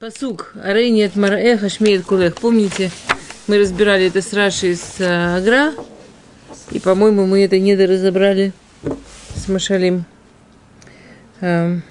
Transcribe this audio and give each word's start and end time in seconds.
Посук. 0.00 0.54
Арейнет 0.54 1.14
мараэха 1.14 1.68
шмеет 1.68 2.06
кулех. 2.06 2.34
Помните, 2.36 2.90
мы 3.46 3.58
разбирали 3.58 4.06
это 4.06 4.22
с 4.22 4.32
Раши 4.32 4.68
из 4.68 4.98
э, 4.98 5.36
Агра. 5.36 5.74
И, 6.70 6.80
по-моему, 6.80 7.26
мы 7.26 7.44
это 7.44 7.58
недоразобрали 7.58 8.54
с 9.34 9.46
Машалим. 9.46 10.06
Эм. 11.42 11.82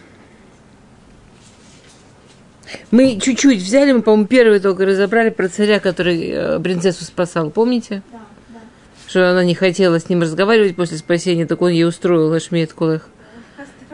Мы 2.90 3.20
чуть-чуть 3.20 3.62
взяли, 3.62 3.92
мы, 3.92 4.02
по-моему, 4.02 4.26
первый 4.26 4.60
только 4.60 4.88
разобрали 4.88 5.30
про 5.30 5.48
царя, 5.48 5.80
который 5.80 6.32
э, 6.32 6.60
принцессу 6.62 7.04
спасал. 7.04 7.52
Помните? 7.52 8.02
Да, 8.12 8.22
да. 8.48 8.60
Что 9.08 9.30
она 9.30 9.44
не 9.44 9.54
хотела 9.54 10.00
с 10.00 10.10
ним 10.10 10.24
разговаривать 10.24 10.76
после 10.76 10.98
спасения, 10.98 11.46
так 11.46 11.62
он 11.62 11.70
ей 11.70 11.86
устроил 11.86 12.34
Ашмеет 12.34 12.74
Кулех. 12.74 13.08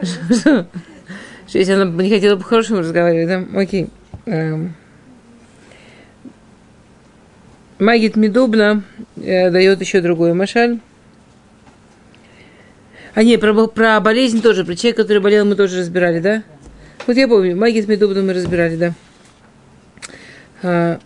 Что 0.00 1.58
если 1.58 1.72
она 1.72 1.84
не 2.02 2.08
хотела 2.08 2.36
по-хорошему 2.36 2.78
разговаривать, 2.78 3.28
да? 3.28 3.60
Окей. 3.60 3.82
Эм. 3.82 3.90
Магит 7.78 8.16
Медубна 8.16 8.82
э, 9.16 9.50
дает 9.50 9.80
еще 9.80 10.00
другой 10.00 10.32
машаль. 10.34 10.80
А 13.14 13.22
не, 13.22 13.36
про, 13.38 13.66
про 13.68 14.00
болезнь 14.00 14.42
тоже, 14.42 14.64
про 14.64 14.74
человека, 14.74 15.02
который 15.02 15.22
болел, 15.22 15.44
мы 15.44 15.54
тоже 15.54 15.78
разбирали, 15.78 16.20
да? 16.20 16.42
Вот 17.06 17.16
я 17.16 17.28
помню, 17.28 17.56
Магит 17.56 17.86
Медубна 17.86 18.22
мы 18.22 18.32
разбирали, 18.32 18.76
да. 18.76 18.94
А, 20.62 20.98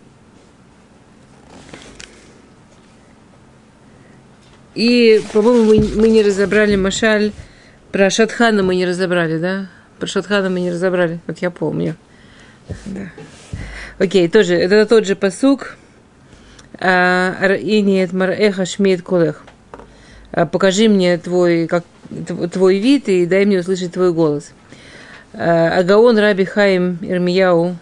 и, 4.73 5.21
по-моему, 5.31 5.65
мы, 5.65 6.01
мы 6.01 6.07
не 6.07 6.23
разобрали 6.23 6.75
Машаль, 6.75 7.33
про 7.91 8.09
Шатхана 8.09 8.63
мы 8.63 8.75
не 8.75 8.85
разобрали, 8.85 9.37
да? 9.37 9.69
Про 9.99 10.07
Шатхана 10.07 10.49
мы 10.49 10.59
не 10.61 10.71
разобрали, 10.71 11.19
вот 11.27 11.37
я 11.37 11.51
помню. 11.51 11.95
Да. 12.85 13.11
Окей, 13.99 14.27
тоже, 14.27 14.55
это 14.55 14.85
тот 14.85 15.05
же 15.05 15.15
посук. 15.15 15.77
И 16.79 17.81
нет 17.85 18.13
марэха 18.13 18.65
шмеет 18.65 19.03
кулех. 19.03 19.43
А, 20.31 20.45
Покажи 20.45 20.87
мне 20.87 21.17
твой, 21.17 21.67
как, 21.67 21.83
твой 22.51 22.79
вид 22.79 23.09
и 23.09 23.25
дай 23.25 23.45
мне 23.45 23.59
услышать 23.59 23.93
твой 23.93 24.13
голос. 24.13 24.51
А, 25.33 25.79
Агаон 25.79 26.17
Раби 26.17 26.45
Хаим 26.45 26.97
Ирмияу 27.01 27.77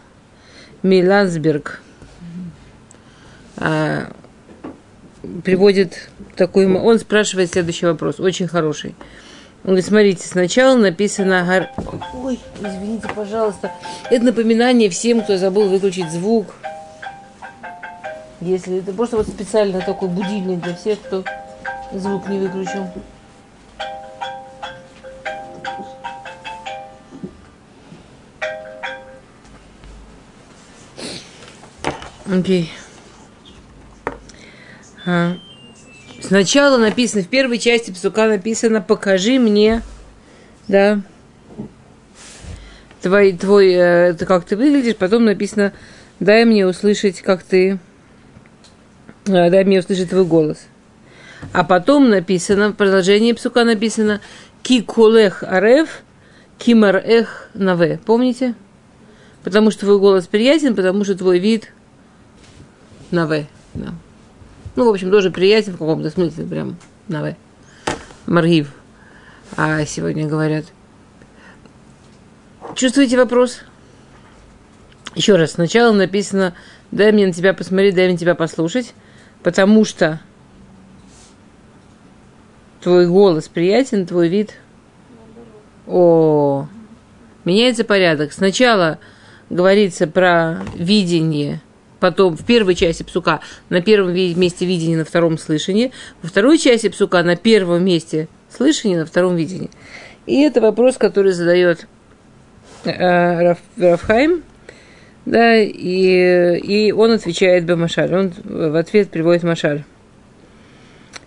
Милансберг 0.84 1.82
а, 3.58 4.12
приводит 5.44 6.10
такой... 6.36 6.66
Он 6.66 7.00
спрашивает 7.00 7.52
следующий 7.52 7.86
вопрос, 7.86 8.20
очень 8.20 8.48
хороший. 8.48 8.96
Он 9.70 9.74
говорит, 9.76 9.86
смотрите, 9.86 10.28
сначала 10.28 10.76
написано... 10.76 11.46
Гар... 11.46 11.70
Ой, 12.16 12.40
извините, 12.60 13.08
пожалуйста. 13.16 13.72
Это 14.10 14.26
напоминание 14.26 14.90
всем, 14.90 15.22
кто 15.22 15.38
забыл 15.38 15.70
выключить 15.70 16.10
звук. 16.10 16.56
Если 18.42 18.80
это 18.80 18.94
просто 18.94 19.18
вот 19.18 19.28
специально 19.28 19.80
такой 19.80 20.10
будильник 20.10 20.60
для 20.62 20.74
всех, 20.74 21.00
кто 21.02 21.24
звук 21.94 22.28
не 22.30 22.40
выключил. 22.40 22.88
Окей. 32.28 32.72
А. 35.06 35.36
Сначала 36.22 36.78
написано, 36.78 37.24
в 37.24 37.28
первой 37.28 37.60
части 37.60 37.92
псука 37.92 38.28
написано 38.28 38.82
«покажи 38.82 39.40
мне», 39.40 39.82
да, 40.68 41.02
твой, 43.02 43.34
твой, 43.34 43.72
э, 43.74 44.14
как 44.14 44.46
ты 44.46 44.58
выглядишь, 44.58 44.96
потом 44.96 45.26
написано 45.26 45.74
«дай 46.20 46.46
мне 46.46 46.68
услышать, 46.68 47.22
как 47.22 47.44
ты, 47.44 47.80
э, 49.26 49.50
дай 49.50 49.64
мне 49.64 49.80
услышать 49.80 50.10
твой 50.10 50.26
голос». 50.26 50.68
А 51.54 51.64
потом 51.64 52.10
написано, 52.10 52.70
в 52.70 52.74
продолжении 52.74 53.34
псука 53.34 53.64
написано 53.64 54.22
«ки 54.62 54.82
кулех 54.82 55.44
арев, 55.44 56.02
кимар 56.58 56.98
эх 56.98 57.50
наве». 57.54 58.00
Помните? 58.06 58.56
Потому 59.44 59.72
что 59.72 59.86
твой 59.86 60.00
голос 60.00 60.28
приятен, 60.28 60.76
потому 60.76 61.06
что 61.06 61.16
твой 61.16 61.40
вид 61.40 61.72
наве. 63.10 63.48
Да. 63.74 63.94
Ну, 64.80 64.86
в 64.86 64.90
общем, 64.92 65.12
тоже 65.12 65.30
приятен 65.30 65.74
в 65.74 65.78
каком-то 65.78 66.10
смысле, 66.10 66.46
прям 66.46 66.78
наве. 67.10 67.36
Маргив. 68.26 68.72
А 69.58 69.84
сегодня 69.84 70.26
говорят. 70.26 70.68
Чувствуете 72.76 73.18
вопрос? 73.18 73.60
Еще 75.16 75.36
раз, 75.36 75.52
сначала 75.52 75.92
написано, 75.92 76.56
дай 76.92 77.12
мне 77.12 77.28
на 77.28 77.34
тебя 77.34 77.54
посмотреть, 77.54 77.94
дай 77.94 78.08
мне 78.08 78.18
тебя 78.18 78.36
послушать, 78.36 78.94
потому 79.44 79.84
что 79.84 80.22
твой 82.82 83.06
голос 83.06 83.50
приятен, 83.50 84.06
твой 84.06 84.30
вид. 84.30 84.54
О, 85.88 86.70
меняется 87.44 87.84
порядок. 87.84 88.32
Сначала 88.32 88.98
говорится 89.50 90.08
про 90.08 90.60
видение, 90.74 91.62
потом 92.00 92.36
в 92.36 92.46
первой 92.46 92.76
части 92.76 93.04
псука 93.04 93.42
на 93.70 93.82
первом 93.82 94.14
месте 94.14 94.66
видения, 94.66 94.98
на 94.98 95.06
втором 95.06 95.38
слышании, 95.38 95.92
во 96.22 96.30
второй 96.30 96.58
части 96.58 96.90
псука 96.90 97.24
на 97.24 97.36
первом 97.36 97.84
месте 97.84 98.28
слышания, 98.50 99.00
на 99.00 99.06
втором 99.06 99.36
видении. 99.36 99.70
И 100.26 100.42
это 100.42 100.62
вопрос, 100.62 100.98
который 100.98 101.32
задает 101.32 101.88
э, 102.84 103.42
Раф, 103.42 103.58
Рафхайм, 103.78 104.44
да, 105.26 105.58
и, 105.58 106.58
и 106.58 106.92
он 106.92 107.12
отвечает 107.12 107.66
Бамашаль, 107.66 108.14
он 108.14 108.34
в 108.44 108.76
ответ 108.76 109.10
приводит 109.10 109.44
Машаль. 109.44 109.84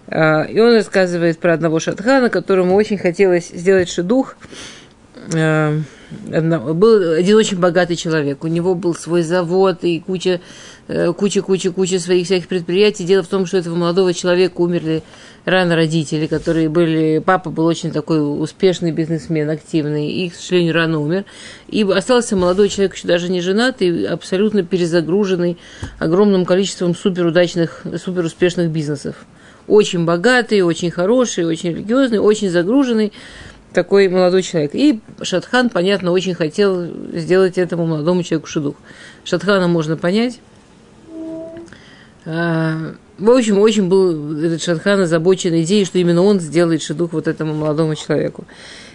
А, 0.09 0.43
и 0.43 0.59
он 0.59 0.75
рассказывает 0.75 1.39
про 1.39 1.55
одного 1.55 1.81
шатхана, 1.81 2.29
которому 2.29 2.75
очень 2.75 2.99
хотелось 2.99 3.49
сделать 3.49 3.89
шедух. 3.89 4.37
А, 4.37 4.47
был 5.31 7.13
один 7.13 7.37
очень 7.37 7.59
богатый 7.59 7.97
человек. 7.97 8.45
У 8.45 8.49
него 8.49 8.75
был 8.75 8.95
свой 8.95 9.23
завод 9.23 9.79
и 9.83 10.01
куча, 10.01 10.41
э, 10.89 11.13
куча, 11.13 11.43
куча, 11.43 11.71
куча 11.71 11.99
своих 11.99 12.27
всяких 12.27 12.49
предприятий. 12.49 13.05
Дело 13.05 13.23
в 13.23 13.29
том, 13.29 13.47
что 13.47 13.59
этого 13.59 13.75
молодого 13.75 14.13
человека 14.13 14.61
умерли 14.61 15.03
рано 15.45 15.75
родители, 15.77 16.27
которые 16.27 16.69
были... 16.69 17.23
Папа 17.25 17.51
был 17.51 17.67
очень 17.67 17.91
такой 17.91 18.19
успешный 18.21 18.93
бизнесмен, 18.93 19.49
активный, 19.51 20.11
и, 20.11 20.31
к 20.31 20.35
сожалению, 20.35 20.75
рано 20.75 21.01
умер. 21.01 21.25
И 21.69 21.83
остался 21.83 22.37
молодой 22.37 22.69
человек, 22.69 22.95
еще 22.95 23.09
даже 23.09 23.31
не 23.31 23.41
женатый, 23.41 24.07
абсолютно 24.07 24.63
перезагруженный 24.63 25.59
огромным 25.99 26.45
количеством 26.45 26.95
суперудачных, 26.95 27.85
суперуспешных 27.97 28.71
бизнесов 28.71 29.17
очень 29.69 30.05
богатый, 30.05 30.61
очень 30.63 30.91
хороший, 30.91 31.45
очень 31.45 31.71
религиозный, 31.71 32.19
очень 32.19 32.51
загруженный 32.51 33.13
такой 33.73 34.09
молодой 34.09 34.43
человек. 34.43 34.75
И 34.75 35.01
Шатхан, 35.23 35.71
понятно, 35.71 36.13
очень 36.13 36.35
хотел 36.35 36.87
сделать 37.13 37.59
этому 37.59 37.87
молодому 37.87 38.23
человеку 38.23 38.49
шедух. 38.49 38.77
Шатхана 39.25 39.69
можно 39.69 39.97
понять. 39.97 40.41
А, 42.25 42.95
в 43.19 43.31
общем, 43.31 43.59
очень 43.59 43.89
был 43.89 44.39
этот 44.39 44.63
Шатхан 44.63 45.01
озабочен 45.01 45.61
идеей, 45.63 45.85
что 45.85 45.99
именно 45.99 46.23
он 46.23 46.41
сделает 46.41 46.83
шедух 46.83 47.13
вот 47.13 47.27
этому 47.27 47.55
молодому 47.55 47.95
человеку. 47.95 48.45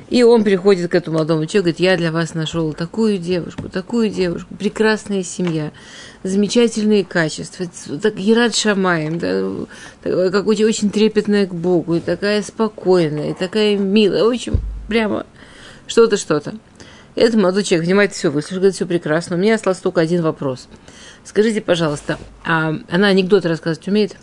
И 0.10 0.24
он 0.24 0.44
приходит 0.46 0.90
к 0.90 0.96
этому 0.96 1.16
молодому 1.16 1.46
человеку, 1.46 1.66
говорит, 1.66 1.80
я 1.80 1.98
для 1.98 2.12
вас 2.14 2.34
нашел 2.34 2.72
такую 2.74 3.18
девушку, 3.18 3.68
такую 3.68 4.10
девушку, 4.10 4.56
прекрасная 4.58 5.24
семья, 5.24 5.72
замечательные 6.30 7.04
качества, 7.04 7.66
так 8.02 8.20
Ерат 8.20 8.56
Шамаем, 8.56 9.20
да, 9.20 10.30
как 10.30 10.48
очень, 10.48 10.66
очень 10.66 10.90
трепетная 10.90 11.48
к 11.48 11.54
Богу, 11.54 11.96
и 11.96 12.00
такая 12.00 12.42
спокойная, 12.42 13.32
и 13.32 13.34
такая 13.34 13.78
милая, 13.78 14.24
общем, 14.24 14.56
прямо 14.88 15.26
что-то, 15.88 16.18
что-то. 16.18 16.56
Этот 17.16 17.36
молодой 17.36 17.64
человек 17.64 17.88
внимательно 17.88 18.16
все 18.16 18.30
выслушал, 18.30 18.58
говорит, 18.58 18.76
все 18.76 18.86
прекрасно. 18.86 19.36
У 19.36 19.40
меня 19.40 19.56
остался 19.56 19.82
только 19.82 20.02
один 20.02 20.22
вопрос. 20.22 20.68
Скажите, 21.24 21.62
пожалуйста, 21.62 22.20
а 22.46 22.76
она 22.90 23.08
анекдоты 23.08 23.50
рассказывать 23.50 23.88
умеет? 23.88 24.16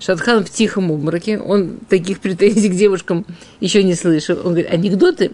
Шатхан 0.00 0.44
в 0.44 0.50
тихом 0.50 0.90
обмороке, 0.90 1.38
он 1.38 1.78
таких 1.88 2.20
претензий 2.20 2.70
к 2.70 2.74
девушкам 2.74 3.26
еще 3.60 3.82
не 3.82 3.94
слышал. 3.94 4.38
Он 4.38 4.52
говорит, 4.52 4.70
анекдоты? 4.70 5.30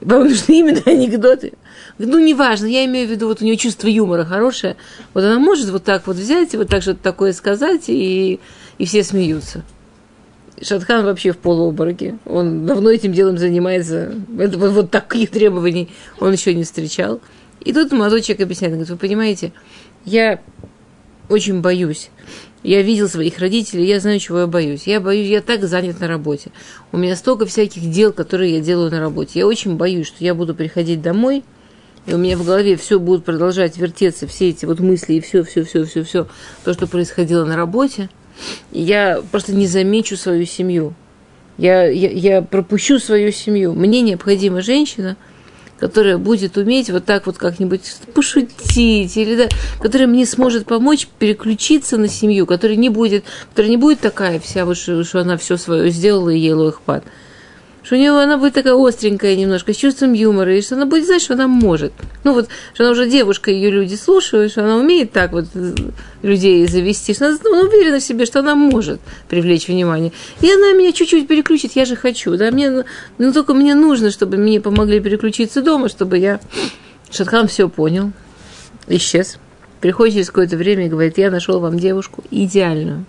Вам 0.00 0.24
нужны 0.24 0.52
именно 0.58 0.82
анекдоты? 0.86 1.54
Ну, 1.98 2.18
неважно, 2.18 2.66
я 2.66 2.84
имею 2.84 3.08
в 3.08 3.10
виду, 3.10 3.26
вот 3.26 3.42
у 3.42 3.44
нее 3.44 3.56
чувство 3.56 3.88
юмора 3.88 4.24
хорошее. 4.24 4.76
Вот 5.14 5.24
она 5.24 5.38
может 5.38 5.70
вот 5.70 5.84
так 5.84 6.06
вот 6.06 6.16
взять, 6.16 6.54
вот 6.54 6.68
так 6.68 6.82
что-то 6.82 7.02
такое 7.02 7.32
сказать, 7.32 7.84
и, 7.88 8.38
и 8.78 8.84
все 8.84 9.02
смеются. 9.02 9.64
Шатхан 10.60 11.04
вообще 11.04 11.32
в 11.32 11.38
полуобмороке. 11.38 12.18
Он 12.24 12.66
давно 12.66 12.90
этим 12.90 13.12
делом 13.12 13.38
занимается. 13.38 14.14
Это, 14.38 14.58
вот, 14.58 14.72
вот 14.72 14.90
таких 14.90 15.30
требований 15.30 15.88
он 16.20 16.32
еще 16.32 16.54
не 16.54 16.64
встречал. 16.64 17.20
И 17.64 17.72
тут 17.72 17.92
молодой 17.92 18.22
человек 18.22 18.44
объясняет, 18.44 18.74
говорит, 18.74 18.90
вы 18.90 18.96
понимаете, 18.96 19.52
я 20.04 20.40
очень 21.28 21.60
боюсь. 21.60 22.10
Я 22.62 22.82
видел 22.82 23.08
своих 23.08 23.38
родителей, 23.38 23.86
я 23.86 24.00
знаю, 24.00 24.18
чего 24.18 24.40
я 24.40 24.46
боюсь. 24.46 24.86
Я 24.86 25.00
боюсь, 25.00 25.28
я 25.28 25.40
так 25.40 25.62
занят 25.64 26.00
на 26.00 26.08
работе. 26.08 26.50
У 26.90 26.96
меня 26.96 27.14
столько 27.14 27.46
всяких 27.46 27.88
дел, 27.90 28.12
которые 28.12 28.54
я 28.54 28.60
делаю 28.60 28.90
на 28.90 29.00
работе. 29.00 29.38
Я 29.38 29.46
очень 29.46 29.76
боюсь, 29.76 30.08
что 30.08 30.24
я 30.24 30.34
буду 30.34 30.54
приходить 30.54 31.00
домой, 31.00 31.44
и 32.06 32.14
у 32.14 32.18
меня 32.18 32.36
в 32.36 32.44
голове 32.44 32.76
все 32.76 32.98
будет 32.98 33.24
продолжать 33.24 33.76
вертеться, 33.76 34.26
все 34.26 34.48
эти 34.48 34.64
вот 34.64 34.80
мысли 34.80 35.14
и 35.14 35.20
все, 35.20 35.44
все, 35.44 35.64
все, 35.64 35.84
все, 35.84 36.02
все, 36.02 36.26
то, 36.64 36.72
что 36.72 36.86
происходило 36.86 37.44
на 37.44 37.56
работе, 37.56 38.10
я 38.72 39.22
просто 39.30 39.54
не 39.54 39.66
замечу 39.66 40.16
свою 40.16 40.44
семью. 40.44 40.94
Я, 41.58 41.86
я, 41.88 42.10
я 42.10 42.42
пропущу 42.42 42.98
свою 42.98 43.32
семью. 43.32 43.72
Мне 43.74 44.00
необходима 44.00 44.62
женщина– 44.62 45.16
которая 45.78 46.18
будет 46.18 46.56
уметь 46.56 46.90
вот 46.90 47.04
так 47.04 47.26
вот 47.26 47.38
как-нибудь 47.38 47.96
пошутить, 48.14 49.16
или 49.16 49.36
да, 49.36 49.48
которая 49.80 50.08
мне 50.08 50.26
сможет 50.26 50.66
помочь 50.66 51.08
переключиться 51.18 51.96
на 51.96 52.08
семью, 52.08 52.46
которая 52.46 52.76
не 52.76 52.88
будет, 52.88 53.24
которая 53.50 53.70
не 53.70 53.76
будет 53.76 54.00
такая 54.00 54.40
вся, 54.40 54.64
вот, 54.64 54.76
что, 54.76 55.04
она 55.20 55.36
все 55.36 55.56
свое 55.56 55.90
сделала 55.90 56.30
и 56.30 56.38
ела 56.38 56.68
их 56.68 56.80
пад 56.80 57.04
что 57.88 57.94
у 57.94 57.98
нее 57.98 58.10
она 58.10 58.36
будет 58.36 58.52
такая 58.52 58.74
остренькая 58.74 59.34
немножко, 59.34 59.72
с 59.72 59.76
чувством 59.76 60.12
юмора, 60.12 60.54
и 60.54 60.60
что 60.60 60.74
она 60.74 60.84
будет 60.84 61.06
знать, 61.06 61.22
что 61.22 61.32
она 61.32 61.48
может. 61.48 61.94
Ну 62.22 62.34
вот, 62.34 62.50
что 62.74 62.84
она 62.84 62.92
уже 62.92 63.08
девушка, 63.08 63.50
ее 63.50 63.70
люди 63.70 63.94
слушают, 63.94 64.52
что 64.52 64.62
она 64.62 64.76
умеет 64.76 65.12
так 65.12 65.32
вот 65.32 65.46
людей 66.20 66.66
завести, 66.66 67.14
что 67.14 67.28
она, 67.28 67.38
она 67.46 67.60
уверена 67.62 67.98
в 67.98 68.02
себе, 68.02 68.26
что 68.26 68.40
она 68.40 68.54
может 68.54 69.00
привлечь 69.30 69.68
внимание. 69.68 70.12
И 70.42 70.52
она 70.52 70.74
меня 70.74 70.92
чуть-чуть 70.92 71.26
переключит, 71.26 71.76
я 71.76 71.86
же 71.86 71.96
хочу, 71.96 72.36
да, 72.36 72.50
мне, 72.50 72.84
ну 73.16 73.32
только 73.32 73.54
мне 73.54 73.74
нужно, 73.74 74.10
чтобы 74.10 74.36
мне 74.36 74.60
помогли 74.60 75.00
переключиться 75.00 75.62
дома, 75.62 75.88
чтобы 75.88 76.18
я... 76.18 76.40
Шатхан 77.10 77.48
все 77.48 77.70
понял, 77.70 78.12
исчез. 78.86 79.38
Приходит 79.80 80.12
через 80.12 80.26
какое-то 80.26 80.58
время 80.58 80.84
и 80.84 80.88
говорит, 80.90 81.16
я 81.16 81.30
нашел 81.30 81.58
вам 81.58 81.78
девушку 81.78 82.22
идеальную. 82.30 83.06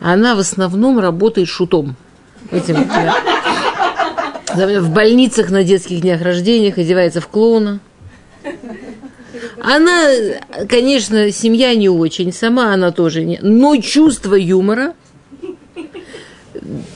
Она 0.00 0.36
в 0.36 0.38
основном 0.38 0.98
работает 0.98 1.48
шутом. 1.48 1.96
Этим, 2.50 2.76
в 4.54 4.90
больницах 4.90 5.50
на 5.50 5.64
детских 5.64 6.00
днях 6.00 6.22
рождениях 6.22 6.78
одевается 6.78 7.20
в 7.20 7.28
клоуна. 7.28 7.80
Она, 9.60 10.08
конечно, 10.68 11.30
семья 11.30 11.74
не 11.74 11.88
очень, 11.88 12.32
сама 12.32 12.72
она 12.72 12.90
тоже 12.90 13.24
не, 13.24 13.38
но 13.40 13.76
чувство 13.76 14.34
юмора. 14.34 14.94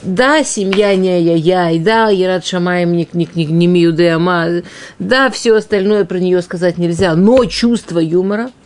Да, 0.03 0.45
семья 0.45 0.95
не 0.95 1.11
ай-яй-яй, 1.11 1.79
да, 1.79 2.09
Ярат 2.09 2.47
Шамаем 2.47 2.93
не, 2.93 3.09
не, 3.13 3.29
не, 3.35 3.45
не 3.45 3.67
Миюдеама, 3.67 4.63
да, 4.99 5.31
все 5.31 5.55
остальное 5.55 6.05
про 6.05 6.19
нее 6.19 6.41
сказать 6.43 6.79
нельзя, 6.79 7.15
но 7.15 7.45
чувство 7.45 7.99
юмора– 7.99 8.51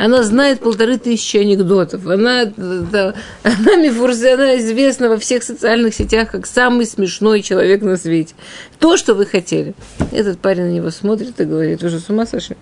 она 0.00 0.22
знает 0.22 0.60
полторы 0.60 0.96
тысячи 0.96 1.36
анекдотов. 1.36 2.06
Она, 2.06 2.46
да, 2.46 3.12
она, 3.42 3.76
Мифурзе, 3.76 4.32
она 4.32 4.56
известна 4.56 5.10
во 5.10 5.18
всех 5.18 5.42
социальных 5.42 5.94
сетях 5.94 6.30
как 6.30 6.46
самый 6.46 6.86
смешной 6.86 7.42
человек 7.42 7.82
на 7.82 7.98
свете. 7.98 8.34
То, 8.78 8.96
что 8.96 9.12
вы 9.12 9.26
хотели. 9.26 9.74
Этот 10.10 10.38
парень 10.38 10.62
на 10.62 10.70
него 10.70 10.88
смотрит 10.88 11.38
и 11.38 11.44
говорит, 11.44 11.82
вы 11.82 11.90
же 11.90 12.00
с 12.00 12.08
ума 12.08 12.24
сошли? 12.24 12.56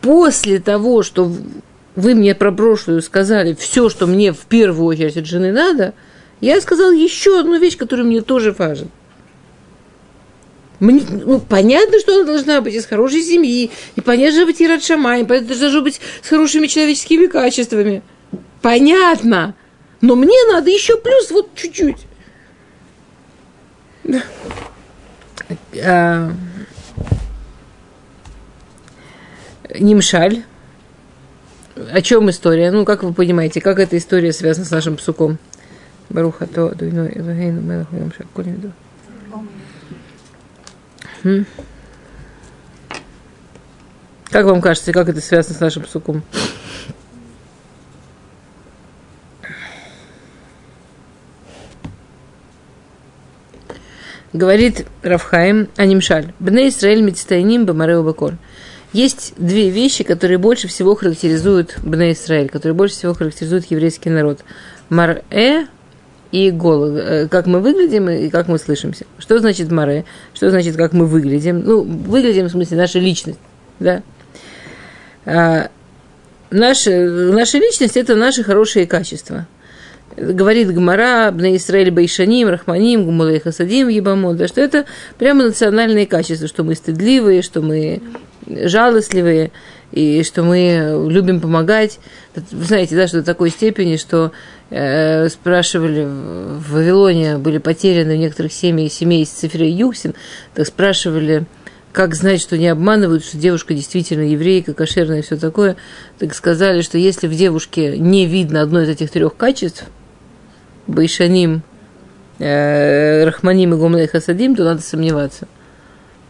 После 0.00 0.58
того, 0.58 1.04
что 1.04 1.32
вы 1.94 2.14
мне 2.16 2.34
про 2.34 2.50
прошлую 2.50 3.00
сказали 3.00 3.54
все, 3.54 3.88
что 3.88 4.08
мне 4.08 4.32
в 4.32 4.46
первую 4.46 4.86
очередь 4.86 5.16
от 5.16 5.26
жены 5.26 5.52
надо, 5.52 5.94
я 6.40 6.60
сказал 6.60 6.90
еще 6.90 7.38
одну 7.38 7.56
вещь, 7.60 7.76
которая 7.76 8.04
мне 8.04 8.20
тоже 8.20 8.50
важна. 8.50 8.88
Мне, 10.78 11.02
ну, 11.08 11.40
понятно, 11.40 11.98
что 12.00 12.16
она 12.16 12.24
должна 12.24 12.60
быть 12.60 12.74
из 12.74 12.86
хорошей 12.86 13.22
семьи, 13.22 13.70
и 13.94 14.00
понятно, 14.00 14.36
что 14.36 14.46
быть 14.46 14.60
Ират 14.60 14.84
Шамай, 14.84 15.24
понятно, 15.24 15.54
что 15.54 15.62
должна 15.62 15.80
быть 15.80 16.00
с 16.22 16.28
хорошими 16.28 16.66
человеческими 16.66 17.26
качествами. 17.26 18.02
Понятно. 18.60 19.54
Но 20.02 20.16
мне 20.16 20.36
надо 20.50 20.70
еще 20.70 20.98
плюс 20.98 21.30
вот 21.30 21.54
чуть-чуть. 21.54 22.06
А, 25.82 26.32
Нимшаль. 29.78 30.44
О 31.92 32.00
чем 32.02 32.30
история? 32.30 32.70
Ну, 32.70 32.84
как 32.84 33.02
вы 33.02 33.12
понимаете, 33.12 33.60
как 33.60 33.78
эта 33.78 33.96
история 33.98 34.32
связана 34.32 34.66
с 34.66 34.70
нашим 34.70 34.96
псуком? 34.96 35.38
Баруха 36.08 36.46
то, 36.46 36.74
дуйно, 36.74 37.06
Элогейну, 37.06 37.60
Мелаху, 37.60 37.96
Ямшаль, 37.96 38.26
Коль 38.32 38.46
как 44.30 44.44
вам 44.44 44.60
кажется, 44.60 44.92
как 44.92 45.08
это 45.08 45.20
связано 45.20 45.54
с 45.56 45.60
нашим 45.60 45.86
суком? 45.86 46.22
Говорит 54.32 54.86
Рафхаим 55.02 55.68
Анимшаль. 55.76 56.34
Бне 56.38 56.68
Исраэль 56.68 57.00
мецтайним 57.00 57.64
бамареу 57.64 58.02
бакор. 58.02 58.34
Есть 58.92 59.32
две 59.38 59.70
вещи, 59.70 60.04
которые 60.04 60.36
больше 60.36 60.68
всего 60.68 60.94
характеризуют 60.94 61.78
Бне 61.82 62.12
Исраэль, 62.12 62.50
которые 62.50 62.74
больше 62.74 62.96
всего 62.96 63.14
характеризуют 63.14 63.64
еврейский 63.70 64.10
народ. 64.10 64.40
Мар-э 64.90 65.66
и 66.32 66.50
голос, 66.50 66.92
э, 66.96 67.28
как 67.28 67.46
мы 67.46 67.60
выглядим 67.60 68.08
и 68.08 68.28
как 68.28 68.48
мы 68.48 68.58
слышимся. 68.58 69.06
Что 69.18 69.38
значит 69.38 69.70
море? 69.70 70.04
Что 70.34 70.50
значит, 70.50 70.76
как 70.76 70.92
мы 70.92 71.06
выглядим? 71.06 71.60
Ну, 71.64 71.82
выглядим 71.82 72.46
в 72.46 72.50
смысле 72.50 72.76
наша 72.76 72.98
личность, 72.98 73.38
да? 73.78 74.02
А, 75.24 75.68
наша, 76.50 76.90
наша 76.90 77.58
личность– 77.58 77.96
это 77.98 78.14
наши 78.14 78.42
хорошие 78.42 78.86
качества. 78.86 79.46
Говорит 80.16 80.72
Гмара, 80.72 81.30
Бна 81.30 81.54
Исраэль 81.56 81.90
Байшаним, 81.90 82.48
Рахманим, 82.48 83.04
Гумалей 83.04 83.40
Хасадим, 83.40 83.88
Ебамот, 83.88 84.36
да, 84.36 84.48
что 84.48 84.62
это 84.62 84.86
прямо 85.18 85.44
национальные 85.44 86.06
качества, 86.06 86.48
что 86.48 86.64
мы 86.64 86.74
стыдливые, 86.74 87.42
что 87.42 87.60
мы 87.60 88.00
жалостливые, 88.46 89.50
и 89.92 90.22
что 90.22 90.42
мы 90.42 91.06
любим 91.08 91.40
помогать. 91.40 91.98
Вы 92.34 92.64
знаете, 92.64 92.96
да, 92.96 93.06
что 93.06 93.18
до 93.18 93.24
такой 93.24 93.50
степени, 93.50 93.96
что 93.96 94.32
спрашивали 94.68 96.04
в 96.04 96.72
Вавилоне, 96.72 97.38
были 97.38 97.58
потеряны 97.58 98.16
в 98.16 98.18
некоторых 98.18 98.52
семьях 98.52 98.92
семей 98.92 99.22
из 99.22 99.28
Цифрей 99.28 99.72
Юксин, 99.72 100.14
так 100.54 100.66
спрашивали, 100.66 101.46
как 101.92 102.14
знать, 102.14 102.40
что 102.40 102.58
не 102.58 102.68
обманывают, 102.68 103.24
что 103.24 103.38
девушка 103.38 103.74
действительно 103.74 104.22
еврейка, 104.22 104.74
кошерная 104.74 105.20
и 105.20 105.22
все 105.22 105.36
такое, 105.36 105.76
так 106.18 106.34
сказали, 106.34 106.82
что 106.82 106.98
если 106.98 107.28
в 107.28 107.34
девушке 107.34 107.96
не 107.96 108.26
видно 108.26 108.60
одно 108.60 108.82
из 108.82 108.88
этих 108.88 109.10
трех 109.10 109.36
качеств, 109.36 109.84
Байшаним, 110.86 111.62
э, 112.38 113.24
Рахманим 113.24 113.74
и 113.74 113.76
Гомлей 113.76 114.08
Хасадим, 114.08 114.56
то 114.56 114.64
надо 114.64 114.82
сомневаться. 114.82 115.48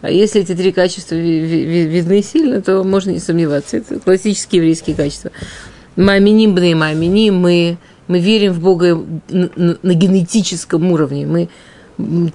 А 0.03 0.11
если 0.11 0.43
эти 0.43 0.55
три 0.55 0.73
качества 0.73 1.15
видны 1.15 2.23
сильно, 2.23 2.63
то 2.63 2.85
можно 2.85 3.11
не 3.11 3.19
сомневаться. 3.19 3.79
Это 3.79 3.99
классические 3.99 4.61
еврейские 4.61 4.95
качества. 4.95 5.33
Маминим 5.97 6.55
бны 6.55 6.75
маминим, 6.75 7.37
мы 7.37 7.79
мы 8.09 8.21
верим 8.21 8.53
в 8.53 8.61
Бога 8.61 9.01
на, 9.29 9.95
генетическом 9.95 10.91
уровне. 10.93 11.27
Мы 11.27 11.49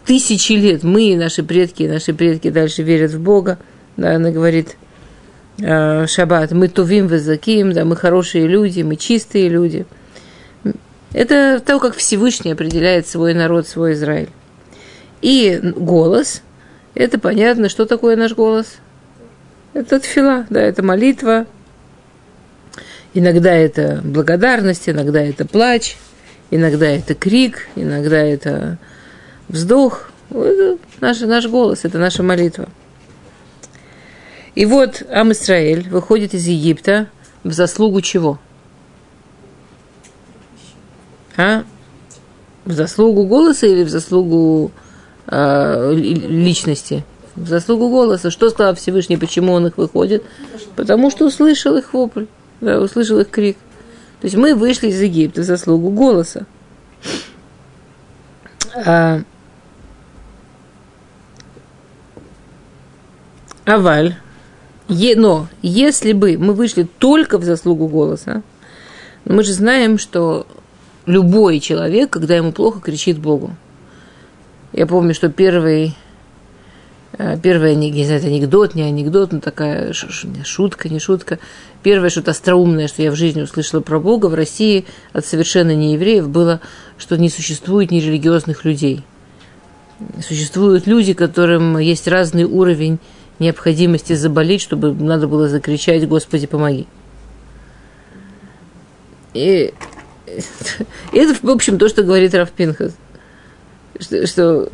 тысячи 0.05 0.53
лет, 0.53 0.83
мы, 0.83 1.15
наши 1.15 1.43
предки, 1.43 1.83
наши 1.83 2.13
предки 2.13 2.49
дальше 2.49 2.83
верят 2.83 3.11
в 3.11 3.21
Бога. 3.21 3.57
Да, 3.97 4.15
она 4.15 4.31
говорит, 4.31 4.77
э, 5.59 6.07
Шаббат, 6.07 6.51
мы 6.51 6.67
тувим 6.67 7.07
везаким, 7.07 7.73
да, 7.73 7.85
мы 7.85 7.95
хорошие 7.95 8.47
люди, 8.47 8.81
мы 8.81 8.95
чистые 8.95 9.49
люди. 9.49 9.85
Это 11.13 11.61
то, 11.65 11.79
как 11.79 11.95
Всевышний 11.95 12.53
определяет 12.53 13.07
свой 13.07 13.33
народ, 13.33 13.67
свой 13.67 13.93
Израиль. 13.93 14.29
И 15.21 15.59
голос, 15.75 16.41
это 16.95 17.19
понятно, 17.19 17.69
что 17.69 17.85
такое 17.85 18.15
наш 18.15 18.33
голос. 18.33 18.77
Это 19.73 19.99
тфила, 19.99 20.45
да, 20.49 20.61
это 20.61 20.83
молитва, 20.83 21.45
Иногда 23.13 23.53
это 23.53 24.01
благодарность, 24.03 24.87
иногда 24.87 25.21
это 25.21 25.45
плач, 25.45 25.97
иногда 26.49 26.87
это 26.87 27.13
крик, 27.13 27.67
иногда 27.75 28.17
это 28.17 28.77
вздох. 29.49 30.09
Это 30.29 30.77
наш, 31.01 31.19
наш 31.19 31.47
голос, 31.47 31.83
это 31.83 31.97
наша 31.97 32.23
молитва. 32.23 32.69
И 34.55 34.65
вот 34.65 35.03
Ам 35.09 35.33
Исраэль 35.33 35.89
выходит 35.89 36.33
из 36.33 36.47
Египта 36.47 37.07
в 37.43 37.51
заслугу 37.51 37.99
чего? 38.01 38.39
А? 41.35 41.63
В 42.63 42.71
заслугу 42.71 43.25
голоса 43.25 43.67
или 43.67 43.83
в 43.83 43.89
заслугу 43.89 44.71
э, 45.27 45.93
личности? 45.95 47.03
В 47.35 47.47
заслугу 47.47 47.89
голоса. 47.89 48.29
Что 48.29 48.49
сказал 48.49 48.75
Всевышний, 48.75 49.17
почему 49.17 49.51
он 49.53 49.67
их 49.67 49.77
выходит? 49.77 50.23
Потому 50.77 51.09
что 51.09 51.25
услышал 51.25 51.75
их 51.75 51.93
вопль 51.93 52.25
услышал 52.61 53.19
их 53.19 53.29
крик. 53.29 53.57
То 54.21 54.25
есть 54.27 54.35
мы 54.35 54.53
вышли 54.55 54.87
из 54.87 55.01
Египта 55.01 55.41
в 55.41 55.45
заслугу 55.45 55.89
голоса. 55.89 56.45
А, 58.85 59.21
Аваль. 63.65 64.15
Е, 64.87 65.15
но 65.15 65.47
если 65.61 66.13
бы 66.13 66.37
мы 66.37 66.53
вышли 66.53 66.87
только 66.99 67.37
в 67.37 67.43
заслугу 67.43 67.87
голоса, 67.87 68.43
мы 69.25 69.43
же 69.43 69.53
знаем, 69.53 69.97
что 69.97 70.45
любой 71.05 71.59
человек, 71.59 72.09
когда 72.09 72.35
ему 72.35 72.51
плохо, 72.51 72.79
кричит 72.79 73.17
Богу. 73.17 73.55
Я 74.73 74.85
помню, 74.85 75.13
что 75.13 75.29
первый 75.29 75.95
первое, 77.41 77.75
не, 77.75 77.91
не 77.91 78.05
знаю, 78.05 78.19
это 78.19 78.27
анекдот, 78.27 78.75
не 78.75 78.83
анекдот, 78.83 79.31
но 79.31 79.39
такая 79.39 79.93
шутка, 79.93 80.89
не 80.89 80.99
шутка. 80.99 81.39
Первое 81.83 82.09
что-то 82.09 82.31
остроумное, 82.31 82.87
что 82.87 83.01
я 83.01 83.11
в 83.11 83.15
жизни 83.15 83.41
услышала 83.41 83.81
про 83.81 83.99
Бога 83.99 84.27
в 84.27 84.33
России 84.33 84.85
от 85.13 85.25
совершенно 85.25 85.75
неевреев, 85.75 86.29
было, 86.29 86.61
что 86.97 87.17
не 87.17 87.29
существует 87.29 87.91
нерелигиозных 87.91 88.65
людей. 88.65 89.03
Существуют 90.25 90.87
люди, 90.87 91.13
которым 91.13 91.77
есть 91.77 92.07
разный 92.07 92.45
уровень 92.45 92.99
необходимости 93.39 94.13
заболеть, 94.13 94.61
чтобы 94.61 94.93
надо 94.93 95.27
было 95.27 95.47
закричать 95.47 96.07
«Господи, 96.07 96.47
помоги». 96.47 96.87
И 99.33 99.73
это, 101.13 101.35
в 101.41 101.49
общем, 101.49 101.77
то, 101.77 101.89
что 101.89 102.03
говорит 102.03 102.33
Раф 102.33 102.51
Пинхас. 102.51 102.93
Что, 103.99 104.25
что 104.25 104.69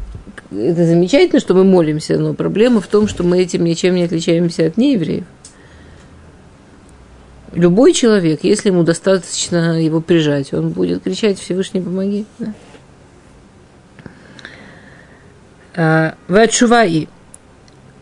это 0.51 0.85
замечательно, 0.85 1.39
что 1.39 1.53
мы 1.53 1.63
молимся, 1.63 2.17
но 2.17 2.33
проблема 2.33 2.79
в 2.79 2.87
том, 2.87 3.07
что 3.07 3.23
мы 3.23 3.39
этим 3.41 3.65
ничем 3.65 3.95
не 3.95 4.03
отличаемся 4.03 4.65
от 4.67 4.77
неевреев. 4.77 5.25
Любой 7.53 7.93
человек, 7.93 8.43
если 8.43 8.69
ему 8.69 8.83
достаточно 8.83 9.81
его 9.81 9.99
прижать, 9.99 10.53
он 10.53 10.69
будет 10.69 11.03
кричать 11.03 11.39
«Всевышний, 11.39 11.81
помоги». 11.81 12.25
А, 15.75 16.15
Ватшуваи. 16.27 17.07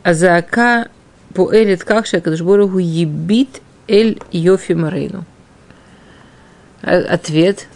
Азаака 0.03 0.89
поэлит 1.33 1.83
как 1.83 2.05
шакадышборогу 2.05 2.77
ебит 2.77 3.61
эль 3.87 4.19
йофи 4.31 4.73
марейну. 4.73 5.25
А, 6.81 6.97
ответ, 6.97 7.67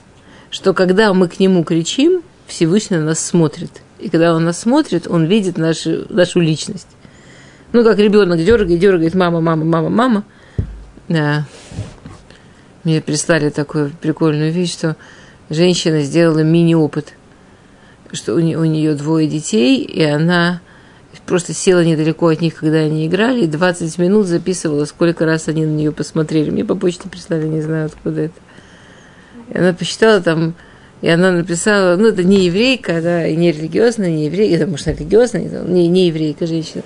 что 0.52 0.74
когда 0.74 1.14
мы 1.14 1.28
к 1.28 1.40
нему 1.40 1.64
кричим, 1.64 2.22
Всевышний 2.46 2.98
на 2.98 3.06
нас 3.06 3.20
смотрит– 3.20 3.72
и 4.00 4.10
когда 4.10 4.34
он 4.34 4.46
нас 4.46 4.60
смотрит, 4.60 5.08
он 5.08 5.26
видит 5.26 5.58
нашу, 5.58 6.06
нашу 6.10 6.40
личность. 6.40 6.88
Ну, 7.72 7.84
как 7.84 8.00
ребенок 8.00 8.44
дергает, 8.44 8.80
дергает, 8.80 9.14
мама, 9.14 9.42
мама, 9.42 9.66
мама, 9.66 9.90
мама. 9.90 10.24
Да. 11.08 11.46
Мне 12.84 13.02
прислали 13.02 13.50
такую 13.50 13.92
прикольную 14.02 14.52
вещь, 14.52 14.74
что 14.74 14.96
женщина 15.50 16.02
сделала 16.02 16.40
мини-опыт, 16.40 17.14
что 18.12 18.34
у 18.34 18.40
нее, 18.40 18.58
у 18.58 18.66
нее 18.66 18.96
двое 18.96 19.28
детей, 19.28 19.84
и 19.84 20.02
она 20.02 20.62
просто 21.30 21.54
села 21.54 21.86
недалеко 21.86 22.28
от 22.28 22.42
них, 22.42 22.56
когда 22.56 22.80
они 22.80 23.06
играли, 23.06 23.42
и 23.42 23.48
20 23.48 24.00
минут 24.00 24.26
записывала, 24.26 24.86
сколько 24.86 25.26
раз 25.26 25.48
они 25.48 25.64
на 25.64 25.76
нее 25.76 25.92
посмотрели. 25.92 26.50
Мне 26.50 26.66
по 26.66 26.76
почте 26.76 27.08
прислали, 27.08 27.48
не 27.48 27.62
знаю, 27.62 27.86
откуда 27.86 28.22
это. 28.22 28.40
И 29.50 29.58
она 29.58 29.74
посчитала 29.74 30.22
там 30.22 30.56
и 31.02 31.08
она 31.08 31.32
написала, 31.32 31.96
ну, 31.96 32.08
это 32.08 32.24
не 32.24 32.46
еврейка, 32.46 33.02
да, 33.02 33.26
и 33.26 33.36
не 33.36 33.52
религиозная, 33.52 34.10
не 34.10 34.26
еврейка, 34.26 34.56
это, 34.56 34.68
может, 34.68 34.88
религиозная, 34.88 35.64
не, 35.64 35.88
не 35.88 36.08
еврейка 36.08 36.46
женщина. 36.46 36.84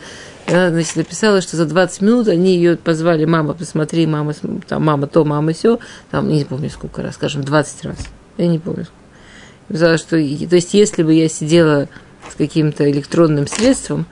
И 0.48 0.52
она, 0.52 0.70
значит, 0.70 0.96
написала, 0.98 1.42
что 1.42 1.58
за 1.58 1.66
20 1.66 2.02
минут 2.02 2.28
они 2.28 2.56
ее 2.56 2.78
позвали, 2.78 3.26
мама, 3.26 3.54
посмотри, 3.54 4.06
мама, 4.06 4.34
там, 4.68 4.84
мама 4.84 5.08
то, 5.08 5.26
мама 5.26 5.54
все, 5.54 5.80
там, 6.12 6.30
не 6.30 6.44
помню 6.44 6.70
сколько 6.70 7.02
раз, 7.02 7.16
скажем, 7.16 7.44
20 7.44 7.86
раз. 7.86 7.98
Я 8.38 8.48
не 8.48 8.60
помню. 8.60 8.88
Сказала, 9.70 9.98
что, 9.98 10.10
то 10.10 10.18
есть, 10.18 10.74
если 10.74 11.02
бы 11.04 11.14
я 11.14 11.28
сидела 11.30 11.88
с 12.30 12.36
каким-то 12.36 12.90
электронным 12.92 13.48
средством, 13.48 14.06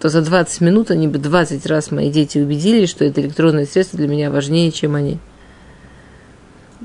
то 0.00 0.08
за 0.08 0.22
20 0.22 0.60
минут 0.60 0.90
они 0.90 1.08
бы 1.08 1.18
20 1.18 1.66
раз 1.66 1.90
мои 1.90 2.10
дети 2.10 2.38
убедились, 2.38 2.88
что 2.88 3.04
это 3.04 3.20
электронное 3.20 3.66
средство 3.66 3.98
для 3.98 4.08
меня 4.08 4.30
важнее, 4.30 4.70
чем 4.70 4.94
они. 4.94 5.18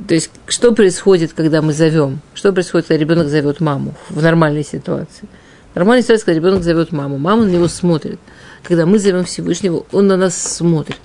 То 0.08 0.16
есть, 0.16 0.32
что 0.48 0.74
происходит, 0.74 1.34
когда 1.34 1.62
мы 1.62 1.72
зовем? 1.72 2.20
Что 2.34 2.52
происходит, 2.52 2.88
когда 2.88 3.00
ребенок 3.00 3.28
зовет 3.28 3.60
маму 3.60 3.94
в 4.10 4.22
нормальной 4.24 4.64
ситуации? 4.64 5.28
Нормальная 5.76 6.04
ситуация, 6.04 6.26
когда 6.26 6.40
ребенок 6.40 6.64
зовет 6.64 6.92
маму. 6.92 7.18
Мама 7.18 7.46
на 7.46 7.50
него 7.50 7.68
смотрит. 7.68 8.20
Когда 8.64 8.86
мы 8.86 8.98
зовем 8.98 9.24
Всевышнего, 9.26 9.86
он 9.92 10.08
на 10.08 10.18
нас 10.18 10.36
смотрит. 10.36 11.00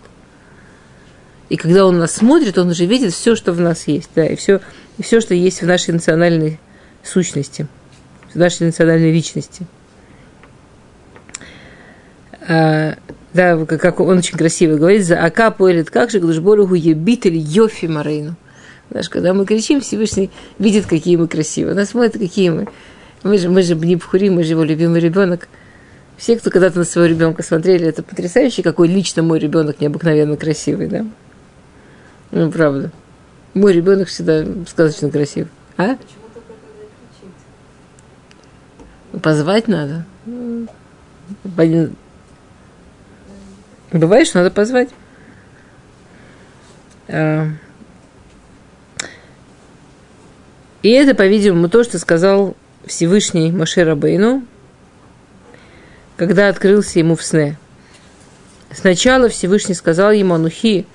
И 1.48 1.56
когда 1.56 1.86
он 1.86 1.98
нас 1.98 2.12
смотрит, 2.12 2.58
он 2.58 2.68
уже 2.68 2.84
видит 2.84 3.12
все, 3.12 3.34
что 3.34 3.52
в 3.52 3.60
нас 3.60 3.86
есть, 3.88 4.10
да, 4.14 4.26
и 4.26 4.36
все, 4.36 4.60
и 4.98 5.02
все, 5.02 5.20
что 5.20 5.34
есть 5.34 5.62
в 5.62 5.66
нашей 5.66 5.92
национальной 5.92 6.60
сущности, 7.02 7.66
в 8.32 8.36
нашей 8.36 8.66
национальной 8.66 9.12
личности. 9.12 9.66
А, 12.46 12.96
да, 13.32 13.64
как 13.64 14.00
он 14.00 14.18
очень 14.18 14.36
красиво 14.36 14.76
говорит, 14.76 15.06
за 15.06 15.22
Ака 15.22 15.50
поэлит 15.50 15.90
как 15.90 16.10
же, 16.10 16.20
Глушборуху 16.20 16.74
ебитель 16.74 17.36
Йофи 17.36 17.86
Марейну. 17.86 18.36
Знаешь, 18.90 19.08
когда 19.08 19.34
мы 19.34 19.44
кричим, 19.44 19.80
Всевышний 19.80 20.30
видит, 20.58 20.86
какие 20.86 21.16
мы 21.16 21.28
красивые. 21.28 21.74
Нас 21.74 21.90
смотрит, 21.90 22.18
какие 22.18 22.50
мы. 22.50 22.68
Мы 23.22 23.38
же, 23.38 23.48
мы 23.48 23.62
же 23.62 23.74
не 23.74 23.96
Бхури, 23.96 24.30
мы 24.30 24.44
же 24.44 24.52
его 24.52 24.64
любимый 24.64 25.00
ребенок. 25.00 25.48
Все, 26.16 26.36
кто 26.36 26.50
когда-то 26.50 26.78
на 26.78 26.84
своего 26.84 27.08
ребенка 27.08 27.42
смотрели, 27.42 27.86
это 27.86 28.02
потрясающе, 28.02 28.62
какой 28.62 28.88
лично 28.88 29.22
мой 29.22 29.38
ребенок 29.38 29.80
необыкновенно 29.80 30.36
красивый, 30.36 30.88
да? 30.88 31.06
Ну, 32.30 32.50
правда. 32.50 32.90
Мой 33.54 33.72
ребенок 33.72 34.08
всегда 34.08 34.44
сказочно 34.66 35.10
красив. 35.10 35.48
А? 35.76 35.96
Позвать 39.22 39.68
надо. 39.68 40.04
Бывает, 43.92 44.26
что 44.26 44.38
надо 44.38 44.50
позвать. 44.50 44.90
А, 47.08 47.48
И 50.82 50.90
это, 50.90 51.14
по-видимому, 51.14 51.68
то, 51.68 51.82
что 51.82 51.98
сказал 51.98 52.56
Всевышний 52.86 53.50
Машер 53.50 53.94
Бейну, 53.96 54.44
когда 56.16 56.48
открылся 56.48 56.98
ему 56.98 57.16
в 57.16 57.24
сне. 57.24 57.58
Сначала 58.70 59.28
Всевышний 59.28 59.74
сказал 59.74 60.12
ему 60.12 60.34
«Анухи 60.34 60.86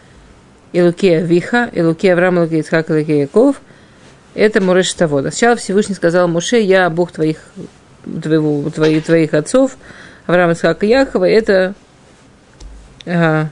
Илуке 0.71 1.21
Виха, 1.21 1.69
Илуке 1.73 2.13
Авраам, 2.13 2.39
Илуке 2.39 2.59
Ицхак, 2.59 2.89
Илуке 2.89 3.21
Яков». 3.21 3.61
Это 4.35 4.61
Муреш 4.61 4.93
Тавода. 4.93 5.29
Сначала 5.29 5.55
Всевышний 5.57 5.95
сказал 5.95 6.27
Муше 6.27 6.57
«Я 6.57 6.89
Бог 6.89 7.11
твоих, 7.11 7.37
твоего, 8.21 8.69
твоих, 8.69 9.05
твоих 9.05 9.33
отцов, 9.33 9.77
Авраам, 10.25 10.51
Ицхак 10.51 10.83
и 10.83 10.87
Якова». 10.87 11.25
Это, 11.25 11.75
а, 13.05 13.49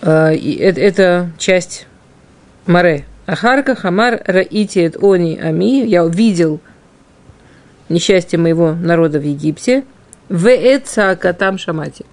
а, 0.00 0.32
это, 0.32 0.80
это 0.80 1.30
часть 1.38 1.86
Море, 2.66 3.04
Ахарка 3.26 3.74
Хамар 3.74 4.22
Раитиет 4.24 4.96
Они 5.02 5.38
Ами, 5.38 5.84
я 5.84 6.04
увидел 6.04 6.60
несчастье 7.88 8.38
моего 8.38 8.72
народа 8.72 9.18
в 9.18 9.24
Египте, 9.24 9.84
в 10.28 10.46
Эцаакатам 10.46 11.58
Шамати. 11.58 12.04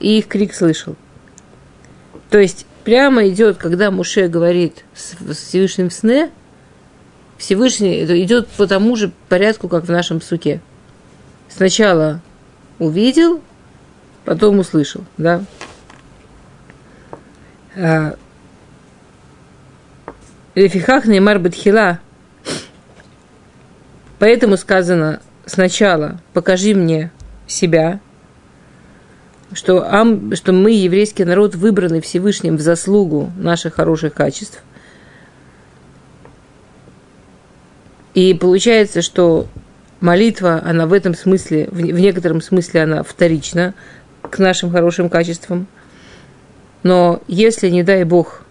И 0.00 0.18
их 0.18 0.26
крик 0.26 0.54
слышал. 0.54 0.96
То 2.30 2.38
есть 2.38 2.66
прямо 2.84 3.26
идет, 3.28 3.56
когда 3.56 3.90
Муше 3.90 4.28
говорит 4.28 4.84
с 4.94 5.16
Всевышним 5.34 5.90
в 5.90 5.94
сне, 5.94 6.30
Всевышний 7.36 8.04
идет 8.04 8.48
по 8.48 8.66
тому 8.66 8.96
же 8.96 9.12
порядку, 9.28 9.68
как 9.68 9.84
в 9.84 9.90
нашем 9.90 10.20
суке. 10.20 10.60
Сначала 11.48 12.20
увидел, 12.78 13.40
потом 14.24 14.58
услышал, 14.58 15.04
да. 15.16 15.42
Лефихах 20.54 21.06
Неймар 21.06 21.38
Бетхила. 21.38 22.00
Поэтому 24.18 24.56
сказано 24.56 25.20
сначала 25.46 26.20
покажи 26.32 26.74
мне 26.74 27.10
себя, 27.46 28.00
что, 29.52 29.86
ам, 29.88 30.34
что 30.34 30.52
мы, 30.52 30.72
еврейский 30.72 31.24
народ, 31.24 31.54
выбраны 31.54 32.00
Всевышним 32.00 32.56
в 32.56 32.60
заслугу 32.60 33.32
наших 33.36 33.74
хороших 33.74 34.14
качеств. 34.14 34.62
И 38.14 38.34
получается, 38.34 39.00
что 39.00 39.46
молитва, 40.00 40.60
она 40.64 40.86
в 40.86 40.92
этом 40.92 41.14
смысле, 41.14 41.68
в 41.70 41.80
некотором 41.80 42.40
смысле 42.40 42.82
она 42.82 43.02
вторична 43.02 43.74
к 44.22 44.38
нашим 44.38 44.70
хорошим 44.70 45.08
качествам. 45.08 45.66
Но 46.82 47.22
если, 47.28 47.68
не 47.70 47.82
дай 47.82 48.04
Бог, 48.04 48.42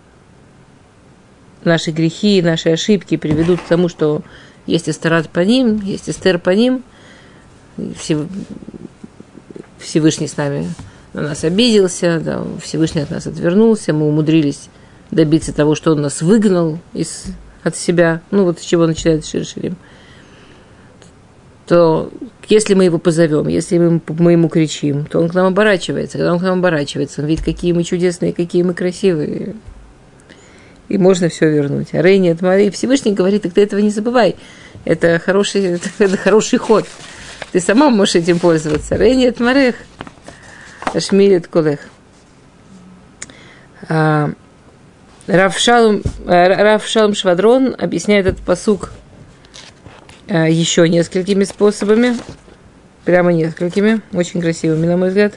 наши 1.67 1.91
грехи, 1.91 2.41
наши 2.41 2.69
ошибки 2.69 3.17
приведут 3.17 3.61
к 3.61 3.67
тому, 3.67 3.89
что 3.89 4.23
есть 4.65 4.89
эстерат 4.89 5.29
по 5.29 5.41
ним, 5.41 5.81
есть 5.81 6.09
эстер 6.09 6.39
по 6.39 6.49
ним, 6.49 6.83
Всевышний 9.79 10.27
с 10.27 10.37
нами 10.37 10.67
на 11.13 11.21
нас 11.21 11.43
обиделся, 11.43 12.19
да, 12.19 12.43
Всевышний 12.61 13.01
от 13.01 13.11
нас 13.11 13.27
отвернулся, 13.27 13.93
мы 13.93 14.07
умудрились 14.07 14.69
добиться 15.11 15.53
того, 15.53 15.75
что 15.75 15.91
он 15.91 16.01
нас 16.01 16.21
выгнал 16.21 16.79
из, 16.93 17.25
от 17.63 17.75
себя, 17.75 18.21
ну 18.31 18.43
вот 18.43 18.59
с 18.59 18.63
чего 18.63 18.87
начинается 18.87 19.29
Ширширим, 19.29 19.77
то 21.65 22.11
если 22.47 22.73
мы 22.73 22.85
его 22.85 22.97
позовем, 22.97 23.47
если 23.47 23.77
мы, 23.77 24.01
мы 24.07 24.33
ему 24.33 24.47
кричим, 24.47 25.05
то 25.05 25.19
он 25.19 25.29
к 25.29 25.33
нам 25.33 25.47
оборачивается. 25.47 26.17
Когда 26.17 26.33
он 26.33 26.39
к 26.39 26.43
нам 26.43 26.59
оборачивается, 26.59 27.21
он 27.21 27.27
видит, 27.27 27.43
какие 27.43 27.73
мы 27.73 27.83
чудесные, 27.83 28.31
какие 28.31 28.63
мы 28.63 28.73
красивые 28.73 29.55
и 30.89 30.97
можно 30.97 31.29
все 31.29 31.49
вернуть. 31.49 31.93
А 31.93 32.01
Рейни 32.01 32.29
от 32.29 32.41
Марии 32.41 32.69
Всевышний 32.69 33.13
говорит, 33.13 33.43
так 33.43 33.53
ты 33.53 33.61
этого 33.61 33.79
не 33.79 33.89
забывай. 33.89 34.35
Это 34.85 35.19
хороший, 35.19 35.63
это, 35.75 35.89
это 35.99 36.17
хороший 36.17 36.59
ход. 36.59 36.85
Ты 37.51 37.59
сама 37.59 37.89
можешь 37.89 38.15
этим 38.15 38.39
пользоваться. 38.39 38.95
Рейнет 38.95 39.39
марех. 39.39 39.75
Ашмилет 40.93 41.47
колех. 41.47 41.79
А, 43.89 44.31
Рав 45.27 45.57
Шалом, 45.57 46.01
э, 46.25 46.63
Рав 46.63 46.85
Шалом 46.87 47.13
Швадрон 47.13 47.75
объясняет 47.77 48.25
этот 48.25 48.41
посук 48.41 48.91
э, 50.27 50.49
еще 50.49 50.87
несколькими 50.87 51.43
способами. 51.43 52.17
Прямо 53.03 53.31
несколькими. 53.31 54.01
Очень 54.13 54.41
красивыми, 54.41 54.85
на 54.85 54.97
мой 54.97 55.09
взгляд. 55.09 55.33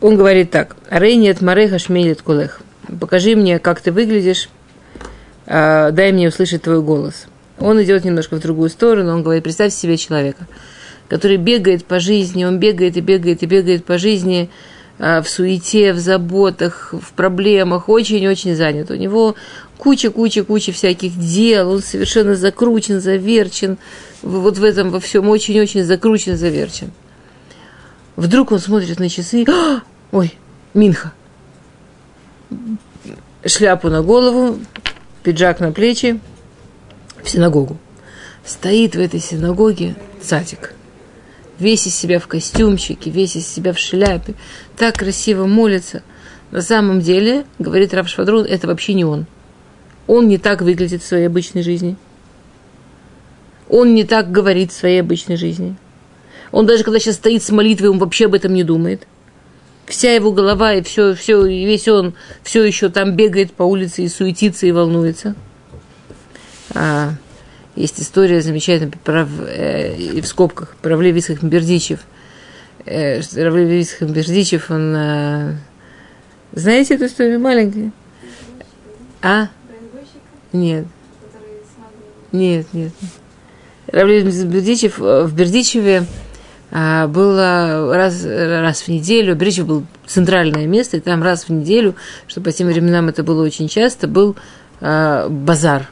Он 0.00 0.16
говорит 0.16 0.50
так. 0.50 0.76
Рейни 0.90 1.28
от 1.28 1.40
Мареха 1.40 1.78
шмелит 1.78 2.22
кулех. 2.22 2.60
Покажи 3.00 3.34
мне, 3.34 3.58
как 3.58 3.80
ты 3.80 3.90
выглядишь, 3.90 4.48
а, 5.46 5.90
дай 5.90 6.12
мне 6.12 6.28
услышать 6.28 6.62
твой 6.62 6.80
голос. 6.82 7.26
Он 7.58 7.82
идет 7.82 8.04
немножко 8.04 8.36
в 8.36 8.40
другую 8.40 8.70
сторону, 8.70 9.14
он 9.14 9.22
говорит, 9.22 9.42
представь 9.42 9.72
себе 9.72 9.96
человека, 9.96 10.46
который 11.08 11.36
бегает 11.36 11.84
по 11.84 11.98
жизни, 11.98 12.44
он 12.44 12.58
бегает 12.58 12.96
и 12.96 13.00
бегает 13.00 13.42
и 13.42 13.46
бегает 13.46 13.84
по 13.84 13.98
жизни 13.98 14.50
а, 15.00 15.20
в 15.20 15.28
суете, 15.28 15.92
в 15.92 15.98
заботах, 15.98 16.92
в 16.92 17.12
проблемах, 17.14 17.88
очень-очень 17.88 18.54
занят. 18.54 18.92
У 18.92 18.94
него 18.94 19.34
куча-куча-куча 19.78 20.70
всяких 20.72 21.18
дел, 21.18 21.70
он 21.72 21.82
совершенно 21.82 22.36
закручен, 22.36 23.00
заверчен, 23.00 23.78
вот 24.22 24.58
в 24.58 24.64
этом 24.64 24.90
во 24.90 25.00
всем 25.00 25.28
очень-очень 25.28 25.82
закручен, 25.82 26.36
заверчен. 26.36 26.92
Вдруг 28.18 28.50
он 28.50 28.58
смотрит 28.58 28.98
на 28.98 29.08
часы, 29.08 29.46
ой, 30.10 30.34
Минха. 30.74 31.12
Шляпу 33.46 33.90
на 33.90 34.02
голову, 34.02 34.58
пиджак 35.22 35.60
на 35.60 35.70
плечи, 35.70 36.18
в 37.22 37.30
синагогу. 37.30 37.78
Стоит 38.44 38.96
в 38.96 38.98
этой 38.98 39.20
синагоге 39.20 39.94
цатик. 40.20 40.74
Весь 41.60 41.86
из 41.86 41.94
себя 41.94 42.18
в 42.18 42.26
костюмчике, 42.26 43.08
весь 43.10 43.36
из 43.36 43.46
себя 43.46 43.72
в 43.72 43.78
шляпе. 43.78 44.34
Так 44.76 44.96
красиво 44.96 45.46
молится. 45.46 46.02
На 46.50 46.60
самом 46.60 47.00
деле, 47.00 47.46
говорит 47.60 47.94
Раб 47.94 48.08
Швадрон, 48.08 48.44
это 48.46 48.66
вообще 48.66 48.94
не 48.94 49.04
он. 49.04 49.26
Он 50.08 50.26
не 50.26 50.38
так 50.38 50.60
выглядит 50.60 51.04
в 51.04 51.06
своей 51.06 51.28
обычной 51.28 51.62
жизни. 51.62 51.96
Он 53.68 53.94
не 53.94 54.02
так 54.02 54.32
говорит 54.32 54.72
в 54.72 54.76
своей 54.76 55.02
обычной 55.02 55.36
жизни. 55.36 55.76
Он 56.52 56.66
даже 56.66 56.84
когда 56.84 56.98
сейчас 56.98 57.16
стоит 57.16 57.42
с 57.42 57.50
молитвой, 57.50 57.90
он 57.90 57.98
вообще 57.98 58.26
об 58.26 58.34
этом 58.34 58.54
не 58.54 58.64
думает. 58.64 59.06
Вся 59.86 60.12
его 60.14 60.32
голова 60.32 60.74
и 60.74 60.82
все, 60.82 61.14
все, 61.14 61.46
и 61.46 61.64
весь 61.64 61.88
он 61.88 62.14
все 62.42 62.62
еще 62.62 62.90
там 62.90 63.16
бегает 63.16 63.52
по 63.52 63.62
улице 63.62 64.02
и 64.02 64.08
суетится 64.08 64.66
и 64.66 64.72
волнуется. 64.72 65.34
А, 66.74 67.12
есть 67.74 68.00
история 68.00 68.42
замечательная 68.42 68.92
про, 69.04 69.26
э, 69.46 70.20
в 70.20 70.26
скобках 70.26 70.76
про 70.82 70.96
Влевицких 70.96 71.42
Бердичев. 71.42 72.00
Э, 72.84 73.20
Равлевицких 73.20 74.08
Бердичев, 74.08 74.70
он... 74.70 74.94
Э, 74.96 75.56
знаете 76.52 76.94
эту 76.94 77.06
историю 77.06 77.40
маленькая? 77.40 77.92
А? 79.22 79.48
Нет. 80.52 80.86
Нет, 82.32 82.66
нет. 82.72 82.92
Равлевицких 83.86 84.46
Бердичев 84.46 84.98
в 84.98 85.32
Бердичеве 85.34 86.04
было 86.70 87.96
раз, 87.96 88.24
раз 88.24 88.82
в 88.82 88.88
неделю, 88.88 89.34
Бридж 89.34 89.62
был 89.62 89.86
центральное 90.06 90.66
место, 90.66 90.98
и 90.98 91.00
там 91.00 91.22
раз 91.22 91.44
в 91.44 91.50
неделю, 91.50 91.94
что 92.26 92.42
по 92.42 92.52
тем 92.52 92.68
временам 92.68 93.08
это 93.08 93.22
было 93.22 93.42
очень 93.42 93.68
часто, 93.68 94.06
был 94.06 94.36
а, 94.80 95.28
базар. 95.28 95.88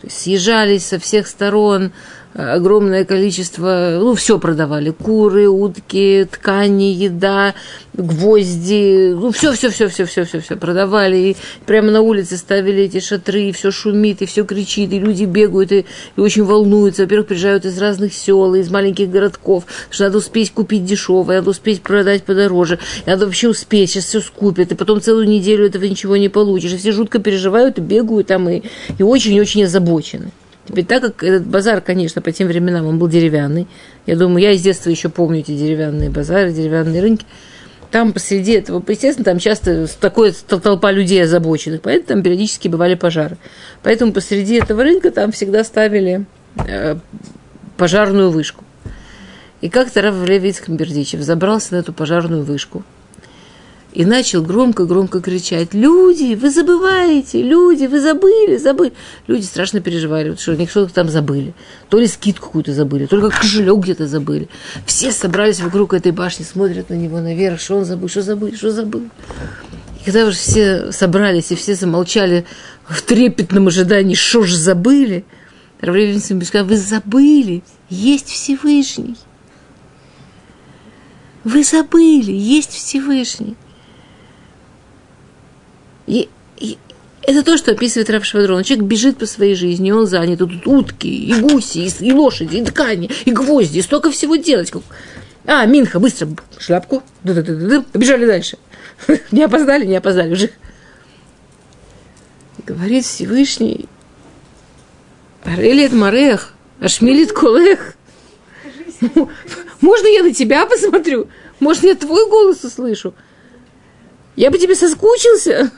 То 0.00 0.06
есть 0.06 0.20
съезжались 0.20 0.86
со 0.86 0.98
всех 0.98 1.26
сторон, 1.26 1.92
огромное 2.34 3.04
количество, 3.04 3.98
ну, 3.98 4.14
все 4.14 4.38
продавали. 4.38 4.90
Куры, 4.90 5.48
утки, 5.48 6.26
ткани, 6.30 6.92
еда, 6.92 7.54
гвозди, 7.94 9.12
ну, 9.14 9.32
все, 9.32 9.52
все, 9.52 9.70
все, 9.70 9.88
все, 9.88 10.04
все, 10.06 10.24
все, 10.24 10.40
все 10.40 10.56
продавали. 10.56 11.16
И 11.16 11.36
прямо 11.66 11.90
на 11.90 12.00
улице 12.00 12.36
ставили 12.36 12.84
эти 12.84 13.00
шатры, 13.00 13.44
и 13.44 13.52
все 13.52 13.70
шумит, 13.70 14.22
и 14.22 14.26
все 14.26 14.44
кричит, 14.44 14.92
и 14.92 14.98
люди 14.98 15.24
бегают, 15.24 15.72
и, 15.72 15.86
и 16.16 16.20
очень 16.20 16.44
волнуются. 16.44 17.02
Во-первых, 17.02 17.28
приезжают 17.28 17.64
из 17.64 17.78
разных 17.78 18.14
сел, 18.14 18.54
из 18.54 18.70
маленьких 18.70 19.10
городков, 19.10 19.64
что 19.90 20.04
надо 20.04 20.18
успеть 20.18 20.52
купить 20.52 20.84
дешевое, 20.84 21.38
надо 21.38 21.50
успеть 21.50 21.82
продать 21.82 22.24
подороже, 22.24 22.78
надо 23.06 23.26
вообще 23.26 23.48
успеть, 23.48 23.90
сейчас 23.90 24.04
все 24.04 24.20
скупят, 24.20 24.72
и 24.72 24.74
потом 24.74 25.00
целую 25.00 25.28
неделю 25.28 25.66
этого 25.66 25.84
ничего 25.84 26.16
не 26.16 26.28
получишь. 26.28 26.72
И 26.72 26.76
все 26.76 26.92
жутко 26.92 27.18
переживают 27.18 27.78
и 27.78 27.80
бегают 27.80 28.28
там, 28.28 28.48
и, 28.48 28.62
и 28.98 29.02
очень-очень 29.02 29.64
озабочены. 29.64 30.30
Теперь, 30.68 30.84
так 30.84 31.02
как 31.02 31.24
этот 31.24 31.46
базар, 31.46 31.80
конечно, 31.80 32.20
по 32.20 32.30
тем 32.30 32.46
временам 32.46 32.84
он 32.84 32.98
был 32.98 33.08
деревянный, 33.08 33.66
я 34.04 34.16
думаю, 34.16 34.42
я 34.42 34.52
из 34.52 34.60
детства 34.60 34.90
еще 34.90 35.08
помню 35.08 35.40
эти 35.40 35.56
деревянные 35.56 36.10
базары, 36.10 36.52
деревянные 36.52 37.00
рынки, 37.00 37.24
там 37.90 38.12
посреди 38.12 38.52
этого, 38.52 38.84
естественно, 38.86 39.24
там 39.24 39.38
часто 39.38 39.86
такая 39.98 40.34
толпа 40.46 40.92
людей 40.92 41.24
озабоченных, 41.24 41.80
поэтому 41.80 42.06
там 42.08 42.22
периодически 42.22 42.68
бывали 42.68 42.96
пожары. 42.96 43.38
Поэтому 43.82 44.12
посреди 44.12 44.56
этого 44.56 44.82
рынка 44.82 45.10
там 45.10 45.32
всегда 45.32 45.64
ставили 45.64 46.26
э, 46.66 46.96
пожарную 47.78 48.30
вышку. 48.30 48.62
И 49.62 49.70
как-то 49.70 50.02
Рав 50.02 50.22
Левицкий 50.28 50.74
Бердичев 50.74 51.22
забрался 51.22 51.72
на 51.74 51.78
эту 51.78 51.94
пожарную 51.94 52.42
вышку– 52.42 52.84
и 53.98 54.04
начал 54.04 54.42
громко-громко 54.42 55.20
кричать, 55.20 55.74
люди, 55.74 56.36
вы 56.36 56.50
забываете, 56.50 57.42
люди, 57.42 57.86
вы 57.86 58.00
забыли, 58.00 58.56
забыли. 58.56 58.92
Люди 59.26 59.44
страшно 59.44 59.80
переживали, 59.80 60.36
что 60.36 60.52
они 60.52 60.68
что-то 60.68 60.94
там 60.94 61.08
забыли. 61.08 61.52
То 61.88 61.98
ли 61.98 62.06
скидку 62.06 62.46
какую-то 62.46 62.72
забыли, 62.72 63.06
то 63.06 63.16
ли 63.16 63.28
кошелек 63.28 63.78
где-то 63.78 64.06
забыли. 64.06 64.48
Все 64.86 65.10
собрались 65.10 65.58
вокруг 65.58 65.94
этой 65.94 66.12
башни, 66.12 66.44
смотрят 66.44 66.90
на 66.90 66.94
него 66.94 67.18
наверх, 67.18 67.60
что 67.60 67.78
он 67.78 67.84
забыл, 67.84 68.08
что 68.08 68.22
забыл, 68.22 68.54
что 68.54 68.70
забыл. 68.70 69.02
И 70.00 70.04
когда 70.04 70.26
уже 70.26 70.36
все 70.36 70.92
собрались 70.92 71.50
и 71.50 71.56
все 71.56 71.74
замолчали 71.74 72.46
в 72.88 73.02
трепетном 73.02 73.66
ожидании, 73.66 74.14
что 74.14 74.44
же 74.44 74.56
забыли, 74.56 75.24
Равлевин 75.80 76.20
сказал, 76.20 76.68
вы 76.68 76.76
забыли, 76.76 77.64
есть 77.90 78.28
Всевышний. 78.28 79.16
Вы 81.42 81.64
забыли, 81.64 82.30
есть 82.30 82.70
Всевышний. 82.70 83.56
И, 86.08 86.28
и 86.56 86.78
это 87.22 87.42
то, 87.42 87.58
что 87.58 87.72
описывает 87.72 88.08
Рав 88.08 88.24
Швадрон. 88.24 88.62
Человек 88.62 88.86
бежит 88.86 89.18
по 89.18 89.26
своей 89.26 89.54
жизни, 89.54 89.90
он 89.90 90.06
занят. 90.06 90.38
Тут 90.38 90.66
утки, 90.66 91.06
и 91.06 91.34
гуси, 91.34 91.78
и, 91.78 92.06
и 92.06 92.12
лошади, 92.12 92.56
и 92.56 92.64
ткани, 92.64 93.10
и 93.26 93.30
гвозди, 93.30 93.80
столько 93.80 94.10
всего 94.10 94.36
делать. 94.36 94.72
А, 95.44 95.66
Минха, 95.66 96.00
быстро 96.00 96.28
шляпку. 96.58 97.02
Побежали 97.22 98.26
дальше. 98.26 98.58
Не 99.30 99.44
опоздали, 99.44 99.86
не 99.86 99.96
опоздали 99.96 100.32
уже. 100.32 100.50
Говорит 102.66 103.04
Всевышний, 103.04 103.86
Арелит 105.44 105.92
Марех, 105.92 106.54
Ашмилит 106.80 107.32
Колех. 107.32 107.94
Можно 109.80 110.06
я 110.08 110.22
на 110.22 110.34
тебя 110.34 110.66
посмотрю? 110.66 111.28
Может, 111.60 111.84
я 111.84 111.94
твой 111.94 112.28
голос 112.28 112.64
услышу? 112.64 113.14
Я 114.36 114.50
бы 114.50 114.58
тебе 114.58 114.74
соскучился. 114.74 115.70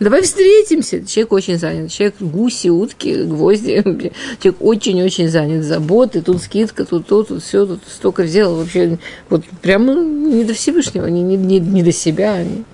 Давай 0.00 0.22
встретимся. 0.22 1.04
Человек 1.06 1.32
очень 1.32 1.58
занят. 1.58 1.90
Человек 1.90 2.16
гуси, 2.20 2.68
утки, 2.68 3.22
гвозди. 3.22 3.82
Человек 4.42 4.60
очень-очень 4.60 5.28
занят. 5.28 5.64
Заботы, 5.64 6.20
тут 6.20 6.42
скидка, 6.42 6.84
тут 6.84 7.06
то, 7.06 7.22
тут 7.22 7.42
все, 7.42 7.64
тут 7.64 7.80
столько 7.88 8.24
взял. 8.24 8.54
Вообще, 8.54 8.98
вот 9.28 9.44
прямо 9.62 9.94
не 9.94 10.44
до 10.44 10.54
Всевышнего, 10.54 11.06
не, 11.06 11.22
не, 11.22 11.36
не, 11.36 11.60
не 11.60 11.82
до 11.82 11.92
себя. 11.92 12.42
Не. 12.42 12.64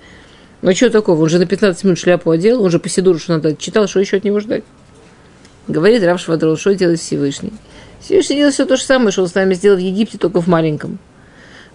Ну, 0.61 0.75
что 0.75 0.89
такого? 0.89 1.23
Он 1.23 1.29
же 1.29 1.39
на 1.39 1.45
15 1.45 1.83
минут 1.83 1.99
шляпу 1.99 2.31
одел, 2.31 2.63
он 2.63 2.69
же 2.69 2.79
по 2.79 2.89
Сидуру, 2.89 3.19
что 3.19 3.33
надо, 3.33 3.55
читал, 3.55 3.87
что 3.87 3.99
еще 3.99 4.17
от 4.17 4.23
него 4.23 4.39
ждать. 4.39 4.63
Говорит 5.67 6.03
Рав 6.03 6.19
Швадрон, 6.19 6.57
что 6.57 6.73
делает 6.75 6.99
Всевышний? 6.99 7.53
Всевышний 7.99 8.37
делает 8.37 8.55
все 8.55 8.65
то 8.65 8.77
же 8.77 8.83
самое, 8.83 9.11
что 9.11 9.21
он 9.21 9.27
с 9.27 9.35
нами 9.35 9.53
сделал 9.53 9.77
в 9.77 9.81
Египте, 9.81 10.17
только 10.17 10.41
в 10.41 10.47
маленьком. 10.47 10.99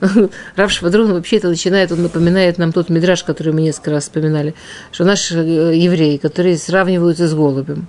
Рав 0.56 0.70
Швадрон 0.70 1.12
вообще 1.12 1.36
это 1.36 1.48
начинает, 1.48 1.92
он 1.92 2.02
напоминает 2.02 2.58
нам 2.58 2.72
тот 2.72 2.88
мидраж, 2.88 3.24
который 3.24 3.52
мы 3.52 3.62
несколько 3.62 3.92
раз 3.92 4.04
вспоминали, 4.04 4.54
что 4.92 5.04
наши 5.04 5.36
э, 5.38 5.76
евреи, 5.76 6.16
которые 6.18 6.58
сравниваются 6.58 7.28
с 7.28 7.34
голубем, 7.34 7.86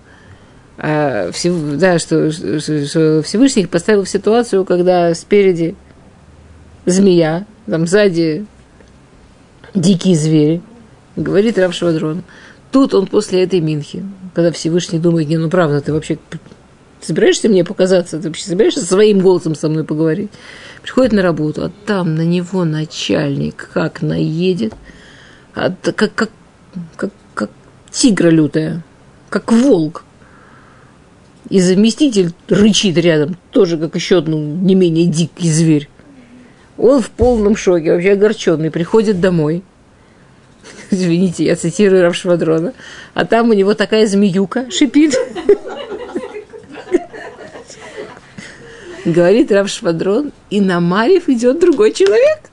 а, 0.78 1.32
да, 1.43 2.00
что, 2.00 2.32
что 2.32 3.22
Всевышний 3.24 3.63
их 3.63 3.70
поставил 3.70 4.04
в 4.04 4.10
ситуацию, 4.10 4.63
когда 4.63 5.13
спереди 5.15 5.76
змея, 6.86 7.46
там 7.65 7.88
сзади 7.88 8.46
дикие 9.74 10.15
звери, 10.15 10.62
говорит 11.15 11.58
Рав 11.58 11.74
Швадрон. 11.74 12.24
Тут 12.72 12.93
он 12.93 13.08
после 13.08 13.43
этой 13.43 13.60
Минхи, 13.60 14.06
когда 14.34 14.52
Всевышний 14.52 15.00
думает, 15.00 15.28
не, 15.30 15.38
ну 15.38 15.50
правда, 15.50 15.82
ты 15.82 15.93
вообще 15.93 16.20
собираешься 17.01 17.49
мне 17.49 17.63
показаться? 17.63 18.19
Ты 18.19 18.27
вообще 18.27 18.45
собираешься 18.45 18.86
своим 18.86 19.19
голосом 19.19 19.55
со 19.55 19.69
мной 19.69 19.83
поговорить? 19.83 20.31
Приходит 20.81 21.13
на 21.13 21.21
работу, 21.21 21.65
а 21.65 21.71
там 21.86 22.15
на 22.15 22.21
него 22.21 22.63
начальник 22.63 23.69
как 23.73 24.01
наедет, 24.01 24.73
а, 25.53 25.71
как, 25.71 26.13
как, 26.13 26.29
как, 26.95 27.12
как 27.33 27.49
тигра 27.91 28.29
лютая, 28.29 28.83
как 29.29 29.51
волк. 29.51 30.03
И 31.49 31.62
заместитель 31.62 32.33
рычит 32.49 32.97
рядом, 32.97 33.38
тоже 33.51 33.77
как 33.77 33.95
еще 33.95 34.17
одну 34.17 34.38
не 34.38 34.75
менее 34.75 35.05
дикий 35.05 35.49
зверь. 35.49 35.89
Он 36.77 37.01
в 37.01 37.10
полном 37.10 37.55
шоке, 37.55 37.93
вообще 37.93 38.12
огорченный, 38.12 38.69
приходит 38.69 39.19
домой. 39.19 39.63
Извините, 40.91 41.45
я 41.45 41.55
цитирую 41.55 42.03
Равшвадрона. 42.03 42.73
А 43.13 43.25
там 43.25 43.49
у 43.49 43.53
него 43.53 43.73
такая 43.73 44.05
змеюка 44.07 44.69
шипит. 44.69 45.15
Говорит 49.08 49.54
Равшвадрон, 49.54 50.34
и 50.50 50.60
на 50.60 50.82
Марьев 50.82 51.30
идет 51.30 51.60
другой 51.60 51.93
человек. 51.93 52.52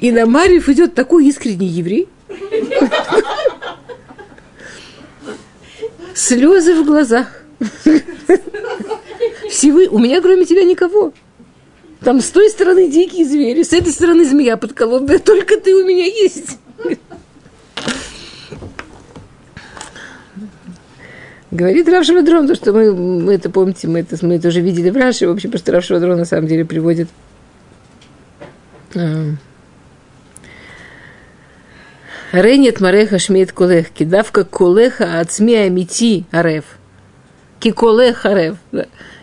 И 0.00 0.10
на 0.10 0.24
Марьев 0.24 0.70
идет 0.70 0.94
такой 0.94 1.26
искренний 1.26 1.66
еврей. 1.66 2.08
Слезы 6.14 6.82
в 6.82 6.86
глазах. 6.86 7.42
Всевы... 9.50 9.88
У 9.88 9.98
меня 9.98 10.22
кроме 10.22 10.46
тебя 10.46 10.64
никого. 10.64 11.12
Там 12.00 12.22
с 12.22 12.30
той 12.30 12.48
стороны 12.48 12.88
дикие 12.88 13.26
звери, 13.26 13.64
с 13.64 13.74
этой 13.74 13.92
стороны 13.92 14.24
змея 14.24 14.56
подколодная, 14.56 15.18
только 15.18 15.60
ты 15.60 15.74
у 15.74 15.84
меня 15.84 16.06
есть. 16.06 16.56
Говорит 21.50 21.88
Рав 21.88 22.04
Швадрон, 22.04 22.46
то, 22.46 22.54
что 22.54 22.72
мы, 22.72 22.92
мы 22.94 23.34
это 23.34 23.48
помните, 23.48 23.88
мы 23.88 24.00
это, 24.00 24.16
мы 24.24 24.34
это 24.34 24.48
уже 24.48 24.60
видели 24.60 24.90
в 24.90 24.96
Раше, 24.96 25.26
в 25.26 25.30
общем, 25.30 25.50
потому 25.50 25.80
что 25.80 25.98
на 25.98 26.24
самом 26.24 26.46
деле 26.46 26.64
приводит 26.64 27.08
Ренет 32.32 32.80
мареха 32.80 33.18
шмеет 33.18 33.52
колех, 33.52 33.88
кидавка 33.90 34.44
колеха 34.44 35.20
от 35.20 35.32
сми 35.32 35.54
амити 35.54 36.24
арев. 36.30 36.64
Киколех 37.60 38.26
арев. 38.26 38.56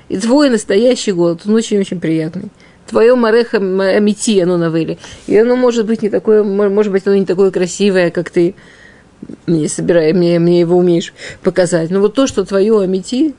И 0.10 0.18
твой 0.18 0.50
настоящий 0.50 1.12
голод, 1.12 1.42
он 1.46 1.54
очень-очень 1.54 2.00
приятный 2.00 2.50
твое 2.88 3.16
мареха 3.16 3.58
амити, 3.58 4.40
оно 4.40 4.58
навели. 4.58 4.98
И 5.28 5.38
оно 5.38 5.56
может 5.56 5.86
быть 5.86 6.02
не 6.02 6.10
такое, 6.10 6.44
может 6.44 6.92
быть, 6.92 7.06
оно 7.08 7.16
не 7.16 7.26
такое 7.26 7.52
красивое, 7.52 8.12
как 8.12 8.30
ты 8.30 8.56
мне 9.46 9.70
собирай, 9.70 10.14
мне, 10.14 10.40
мне 10.40 10.60
его 10.60 10.78
умеешь 10.78 11.14
показать. 11.44 11.90
Но 11.90 12.00
вот 12.00 12.14
то, 12.14 12.28
что 12.28 12.46
твое 12.46 12.82
амити, 12.82 13.36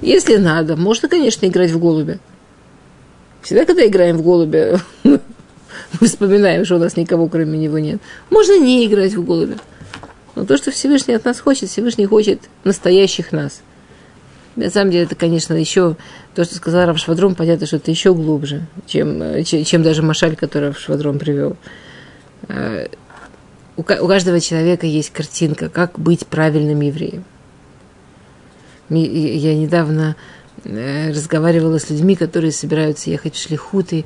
если 0.00 0.36
надо, 0.36 0.76
можно, 0.76 1.08
конечно, 1.08 1.46
играть 1.46 1.70
в 1.70 1.78
голубя. 1.78 2.18
Всегда, 3.42 3.64
когда 3.64 3.86
играем 3.86 4.16
в 4.16 4.22
голубя, 4.22 4.80
мы 5.04 5.20
вспоминаем, 6.06 6.64
что 6.64 6.76
у 6.76 6.78
нас 6.78 6.96
никого 6.96 7.28
кроме 7.28 7.58
него 7.58 7.78
нет. 7.78 8.00
Можно 8.30 8.58
не 8.58 8.86
играть 8.86 9.14
в 9.14 9.24
голубя. 9.24 9.56
Но 10.34 10.44
то, 10.44 10.56
что 10.56 10.70
Всевышний 10.70 11.14
от 11.14 11.24
нас 11.24 11.40
хочет, 11.40 11.70
Всевышний 11.70 12.06
хочет 12.06 12.40
настоящих 12.64 13.32
нас– 13.32 13.62
на 14.56 14.68
самом 14.68 14.90
деле, 14.90 15.04
это, 15.04 15.14
конечно, 15.14 15.54
еще 15.54 15.96
то, 16.34 16.44
что 16.44 16.56
сказал 16.56 16.86
Рав 16.86 16.98
Швадрон, 16.98 17.34
понятно, 17.34 17.66
что 17.66 17.76
это 17.76 17.90
еще 17.90 18.14
глубже, 18.14 18.66
чем, 18.86 19.44
чем 19.44 19.82
даже 19.82 20.02
Машаль, 20.02 20.36
который 20.36 20.68
Рав 20.68 20.78
Швадрон 20.78 21.18
привел. 21.18 21.56
У 23.80 23.82
каждого 23.82 24.40
человека 24.40 24.86
есть 24.86 25.10
картинка, 25.10 25.70
как 25.70 25.98
быть 25.98 26.26
правильным 26.26 26.82
евреем. 26.82 27.24
Я 28.90 29.54
недавно 29.54 30.16
э, 30.64 31.10
разговаривала 31.10 31.78
с 31.78 31.88
людьми, 31.88 32.14
которые 32.14 32.52
собираются 32.52 33.08
ехать 33.08 33.34
в 33.36 33.40
Шлихуты, 33.40 34.04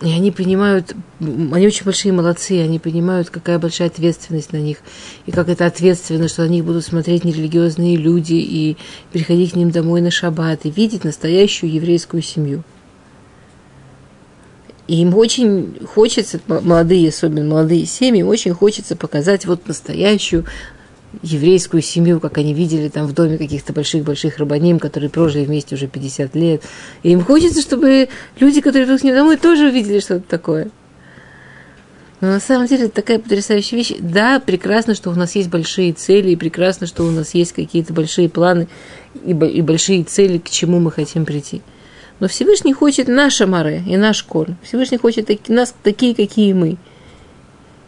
и 0.00 0.12
они 0.12 0.30
понимают, 0.30 0.94
они 1.18 1.66
очень 1.66 1.84
большие 1.84 2.12
молодцы, 2.12 2.60
они 2.60 2.78
понимают, 2.78 3.30
какая 3.30 3.58
большая 3.58 3.88
ответственность 3.88 4.52
на 4.52 4.58
них, 4.58 4.78
и 5.26 5.32
как 5.32 5.48
это 5.48 5.66
ответственно, 5.66 6.28
что 6.28 6.42
на 6.42 6.48
них 6.48 6.64
будут 6.64 6.84
смотреть 6.84 7.24
нерелигиозные 7.24 7.96
люди, 7.96 8.34
и 8.34 8.76
приходить 9.12 9.52
к 9.52 9.56
ним 9.56 9.72
домой 9.72 10.02
на 10.02 10.12
шаббат, 10.12 10.66
и 10.66 10.70
видеть 10.70 11.02
настоящую 11.02 11.72
еврейскую 11.72 12.22
семью. 12.22 12.62
И 14.86 15.00
им 15.00 15.14
очень 15.14 15.78
хочется, 15.86 16.40
молодые, 16.46 17.08
особенно 17.08 17.44
молодые 17.44 17.86
семьи, 17.86 18.22
очень 18.22 18.52
хочется 18.52 18.96
показать 18.96 19.46
вот 19.46 19.66
настоящую 19.66 20.44
еврейскую 21.22 21.82
семью, 21.82 22.20
как 22.20 22.38
они 22.38 22.52
видели 22.52 22.88
там 22.88 23.06
в 23.06 23.14
доме 23.14 23.38
каких-то 23.38 23.72
больших-больших 23.72 24.38
рабаним, 24.38 24.78
которые 24.78 25.10
прожили 25.10 25.44
вместе 25.44 25.74
уже 25.74 25.86
50 25.86 26.34
лет. 26.34 26.62
И 27.02 27.10
им 27.12 27.22
хочется, 27.22 27.62
чтобы 27.62 28.08
люди, 28.38 28.60
которые 28.60 28.86
придут 28.86 29.00
к 29.00 29.04
ним 29.04 29.14
домой, 29.14 29.36
тоже 29.36 29.68
увидели 29.68 30.00
что-то 30.00 30.24
такое. 30.28 30.70
Но 32.20 32.28
на 32.28 32.40
самом 32.40 32.66
деле 32.66 32.86
это 32.86 32.94
такая 32.94 33.18
потрясающая 33.18 33.76
вещь. 33.76 33.92
Да, 33.98 34.40
прекрасно, 34.40 34.94
что 34.94 35.10
у 35.10 35.14
нас 35.14 35.34
есть 35.34 35.50
большие 35.50 35.92
цели, 35.92 36.30
и 36.30 36.36
прекрасно, 36.36 36.86
что 36.86 37.04
у 37.04 37.10
нас 37.10 37.34
есть 37.34 37.52
какие-то 37.52 37.92
большие 37.92 38.28
планы 38.28 38.68
и, 39.24 39.32
и 39.32 39.62
большие 39.62 40.04
цели, 40.04 40.38
к 40.38 40.48
чему 40.48 40.80
мы 40.80 40.90
хотим 40.90 41.24
прийти. 41.24 41.62
Но 42.24 42.28
Всевышний 42.28 42.72
хочет 42.72 43.06
наша 43.06 43.46
Маре 43.46 43.82
и 43.86 43.98
наш 43.98 44.22
Коль. 44.22 44.54
Всевышний 44.62 44.96
хочет 44.96 45.26
таки, 45.26 45.52
нас 45.52 45.74
такие, 45.82 46.14
какие 46.14 46.54
мы. 46.54 46.78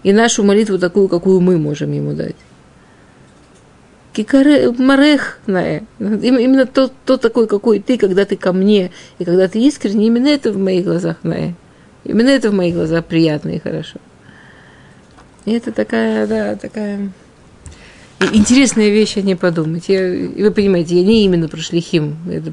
И 0.02 0.12
нашу 0.12 0.44
молитву 0.44 0.78
такую, 0.78 1.08
какую 1.08 1.40
мы 1.40 1.56
можем 1.56 1.90
ему 1.92 2.12
дать. 2.12 2.36
Кикаре, 4.12 4.72
марех, 4.72 5.38
именно 5.48 6.66
то, 6.66 6.90
то 7.06 7.16
такой, 7.16 7.46
какой 7.46 7.80
ты, 7.80 7.96
когда 7.96 8.26
ты 8.26 8.36
ко 8.36 8.52
мне, 8.52 8.90
и 9.18 9.24
когда 9.24 9.48
ты 9.48 9.58
искренне, 9.58 10.08
именно 10.08 10.28
это 10.28 10.52
в 10.52 10.58
моих 10.58 10.84
глазах, 10.84 11.16
Нае. 11.22 11.54
Именно 12.04 12.28
это 12.28 12.50
в 12.50 12.54
моих 12.54 12.74
глазах 12.74 13.06
приятно 13.06 13.48
и 13.48 13.58
хорошо. 13.58 13.98
И 15.46 15.52
это 15.52 15.72
такая, 15.72 16.26
да, 16.26 16.56
такая 16.56 17.10
интересная 18.20 18.90
вещь, 18.90 19.16
а 19.16 19.22
не 19.22 19.34
подумать. 19.34 19.88
Я, 19.88 20.02
вы 20.02 20.50
понимаете, 20.50 21.00
я 21.00 21.06
не 21.06 21.24
именно 21.24 21.48
про 21.48 21.58
шлихим. 21.58 22.18
Это, 22.30 22.52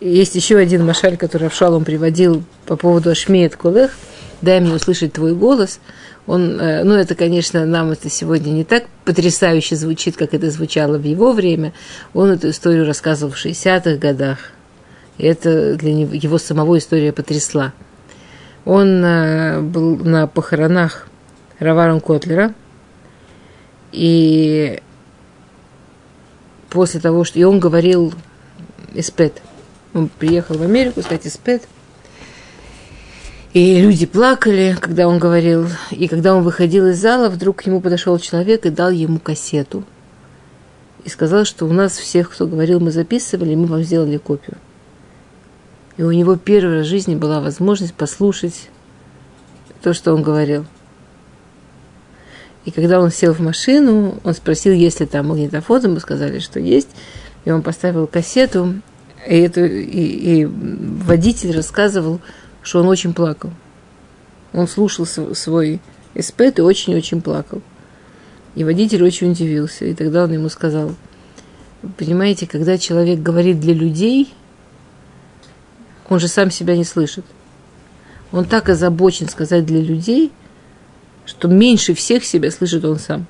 Есть 0.00 0.36
еще 0.36 0.56
один 0.56 0.86
машаль, 0.86 1.16
который 1.16 1.48
Авшалом 1.48 1.84
приводил 1.84 2.44
по 2.66 2.76
поводу 2.76 3.10
Ашмеет 3.10 3.56
Кулех. 3.56 3.90
Дай 4.42 4.60
мне 4.60 4.72
услышать 4.72 5.14
твой 5.14 5.34
голос. 5.34 5.80
Он, 6.28 6.60
э, 6.60 6.84
ну, 6.84 6.94
это, 6.94 7.14
конечно, 7.16 7.66
нам 7.66 7.90
это 7.90 8.08
сегодня 8.08 8.50
не 8.50 8.62
так 8.62 8.84
потрясающе 9.04 9.74
звучит, 9.74 10.16
как 10.16 10.34
это 10.34 10.50
звучало 10.50 10.98
в 10.98 11.04
его 11.04 11.32
время. 11.32 11.72
Он 12.14 12.30
эту 12.30 12.50
историю 12.50 12.86
рассказывал 12.86 13.32
в 13.32 13.44
60-х 13.44 13.96
годах. 13.96 14.38
И 15.16 15.26
это 15.26 15.74
для 15.74 15.92
него, 15.94 16.14
его 16.14 16.38
самого 16.38 16.78
история 16.78 17.12
потрясла. 17.12 17.72
Он 18.64 19.02
э, 19.04 19.60
был 19.62 19.96
на 19.96 20.28
похоронах 20.28 21.08
Раваром 21.58 22.00
Котлера. 22.00 22.54
И 23.90 24.80
после 26.70 27.00
того, 27.00 27.24
что... 27.24 27.38
И 27.38 27.44
он 27.44 27.60
говорил 27.60 28.12
Эспет– 28.94 29.42
он 29.94 30.08
приехал 30.08 30.56
в 30.56 30.62
Америку, 30.62 31.02
сказать, 31.02 31.26
из 31.26 31.36
ПЭТ. 31.36 31.66
И 33.54 33.80
люди 33.80 34.06
плакали, 34.06 34.76
когда 34.78 35.08
он 35.08 35.18
говорил. 35.18 35.66
И 35.90 36.06
когда 36.06 36.34
он 36.34 36.42
выходил 36.42 36.86
из 36.88 37.00
зала, 37.00 37.28
вдруг 37.28 37.56
к 37.56 37.66
нему 37.66 37.80
подошел 37.80 38.18
человек 38.18 38.66
и 38.66 38.70
дал 38.70 38.90
ему 38.90 39.18
кассету. 39.18 39.84
И 41.04 41.08
сказал, 41.08 41.44
что 41.44 41.64
у 41.64 41.72
нас 41.72 41.96
всех, 41.96 42.30
кто 42.30 42.46
говорил, 42.46 42.80
мы 42.80 42.90
записывали, 42.90 43.54
мы 43.54 43.66
вам 43.66 43.82
сделали 43.82 44.18
копию. 44.18 44.58
И 45.96 46.02
у 46.02 46.12
него 46.12 46.36
первый 46.36 46.78
раз 46.78 46.86
в 46.86 46.90
жизни 46.90 47.16
была 47.16 47.40
возможность 47.40 47.94
послушать 47.94 48.68
то, 49.82 49.94
что 49.94 50.14
он 50.14 50.22
говорил. 50.22 50.66
И 52.68 52.70
когда 52.70 53.00
он 53.00 53.10
сел 53.10 53.32
в 53.32 53.40
машину, 53.40 54.20
он 54.24 54.34
спросил, 54.34 54.74
есть 54.74 55.00
ли 55.00 55.06
там 55.06 55.28
магнитофон, 55.28 55.84
ему 55.84 56.00
сказали, 56.00 56.38
что 56.38 56.60
есть. 56.60 56.90
И 57.46 57.50
он 57.50 57.62
поставил 57.62 58.06
кассету, 58.06 58.82
и, 59.26 59.36
это, 59.36 59.64
и, 59.64 60.42
и 60.42 60.44
водитель 60.44 61.56
рассказывал, 61.56 62.20
что 62.60 62.80
он 62.80 62.88
очень 62.88 63.14
плакал. 63.14 63.52
Он 64.52 64.68
слушал 64.68 65.06
свой 65.06 65.80
эспет 66.14 66.58
и 66.58 66.62
очень-очень 66.62 67.22
плакал. 67.22 67.62
И 68.54 68.64
водитель 68.64 69.02
очень 69.02 69.30
удивился. 69.30 69.86
И 69.86 69.94
тогда 69.94 70.24
он 70.24 70.32
ему 70.34 70.50
сказал, 70.50 70.94
понимаете, 71.96 72.46
когда 72.46 72.76
человек 72.76 73.20
говорит 73.20 73.60
для 73.60 73.72
людей, 73.72 74.34
он 76.06 76.20
же 76.20 76.28
сам 76.28 76.50
себя 76.50 76.76
не 76.76 76.84
слышит. 76.84 77.24
Он 78.30 78.44
так 78.44 78.68
озабочен 78.68 79.26
сказать 79.30 79.64
для 79.64 79.80
людей, 79.80 80.32
что 81.28 81.46
меньше 81.46 81.92
всех 81.92 82.24
себя 82.24 82.50
слышит 82.50 82.84
он 82.86 82.98
сам. 82.98 83.26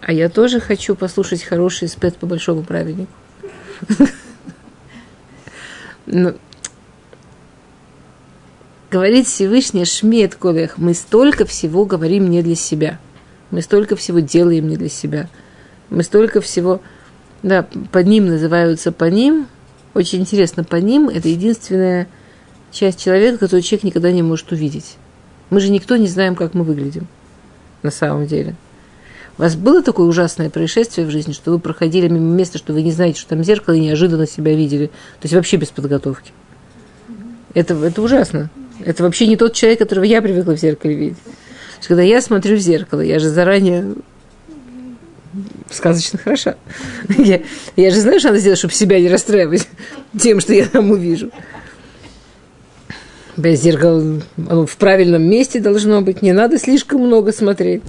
А 0.00 0.12
я 0.12 0.30
тоже 0.30 0.60
хочу 0.60 0.96
послушать 0.96 1.42
хороший 1.42 1.88
спет 1.88 2.16
по 2.16 2.26
большому 2.26 2.62
праведнику. 2.62 3.12
Ну, 6.08 6.36
Говорит 8.92 9.26
Всевышний 9.26 9.84
Шмет 9.84 10.36
Колех, 10.36 10.78
мы 10.78 10.94
столько 10.94 11.44
всего 11.44 11.84
говорим 11.84 12.30
не 12.30 12.42
для 12.42 12.54
себя. 12.54 13.00
Мы 13.50 13.60
столько 13.60 13.96
всего 13.96 14.20
делаем 14.20 14.68
не 14.68 14.76
для 14.76 14.88
себя. 14.88 15.28
Мы 15.90 16.04
столько 16.04 16.40
всего... 16.40 16.80
Да, 17.42 17.66
под 17.90 18.06
ним 18.06 18.28
называются 18.28 18.92
по 18.92 19.06
ним. 19.06 19.48
Очень 19.94 20.20
интересно, 20.20 20.62
по 20.62 20.76
ним 20.76 21.08
это 21.08 21.28
единственная 21.28 22.06
часть 22.70 23.02
человека, 23.02 23.38
которую 23.38 23.62
человек 23.62 23.82
никогда 23.82 24.12
не 24.12 24.22
может 24.22 24.52
увидеть. 24.52 24.96
Мы 25.50 25.60
же 25.60 25.70
никто 25.70 25.96
не 25.96 26.08
знаем, 26.08 26.34
как 26.34 26.54
мы 26.54 26.64
выглядим 26.64 27.06
на 27.82 27.90
самом 27.90 28.26
деле. 28.26 28.54
У 29.38 29.42
вас 29.42 29.54
было 29.54 29.82
такое 29.82 30.06
ужасное 30.06 30.48
происшествие 30.48 31.06
в 31.06 31.10
жизни, 31.10 31.32
что 31.32 31.50
вы 31.50 31.58
проходили 31.58 32.08
мимо 32.08 32.34
места, 32.34 32.58
что 32.58 32.72
вы 32.72 32.82
не 32.82 32.90
знаете, 32.90 33.20
что 33.20 33.30
там 33.30 33.44
зеркало, 33.44 33.74
и 33.74 33.80
неожиданно 33.80 34.26
себя 34.26 34.54
видели. 34.54 34.86
То 34.86 35.24
есть 35.24 35.34
вообще 35.34 35.56
без 35.56 35.68
подготовки. 35.68 36.32
Это, 37.52 37.74
это 37.74 38.02
ужасно. 38.02 38.50
Это 38.84 39.02
вообще 39.02 39.26
не 39.26 39.36
тот 39.36 39.52
человек, 39.52 39.78
которого 39.78 40.04
я 40.04 40.22
привыкла 40.22 40.56
в 40.56 40.60
зеркале 40.60 40.94
видеть. 40.94 41.22
То 41.22 41.78
есть, 41.78 41.88
когда 41.88 42.02
я 42.02 42.22
смотрю 42.22 42.56
в 42.56 42.60
зеркало, 42.60 43.00
я 43.00 43.18
же 43.18 43.28
заранее 43.28 43.94
сказочно 45.70 46.18
хороша. 46.18 46.56
Я, 47.18 47.42
я 47.76 47.90
же 47.90 48.00
знаю, 48.00 48.20
что 48.20 48.28
надо 48.28 48.40
сделать, 48.40 48.58
чтобы 48.58 48.72
себя 48.72 49.00
не 49.00 49.08
расстраивать 49.08 49.68
тем, 50.18 50.40
что 50.40 50.54
я 50.54 50.66
там 50.66 50.90
увижу. 50.90 51.30
Зеркало 53.36 54.22
оно 54.36 54.66
в 54.66 54.76
правильном 54.76 55.22
месте 55.22 55.60
должно 55.60 56.00
быть, 56.00 56.22
не 56.22 56.32
надо 56.32 56.58
слишком 56.58 57.02
много 57.02 57.32
смотреть. 57.32 57.82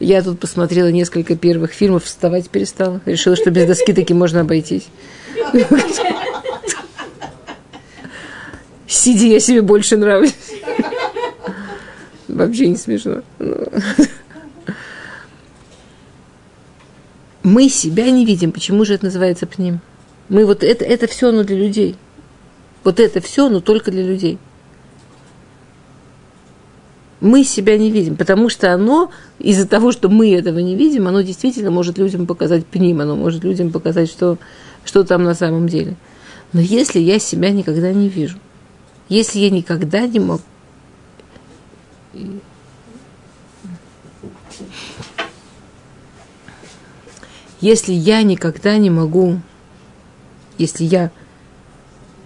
Я 0.00 0.22
тут 0.22 0.40
посмотрела 0.40 0.88
несколько 0.88 1.36
первых 1.36 1.72
фильмов, 1.72 2.04
вставать 2.04 2.50
перестала. 2.50 3.00
Решила, 3.06 3.36
что 3.36 3.50
без 3.50 3.66
доски 3.66 3.92
таки 3.92 4.12
можно 4.14 4.40
обойтись. 4.40 4.88
Сиди, 8.86 9.30
я 9.30 9.40
себе 9.40 9.62
больше 9.62 9.96
нравлюсь. 9.96 10.34
Вообще 12.28 12.68
не 12.68 12.76
смешно. 12.76 13.22
Мы 17.42 17.68
себя 17.68 18.10
не 18.10 18.24
видим. 18.24 18.52
Почему 18.52 18.84
же 18.84 18.94
это 18.94 19.06
называется 19.06 19.46
пним? 19.46 19.80
Мы 20.28 20.46
вот 20.46 20.62
это, 20.62 20.84
это 20.84 21.06
все 21.06 21.28
оно 21.28 21.42
для 21.42 21.56
людей. 21.56 21.96
Вот 22.84 22.98
это 22.98 23.20
все, 23.20 23.48
но 23.48 23.60
только 23.60 23.90
для 23.90 24.02
людей. 24.02 24.38
Мы 27.20 27.44
себя 27.44 27.78
не 27.78 27.90
видим, 27.90 28.16
потому 28.16 28.48
что 28.48 28.74
оно, 28.74 29.12
из-за 29.38 29.68
того, 29.68 29.92
что 29.92 30.08
мы 30.08 30.34
этого 30.34 30.58
не 30.58 30.74
видим, 30.74 31.06
оно 31.06 31.20
действительно 31.20 31.70
может 31.70 31.96
людям 31.96 32.26
показать 32.26 32.66
пним, 32.66 33.00
оно 33.00 33.14
может 33.14 33.44
людям 33.44 33.70
показать, 33.70 34.10
что, 34.10 34.38
что 34.84 35.04
там 35.04 35.22
на 35.22 35.34
самом 35.34 35.68
деле. 35.68 35.94
Но 36.52 36.60
если 36.60 36.98
я 36.98 37.20
себя 37.20 37.50
никогда 37.50 37.92
не 37.92 38.08
вижу, 38.08 38.38
если 39.08 39.38
я 39.38 39.50
никогда 39.50 40.06
не 40.06 40.18
могу... 40.18 40.42
Если 47.60 47.92
я 47.92 48.22
никогда 48.24 48.76
не 48.76 48.90
могу, 48.90 49.40
если 50.58 50.82
я 50.82 51.12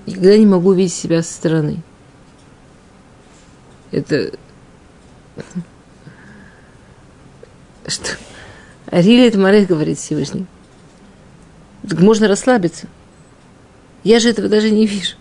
никогда 0.07 0.37
не 0.37 0.47
могу 0.47 0.73
видеть 0.73 0.95
себя 0.95 1.23
со 1.23 1.33
стороны, 1.33 1.83
это... 3.91 4.33
Что? 7.87 8.17
Арилит 8.87 9.37
Марес 9.37 9.67
говорит 9.67 9.99
Всевышний. 9.99 10.47
Так 11.89 12.01
можно 12.01 12.27
расслабиться. 12.29 12.89
Я 14.03 14.21
же 14.21 14.31
этого 14.31 14.49
даже 14.49 14.71
не 14.71 14.87
вижу. 14.87 15.17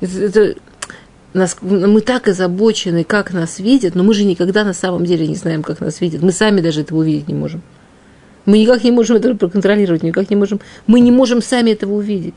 Это, 0.00 0.18
это, 0.18 0.54
нас, 1.32 1.56
мы 1.60 2.00
так 2.00 2.28
озабочены, 2.28 3.04
как 3.04 3.32
нас 3.32 3.58
видят, 3.58 3.94
но 3.94 4.02
мы 4.02 4.14
же 4.14 4.24
никогда 4.24 4.64
на 4.64 4.72
самом 4.72 5.04
деле 5.04 5.26
не 5.26 5.34
знаем, 5.34 5.62
как 5.62 5.80
нас 5.80 6.00
видят. 6.00 6.22
Мы 6.22 6.32
сами 6.32 6.60
даже 6.60 6.82
этого 6.82 6.98
увидеть 6.98 7.28
не 7.28 7.34
можем. 7.34 7.62
Мы 8.46 8.58
никак 8.58 8.82
не 8.84 8.90
можем 8.90 9.16
это 9.16 9.34
проконтролировать, 9.34 10.02
никак 10.02 10.30
не 10.30 10.36
можем. 10.36 10.60
Мы 10.86 11.00
не 11.00 11.12
можем 11.12 11.42
сами 11.42 11.72
этого 11.72 11.94
увидеть. 11.94 12.34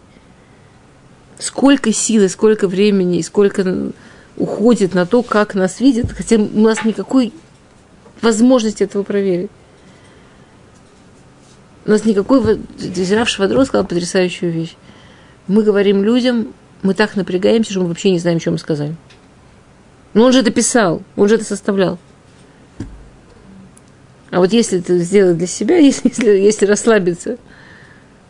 Сколько 1.40 1.92
силы, 1.92 2.30
сколько 2.30 2.68
времени 2.68 3.22
сколько 3.22 3.92
уходит 4.38 4.94
на 4.94 5.06
то, 5.06 5.24
как 5.24 5.56
нас 5.56 5.80
видят, 5.80 6.12
хотя 6.12 6.38
у 6.38 6.60
нас 6.62 6.84
никакой 6.86 7.34
возможности 8.22 8.84
этого 8.84 9.04
проверить. 9.04 9.52
У 11.86 11.90
нас 11.90 12.06
никакой... 12.06 12.60
Зирав 12.78 13.30
Швадро 13.30 13.66
сказал 13.66 13.86
потрясающую 13.86 14.52
вещь. 14.52 14.76
Мы 15.48 15.64
говорим 15.64 16.04
людям, 16.04 16.54
мы 16.82 16.94
так 16.94 17.16
напрягаемся, 17.16 17.72
что 17.72 17.82
мы 17.82 17.88
вообще 17.88 18.12
не 18.12 18.20
знаем, 18.20 18.40
что 18.40 18.52
мы 18.52 18.58
сказали. 18.58 18.96
Но 20.14 20.24
он 20.24 20.32
же 20.32 20.40
это 20.40 20.52
писал, 20.52 21.02
он 21.16 21.28
же 21.28 21.36
это 21.36 21.44
составлял. 21.44 22.00
А 24.32 24.40
вот 24.40 24.54
если 24.54 24.80
это 24.80 24.98
сделать 25.00 25.38
для 25.38 25.48
себя, 25.48 25.78
если, 25.78 26.08
если, 26.10 26.30
если 26.30 26.66
расслабиться 26.66 27.38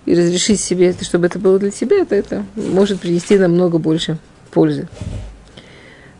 и 0.06 0.14
разрешить 0.14 0.60
себе 0.60 0.96
чтобы 1.02 1.28
это 1.28 1.40
было 1.40 1.60
для 1.60 1.72
тебя, 1.72 2.06
то 2.06 2.16
это 2.16 2.46
может 2.56 3.00
принести 3.00 3.38
намного 3.38 3.78
больше 3.78 4.18
пользы. 4.52 4.88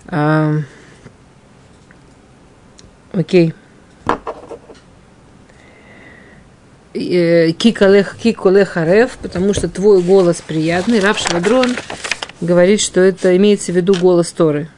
А, 0.08 0.58
окей. 3.12 3.54
Э, 6.94 7.52
киколех, 7.52 8.18
киколех 8.18 8.78
арев, 8.78 9.18
потому 9.22 9.54
что 9.54 9.68
твой 9.68 10.02
голос 10.02 10.42
приятный. 10.46 11.00
Рав 11.00 11.18
Швадрон 11.18 11.76
говорит, 12.40 12.82
что 12.82 13.02
это 13.02 13.36
имеется 13.36 13.72
в 13.72 13.76
виду 13.76 13.96
голос 13.96 14.32
Торы. 14.32 14.70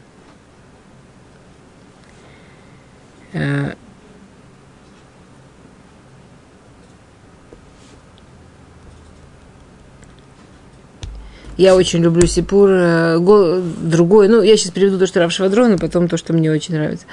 Я 11.58 11.76
очень 11.76 12.02
люблю 12.02 12.28
Сипур, 12.28 12.70
э, 12.70 13.18
другой, 13.18 14.28
ну, 14.28 14.42
я 14.42 14.58
сейчас 14.58 14.72
приведу 14.72 14.98
то, 14.98 15.08
что 15.08 15.22
Рав 15.22 15.32
Швадрон, 15.32 15.74
а 15.74 15.78
потом 15.78 16.08
то, 16.08 16.18
что 16.18 16.34
мне 16.34 16.52
очень 16.52 16.76
нравится. 16.76 17.06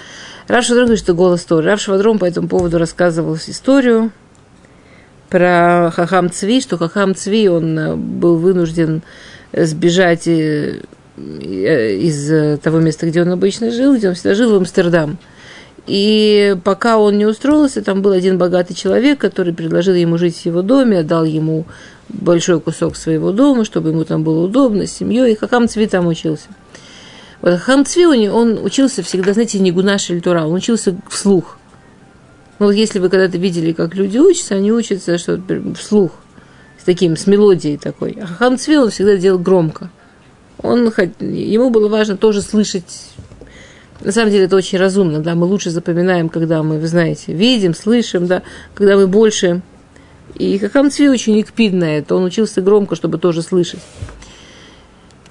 Рав 0.49 0.65
Швадрон 0.65 0.87
говорит, 0.87 1.03
что 1.03 1.15
голос 1.15 1.45
Торы. 1.45 1.67
Рав 1.67 1.81
Швадрон 1.81 2.19
по 2.19 2.25
этому 2.25 2.49
поводу 2.49 2.79
рассказывал 2.79 3.37
историю 3.37 4.11
про 5.31 5.93
Хахам 5.95 6.31
Цви, 6.31 6.61
что 6.61 6.77
Хахам 6.77 7.15
Цви, 7.15 7.49
он 7.49 8.19
был 8.19 8.37
вынужден 8.37 9.03
сбежать 9.53 10.27
э, 10.27 10.81
из 11.17 12.61
того 12.61 12.81
места, 12.81 13.07
где 13.07 13.23
он 13.23 13.31
обычно 13.31 13.71
жил, 13.71 13.97
где 13.97 14.09
он 14.09 14.15
всегда 14.15 14.35
жил, 14.35 14.53
в 14.53 14.57
Амстердам. 14.57 15.19
И 15.87 16.57
пока 16.63 16.99
он 16.99 17.19
не 17.19 17.27
устроился, 17.27 17.83
там 17.83 18.03
был 18.03 18.13
один 18.13 18.39
богатый 18.39 18.75
человек, 18.75 19.19
который 19.19 19.53
предложил 19.53 19.95
ему 19.95 20.17
жить 20.17 20.37
в 20.37 20.47
его 20.47 20.63
доме, 20.63 21.01
отдал 21.01 21.25
ему 21.25 21.65
большой 22.13 22.61
кусок 22.61 22.97
своего 22.97 23.33
дома, 23.33 23.65
чтобы 23.65 23.91
ему 23.91 24.05
там 24.05 24.23
было 24.23 24.45
удобно, 24.45 24.87
с 24.87 24.93
семьей, 24.93 25.33
и 25.33 25.37
Хахам 25.37 25.69
Цви 25.69 25.87
там 25.87 26.07
учился. 26.07 26.49
Вот 27.41 27.59
Хахам 27.59 27.85
Цви, 27.85 28.29
он 28.29 28.65
учился 28.65 29.03
всегда, 29.03 29.33
знаете, 29.33 29.59
не 29.59 29.73
гунаш 29.73 30.11
или 30.11 30.21
тура, 30.21 30.45
он 30.45 30.55
учился 30.55 30.97
вслух. 31.09 31.59
Ну, 32.59 32.67
вот 32.67 32.73
если 32.73 32.99
вы 32.99 33.09
когда-то 33.09 33.39
видели, 33.39 33.73
как 33.73 33.95
люди 33.95 34.19
учатся, 34.19 34.55
они 34.55 34.71
учатся 34.73 35.19
что 35.19 35.41
вслух 35.77 36.13
с 36.79 36.85
таким, 36.85 37.17
с 37.17 37.27
мелодией 37.27 37.79
такой. 37.79 38.19
А 38.21 38.27
Хахам 38.27 38.59
Цви 38.59 38.77
он 38.77 38.91
всегда 38.91 39.17
делал 39.17 39.39
громко. 39.39 39.91
Он, 40.59 40.93
ему 41.21 41.71
было 41.71 41.89
важно 41.89 42.17
тоже 42.17 42.41
слышать. 42.41 43.11
На 44.01 44.13
самом 44.13 44.31
деле 44.31 44.45
это 44.45 44.57
очень 44.57 44.79
разумно, 44.79 45.21
да, 45.21 45.35
мы 45.35 45.47
лучше 45.47 45.71
запоминаем, 45.71 46.29
когда 46.29 46.63
мы, 46.63 46.79
вы 46.79 46.87
знаете, 46.87 47.33
видим, 47.33 47.75
слышим, 47.75 48.27
да, 48.27 48.43
когда 48.75 48.97
мы 48.97 49.07
больше... 49.07 49.63
И 50.35 50.59
Хахам 50.59 50.91
Цви 50.91 51.09
очень 51.09 51.41
экпид 51.41 51.73
на 51.73 51.99
это, 51.99 52.15
он 52.15 52.25
учился 52.25 52.63
громко, 52.63 52.97
чтобы 52.97 53.19
тоже 53.19 53.43
слышать. 53.43 53.81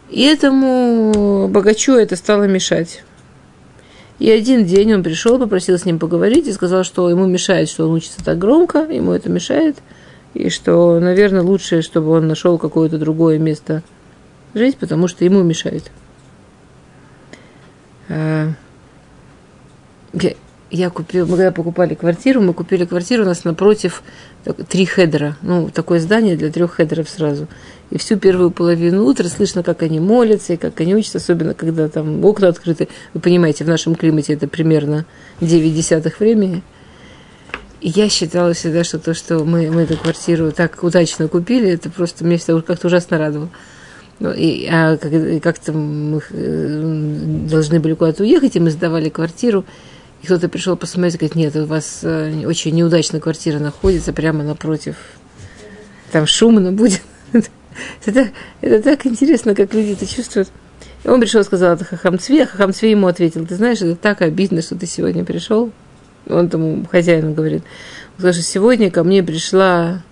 И 0.09 0.23
этому 0.23 1.47
богачу 1.47 1.93
это 1.93 2.15
стало 2.15 2.43
мешать. 2.43 3.03
И 4.19 4.29
один 4.29 4.65
день 4.65 4.93
он 4.93 5.03
пришел, 5.03 5.39
попросил 5.39 5.77
с 5.79 5.85
ним 5.85 5.97
поговорить 5.97 6.47
и 6.47 6.53
сказал, 6.53 6.83
что 6.83 7.09
ему 7.09 7.25
мешает, 7.25 7.69
что 7.69 7.87
он 7.87 7.95
учится 7.95 8.23
так 8.23 8.37
громко, 8.37 8.79
ему 8.79 9.13
это 9.13 9.29
мешает– 9.29 9.77
и 10.33 10.49
что, 10.49 10.99
наверное, 10.99 11.41
лучше, 11.41 11.81
чтобы 11.81 12.11
он 12.11 12.27
нашел 12.27 12.57
какое-то 12.57 12.97
другое 12.97 13.37
место 13.37 13.83
жить, 14.53 14.77
потому 14.77 15.07
что 15.07 15.25
ему 15.25 15.43
мешает. 15.43 15.91
Я 20.71 20.89
купил, 20.89 21.27
мы 21.27 21.35
когда 21.35 21.51
покупали 21.51 21.95
квартиру, 21.95 22.41
мы 22.41 22.53
купили 22.53 22.85
квартиру 22.85 23.23
у 23.23 23.25
нас 23.25 23.43
напротив 23.43 24.03
три 24.69 24.85
хедера, 24.85 25.37
ну, 25.41 25.69
такое 25.69 25.99
здание 25.99 26.37
для 26.37 26.49
трех 26.49 26.75
хедеров 26.75 27.09
сразу. 27.09 27.47
И 27.89 27.97
всю 27.97 28.17
первую 28.17 28.51
половину 28.51 29.03
утра 29.03 29.27
слышно, 29.27 29.63
как 29.63 29.83
они 29.83 29.99
молятся 29.99 30.53
и 30.53 30.57
как 30.57 30.79
они 30.79 30.95
учатся, 30.95 31.17
особенно 31.17 31.53
когда 31.53 31.89
там 31.89 32.23
окна 32.23 32.47
открыты. 32.47 32.87
Вы 33.13 33.19
понимаете, 33.19 33.65
в 33.65 33.67
нашем 33.67 33.95
климате 33.95 34.33
это 34.33 34.47
примерно 34.47 35.05
9 35.41 35.75
десятых 35.75 36.19
времени– 36.19 36.63
я 37.81 38.09
считала 38.09 38.53
всегда, 38.53 38.83
что 38.83 38.99
то, 38.99 39.15
что 39.15 39.43
мы, 39.43 39.71
мы 39.71 39.81
эту 39.81 39.97
квартиру 39.97 40.51
так 40.51 40.83
удачно 40.83 41.27
купили, 41.27 41.71
это 41.71 41.89
просто 41.89 42.23
меня 42.23 42.37
всегда 42.37 42.61
как-то 42.61 42.87
ужасно 42.87 43.17
радовало. 43.17 43.49
Ну, 44.19 44.31
и, 44.31 44.67
а 44.67 44.97
как, 44.97 45.11
как-то 45.41 45.73
мы 45.73 46.21
э, 46.29 47.47
должны 47.49 47.79
были 47.79 47.95
куда-то 47.95 48.21
уехать, 48.21 48.55
и 48.55 48.59
мы 48.59 48.69
сдавали 48.69 49.09
квартиру. 49.09 49.65
И 50.21 50.25
кто-то 50.25 50.49
пришел 50.49 50.75
посмотреть, 50.75 51.17
говорит, 51.17 51.35
нет, 51.35 51.55
у 51.55 51.65
вас 51.65 52.01
э, 52.03 52.45
очень 52.45 52.75
неудачная 52.75 53.19
квартира 53.19 53.59
находится 53.59 54.13
прямо 54.13 54.43
напротив. 54.43 54.95
Там 56.11 56.27
шумно 56.27 56.71
будет. 56.71 57.01
это, 58.05 58.29
это 58.61 58.83
так 58.83 59.05
интересно, 59.05 59.55
как 59.55 59.73
люди 59.73 59.93
это 59.93 60.05
чувствуют. 60.05 60.49
И 61.03 61.07
он 61.07 61.19
пришел 61.19 61.43
сказал 61.43 61.73
это 61.73 61.85
Хахамцве, 61.85 62.43
а 62.43 62.45
Хахамцве 62.45 62.91
ему 62.91 63.07
ответил, 63.07 63.47
ты 63.47 63.55
знаешь, 63.55 63.81
это 63.81 63.95
так 63.95 64.21
обидно, 64.21 64.61
что 64.61 64.75
ты 64.75 64.85
сегодня 64.85 65.25
пришел. 65.25 65.71
Он 66.29 66.49
тому 66.49 66.85
хозяину 66.85 67.33
говорит, 67.33 67.63
потому 68.15 68.33
что 68.33 68.43
сегодня 68.43 68.91
ко 68.91 69.03
мне 69.03 69.23
пришла, 69.23 70.03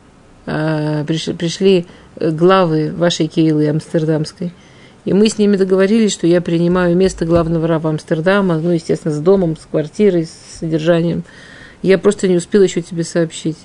пришли, 0.46 1.34
пришли 1.36 1.86
главы 2.20 2.92
вашей 2.92 3.28
Кейлы 3.28 3.70
амстердамской. 3.70 4.52
И 5.10 5.14
мы 5.14 5.28
с 5.28 5.40
ними 5.40 5.58
договорились, 5.58 6.14
что 6.14 6.28
я 6.28 6.40
принимаю 6.40 6.96
место 6.96 7.26
главного 7.26 7.66
раба 7.68 7.90
Амстердама, 7.90 8.60
ну, 8.60 8.70
естественно, 8.70 9.12
с 9.12 9.18
домом, 9.18 9.58
с 9.58 9.66
квартирой, 9.66 10.26
с 10.28 10.60
содержанием. 10.60 11.24
Я 11.82 11.98
просто 11.98 12.28
не 12.28 12.36
успела 12.36 12.62
еще 12.62 12.84
тебе 12.84 13.04
сообщить. 13.04 13.58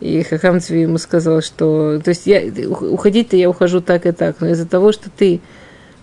И 0.00 0.22
Хахам 0.22 0.60
Цви 0.60 0.82
ему 0.82 0.98
сказал, 0.98 1.40
что... 1.40 2.02
То 2.04 2.10
есть 2.10 2.26
я, 2.26 2.42
уходить-то 2.68 3.38
я 3.38 3.48
ухожу 3.48 3.80
так 3.80 4.04
и 4.04 4.12
так, 4.12 4.42
но 4.42 4.48
из-за 4.48 4.66
того, 4.66 4.92
что 4.92 5.08
ты 5.08 5.40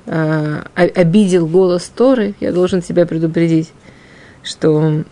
э, 0.07 0.63
обидел 0.73 1.45
голос 1.45 1.83
Торы, 1.95 2.33
я 2.39 2.51
должен 2.51 2.81
тебя 2.81 3.05
предупредить, 3.05 3.71
что 4.41 5.03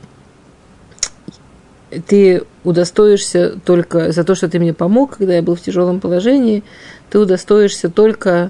ты 2.07 2.41
удостоишься 2.63 3.53
только 3.63 4.11
за 4.11 4.23
то, 4.23 4.33
что 4.33 4.49
ты 4.49 4.57
мне 4.57 4.73
помог, 4.73 5.17
когда 5.17 5.35
я 5.35 5.43
был 5.43 5.53
в 5.53 5.61
тяжелом 5.61 5.99
положении, 5.99 6.63
ты 7.11 7.19
удостоишься 7.19 7.91
только 7.91 8.49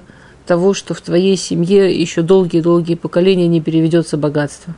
того, 0.50 0.74
что 0.74 0.94
в 0.94 1.00
твоей 1.00 1.36
семье 1.36 1.94
еще 1.94 2.22
долгие-долгие 2.22 2.96
поколения 2.96 3.46
не 3.46 3.60
переведется 3.60 4.16
богатство. 4.16 4.74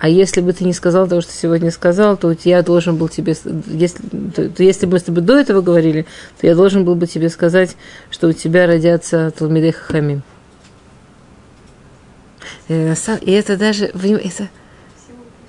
А 0.00 0.08
если 0.08 0.40
бы 0.40 0.52
ты 0.52 0.64
не 0.64 0.72
сказал 0.72 1.06
того, 1.06 1.20
что 1.20 1.32
сегодня 1.32 1.70
сказал, 1.70 2.16
то 2.16 2.36
я 2.42 2.62
должен 2.62 2.96
был 2.96 3.08
тебе, 3.08 3.36
если, 3.68 4.02
то, 4.34 4.48
то 4.48 4.64
если 4.64 4.86
бы 4.86 4.94
мы 4.94 4.98
с 4.98 5.04
тобой 5.04 5.22
до 5.22 5.38
этого 5.38 5.60
говорили, 5.60 6.06
то 6.40 6.48
я 6.48 6.56
должен 6.56 6.84
был 6.84 6.96
бы 6.96 7.06
тебе 7.06 7.28
сказать, 7.28 7.76
что 8.10 8.26
у 8.26 8.32
тебя 8.32 8.66
родятся 8.66 9.30
Талмидей 9.30 9.70
Хахамим. 9.70 10.24
Э, 12.66 12.96
и 13.20 13.30
это 13.30 13.56
даже, 13.56 13.84
это, 13.84 14.48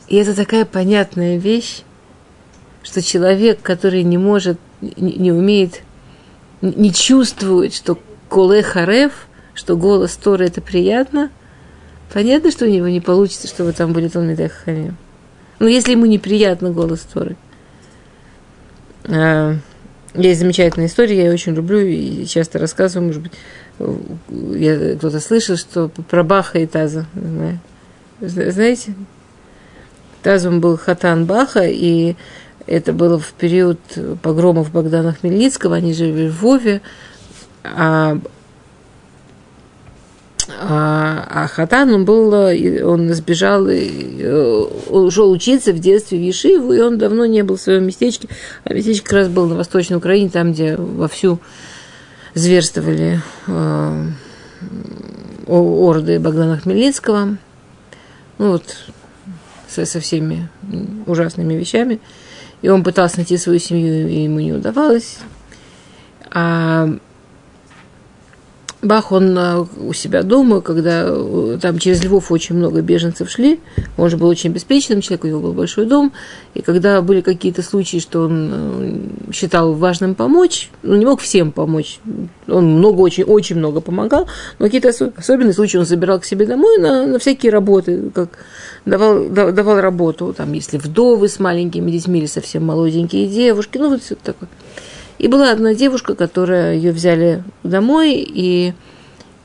и 0.07 0.17
это 0.17 0.35
такая 0.35 0.65
понятная 0.65 1.37
вещь, 1.37 1.81
что 2.83 3.01
человек, 3.01 3.59
который 3.63 4.03
не 4.03 4.19
может, 4.19 4.59
не, 4.81 5.13
не 5.13 5.31
умеет, 5.31 5.81
не 6.61 6.93
чувствует, 6.93 7.73
что 7.73 7.97
коле 8.31 8.63
харев, 8.63 9.11
что 9.53 9.75
голос 9.75 10.15
Торы 10.15 10.45
это 10.45 10.61
приятно, 10.61 11.29
понятно, 12.13 12.49
что 12.49 12.65
у 12.65 12.69
него 12.69 12.87
не 12.87 13.01
получится, 13.01 13.47
чтобы 13.47 13.73
там 13.73 13.91
были 13.91 14.07
Талмидей 14.07 14.47
Хахамим. 14.47 14.95
Ну, 15.59 15.67
если 15.67 15.91
ему 15.91 16.05
неприятно 16.05 16.71
голос 16.71 17.01
Торы. 17.01 17.35
А, 19.03 19.55
есть 20.13 20.39
замечательная 20.39 20.87
история, 20.87 21.17
я 21.17 21.23
ее 21.25 21.33
очень 21.33 21.53
люблю 21.53 21.79
и 21.79 22.25
часто 22.25 22.57
рассказываю, 22.57 23.07
может 23.07 23.21
быть, 23.21 23.33
я, 24.57 24.95
кто-то 24.95 25.19
слышал, 25.19 25.57
что 25.57 25.89
про 25.89 26.23
Баха 26.23 26.59
и 26.59 26.65
Таза, 26.65 27.05
знаете? 28.21 28.95
Тазом 30.23 30.61
был 30.61 30.77
Хатан 30.77 31.25
Баха, 31.25 31.65
и 31.67 32.15
это 32.65 32.93
было 32.93 33.19
в 33.19 33.33
период 33.33 33.79
погромов 34.21 34.71
Богдана 34.71 35.13
Хмельницкого, 35.13 35.75
они 35.75 35.93
жили 35.93 36.29
в 36.29 36.37
Львове, 36.37 36.81
а, 37.63 38.17
а, 40.59 41.27
а 41.29 41.47
Хатан, 41.47 41.93
он 41.93 42.05
был, 42.05 42.33
он 42.33 43.13
сбежал, 43.13 43.65
ушел 44.89 45.31
учиться 45.31 45.73
в 45.73 45.79
детстве 45.79 46.17
в 46.17 46.21
Ешиву, 46.21 46.73
и 46.73 46.79
он 46.79 46.97
давно 46.97 47.25
не 47.25 47.43
был 47.43 47.57
в 47.57 47.61
своем 47.61 47.85
местечке, 47.85 48.27
а 48.63 48.73
местечко 48.73 49.05
как 49.05 49.13
раз 49.13 49.27
было 49.29 49.47
на 49.47 49.55
Восточной 49.55 49.97
Украине, 49.97 50.29
там, 50.29 50.53
где 50.53 50.75
вовсю 50.75 51.39
зверствовали 52.33 53.21
э, 53.47 54.05
орды 55.47 56.19
Богдана 56.19 56.57
Хмельницкого. 56.57 57.37
Ну 58.37 58.51
вот, 58.51 58.63
со, 59.67 59.85
со 59.85 59.99
всеми 59.99 60.49
ужасными 61.05 61.53
вещами. 61.53 61.99
И 62.61 62.69
он 62.69 62.83
пытался 62.83 63.17
найти 63.17 63.37
свою 63.37 63.59
семью, 63.59 64.07
и 64.07 64.23
ему 64.23 64.39
не 64.39 64.53
удавалось. 64.53 65.17
А 66.29 66.89
Бах, 68.81 69.11
он 69.11 69.37
а, 69.37 69.67
у 69.77 69.93
себя 69.93 70.23
дома, 70.23 70.61
когда 70.61 71.03
э, 71.05 71.59
там 71.61 71.77
через 71.77 72.03
Львов 72.03 72.31
очень 72.31 72.55
много 72.55 72.81
беженцев 72.81 73.29
шли, 73.29 73.59
он 73.95 74.09
же 74.09 74.17
был 74.17 74.27
очень 74.27 74.49
обеспеченным 74.49 75.01
человеком, 75.01 75.29
у 75.29 75.33
него 75.33 75.41
был 75.41 75.53
большой 75.53 75.85
дом, 75.85 76.11
и 76.55 76.63
когда 76.63 76.99
были 77.03 77.21
какие-то 77.21 77.61
случаи, 77.61 77.97
что 77.97 78.21
он 78.21 78.49
э, 78.51 79.33
считал 79.33 79.73
важным 79.73 80.15
помочь, 80.15 80.71
ну, 80.81 80.95
не 80.95 81.05
мог 81.05 81.21
всем 81.21 81.51
помочь, 81.51 81.99
он 82.47 82.77
много, 82.77 83.01
очень, 83.01 83.23
очень 83.23 83.57
много 83.57 83.81
помогал, 83.81 84.27
но 84.57 84.65
какие-то 84.65 84.89
особенные 85.15 85.53
случаи 85.53 85.77
он 85.77 85.85
забирал 85.85 86.19
к 86.19 86.25
себе 86.25 86.47
домой 86.47 86.79
на, 86.79 87.05
на 87.05 87.19
всякие 87.19 87.51
работы, 87.51 88.09
как 88.15 88.39
давал, 88.85 89.29
давал 89.29 89.79
работу, 89.79 90.33
там, 90.35 90.53
если 90.53 90.79
вдовы 90.79 91.27
с 91.27 91.39
маленькими 91.39 91.91
детьми 91.91 92.19
или 92.19 92.25
совсем 92.25 92.65
молоденькие 92.65 93.27
девушки, 93.27 93.77
ну, 93.77 93.89
вот 93.89 94.01
все 94.01 94.15
такое. 94.15 94.49
И 95.21 95.27
была 95.27 95.51
одна 95.51 95.75
девушка, 95.75 96.15
которая 96.15 96.73
ее 96.73 96.91
взяли 96.91 97.43
домой, 97.61 98.15
и 98.27 98.73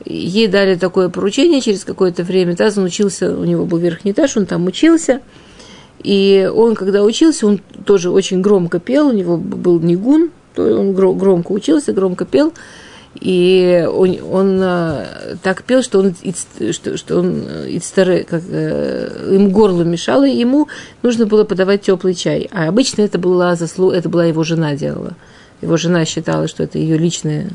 ей 0.07 0.49
дали 0.49 0.75
такое 0.75 1.11
поручение 1.11 1.61
через 1.61 1.85
какое-то 1.85 2.23
время. 2.23 2.57
Таз 2.57 2.79
он 2.79 2.85
учился, 2.85 3.37
у 3.37 3.45
него 3.45 3.67
был 3.67 3.77
верхний 3.77 4.13
этаж, 4.13 4.39
он 4.39 4.47
там 4.47 4.65
учился. 4.65 5.21
И 6.03 6.51
он, 6.51 6.77
когда 6.77 7.03
учился, 7.03 7.47
он 7.47 7.61
тоже 7.85 8.11
очень 8.11 8.41
громко 8.41 8.81
пел, 8.81 9.09
у 9.09 9.13
него 9.13 9.37
был 9.37 9.79
нигун, 9.79 10.31
он 10.57 10.95
громко 10.95 11.53
учился, 11.53 11.93
громко 11.93 12.25
пел. 12.25 12.55
И 13.21 13.87
он, 13.87 14.17
он 14.33 14.59
а, 14.63 15.07
так 15.43 15.63
пел, 15.63 15.83
что 15.83 15.99
он, 15.99 16.15
что, 16.73 16.97
что 16.97 17.19
он 17.19 17.45
как, 18.27 18.43
э, 18.49 19.31
им 19.31 19.51
горло 19.51 19.83
мешало, 19.83 20.27
и 20.27 20.39
ему 20.39 20.69
нужно 21.03 21.27
было 21.27 21.45
подавать 21.45 21.83
теплый 21.83 22.15
чай. 22.15 22.49
А 22.51 22.67
обычно 22.67 23.03
это 23.03 23.19
была, 23.19 23.57
заслу, 23.57 23.91
это 23.91 24.09
была 24.09 24.25
его 24.25 24.43
жена 24.43 24.75
делала. 24.75 25.15
Его 25.61 25.77
жена 25.77 26.05
считала, 26.05 26.49
что 26.49 26.63
это 26.63 26.79
ее 26.79 26.99
личная 26.99 27.51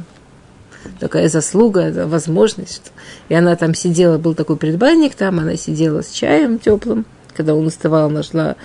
такая 1.00 1.30
заслуга, 1.30 2.08
возможность. 2.08 2.92
И 3.30 3.36
она 3.36 3.56
там 3.56 3.74
сидела, 3.74 4.18
был 4.18 4.34
такой 4.34 4.58
предбанник 4.58 5.16
там, 5.16 5.40
она 5.40 5.56
сидела 5.56 6.02
с 6.02 6.12
чаем 6.12 6.60
теплым. 6.60 7.06
Когда 7.36 7.56
он 7.56 7.68
остывал, 7.68 8.10
нашла 8.10 8.56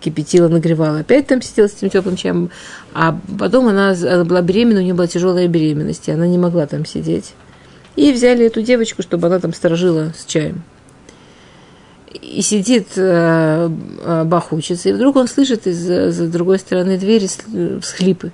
кипятила, 0.00 0.48
нагревала, 0.48 1.00
опять 1.00 1.26
там 1.26 1.42
сидела 1.42 1.68
с 1.68 1.74
этим 1.74 1.90
теплым 1.90 2.16
чаем. 2.16 2.50
А 2.94 3.18
потом 3.38 3.68
она, 3.68 3.90
она 3.90 4.24
была 4.24 4.42
беременна, 4.42 4.80
у 4.80 4.82
нее 4.82 4.94
была 4.94 5.06
тяжелая 5.06 5.48
беременность, 5.48 6.08
и 6.08 6.12
она 6.12 6.26
не 6.26 6.38
могла 6.38 6.66
там 6.66 6.84
сидеть. 6.86 7.34
И 7.96 8.12
взяли 8.12 8.46
эту 8.46 8.62
девочку, 8.62 9.02
чтобы 9.02 9.26
она 9.26 9.40
там 9.40 9.52
сторожила 9.52 10.12
с 10.16 10.24
чаем. 10.26 10.62
И 12.12 12.40
сидит 12.42 12.88
э, 12.96 13.70
э, 14.04 14.24
Бах 14.24 14.52
учится, 14.52 14.88
и 14.88 14.92
вдруг 14.92 15.16
он 15.16 15.28
слышит 15.28 15.66
из-за 15.66 16.28
другой 16.28 16.58
стороны 16.58 16.98
двери 16.98 17.28
всхлипы 17.80 18.32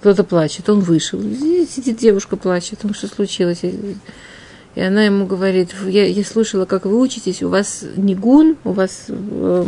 кто-то 0.00 0.24
плачет, 0.24 0.68
он 0.68 0.80
вышел, 0.80 1.20
сидит 1.20 1.98
девушка 1.98 2.36
плачет, 2.36 2.78
потому 2.78 2.94
что 2.94 3.06
случилось. 3.06 3.60
И 3.62 4.80
она 4.80 5.04
ему 5.04 5.26
говорит, 5.26 5.74
я, 5.86 6.06
я 6.06 6.24
слушала, 6.24 6.64
как 6.64 6.86
вы 6.86 6.98
учитесь, 6.98 7.42
у 7.42 7.48
вас 7.48 7.84
не 7.96 8.14
гун, 8.14 8.56
у 8.64 8.72
вас 8.72 9.06
э, 9.08 9.66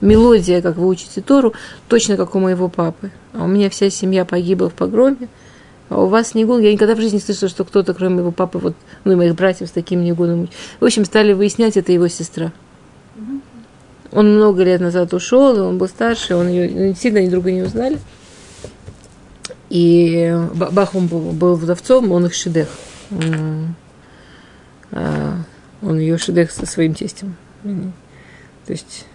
мелодия, 0.00 0.62
как 0.62 0.76
вы 0.76 0.86
учите 0.86 1.20
Тору, 1.20 1.52
точно 1.88 2.16
как 2.16 2.34
у 2.34 2.38
моего 2.38 2.68
папы. 2.68 3.10
А 3.34 3.44
у 3.44 3.48
меня 3.48 3.68
вся 3.68 3.90
семья 3.90 4.24
погибла 4.24 4.70
в 4.70 4.74
погроме, 4.74 5.28
а 5.88 6.00
у 6.00 6.06
вас 6.06 6.34
не 6.34 6.44
гун. 6.44 6.60
Я 6.60 6.72
никогда 6.72 6.94
в 6.94 7.00
жизни 7.00 7.16
не 7.16 7.22
слышала, 7.22 7.50
что 7.50 7.64
кто-то, 7.64 7.92
кроме 7.92 8.16
моего 8.16 8.32
папы, 8.32 8.58
вот, 8.58 8.74
ну 9.04 9.12
и 9.12 9.16
моих 9.16 9.34
братьев 9.34 9.68
с 9.68 9.72
таким 9.72 10.02
негуном. 10.02 10.48
В 10.78 10.84
общем, 10.84 11.04
стали 11.04 11.32
выяснять, 11.32 11.76
это 11.76 11.92
его 11.92 12.08
сестра. 12.08 12.52
Он 14.12 14.36
много 14.36 14.64
лет 14.64 14.80
назад 14.80 15.12
ушел, 15.12 15.60
он 15.60 15.78
был 15.78 15.86
старше, 15.88 16.34
он 16.34 16.48
ее 16.48 16.94
сильно 16.94 17.20
они 17.20 17.28
друга 17.28 17.52
не 17.52 17.62
узнали. 17.62 17.98
И 19.70 20.36
Бахум 20.54 21.06
был 21.06 21.54
вдовцом, 21.54 22.12
он 22.12 22.26
их 22.26 22.34
шедех. 22.34 22.68
А, 24.92 25.36
он 25.80 25.98
ее 25.98 26.18
шедех 26.18 26.50
со 26.50 26.66
своим 26.66 26.94
тестем. 26.94 27.36
То 27.62 28.72
есть 28.72 29.06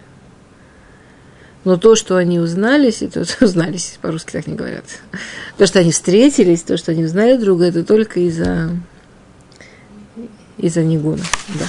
но 1.66 1.76
то, 1.76 1.96
что 1.96 2.16
они 2.16 2.38
узнались, 2.38 3.02
и 3.02 3.08
то, 3.08 3.24
что 3.24 3.44
узнались, 3.44 3.98
по-русски 4.00 4.30
так 4.30 4.46
не 4.46 4.54
говорят, 4.54 4.84
то, 5.58 5.66
что 5.66 5.80
они 5.80 5.90
встретились, 5.90 6.62
то, 6.62 6.76
что 6.76 6.92
они 6.92 7.04
узнали 7.04 7.36
друга, 7.36 7.64
это 7.64 7.82
только 7.82 8.20
из-за 8.20 8.70
из-за 10.58 10.84
Нигуна. 10.84 11.24
Да. 11.48 11.66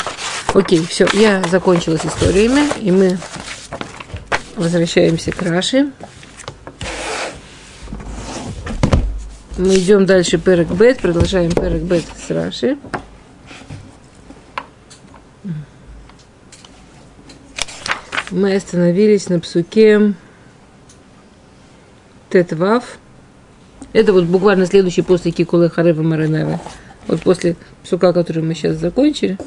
Окей, 0.53 0.85
все, 0.87 1.07
я 1.13 1.43
закончила 1.49 1.97
с 1.97 2.05
историями, 2.05 2.61
и 2.79 2.91
мы 2.91 3.17
возвращаемся 4.55 5.31
к 5.31 5.41
Раши. 5.41 5.91
Мы 9.57 9.75
идем 9.77 10.05
дальше 10.05 10.37
Перек 10.37 10.67
Бет, 10.67 10.99
продолжаем 10.99 11.51
Перек 11.51 11.81
Бет 11.81 12.03
с 12.15 12.29
Раши. 12.29 12.77
Мы 18.29 18.55
остановились 18.55 19.29
на 19.29 19.39
псуке 19.39 20.13
Тетвав. 22.29 22.99
Это 23.93 24.13
вот 24.13 24.25
буквально 24.25 24.67
следующий 24.67 25.01
после 25.01 25.31
Кикулы 25.31 25.71
Харева 25.71 26.03
Маренева. 26.03 26.61
Вот 27.07 27.21
после 27.21 27.55
псука, 27.83 28.13
который 28.13 28.43
мы 28.43 28.53
сейчас 28.53 28.77
закончили. 28.77 29.39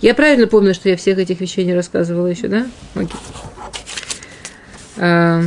Я 0.00 0.14
правильно 0.14 0.46
помню, 0.46 0.72
что 0.72 0.88
я 0.88 0.96
всех 0.96 1.18
этих 1.18 1.40
вещей 1.40 1.64
не 1.64 1.74
рассказывала 1.74 2.28
еще, 2.28 2.46
да? 2.46 2.68
Окей. 2.94 3.10
А, 4.98 5.42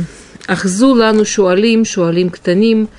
Ахзу 0.46 0.88
лану 0.88 1.24
шуалим, 1.24 1.86
шуалим 1.86 2.28
ктаним, 2.28 2.90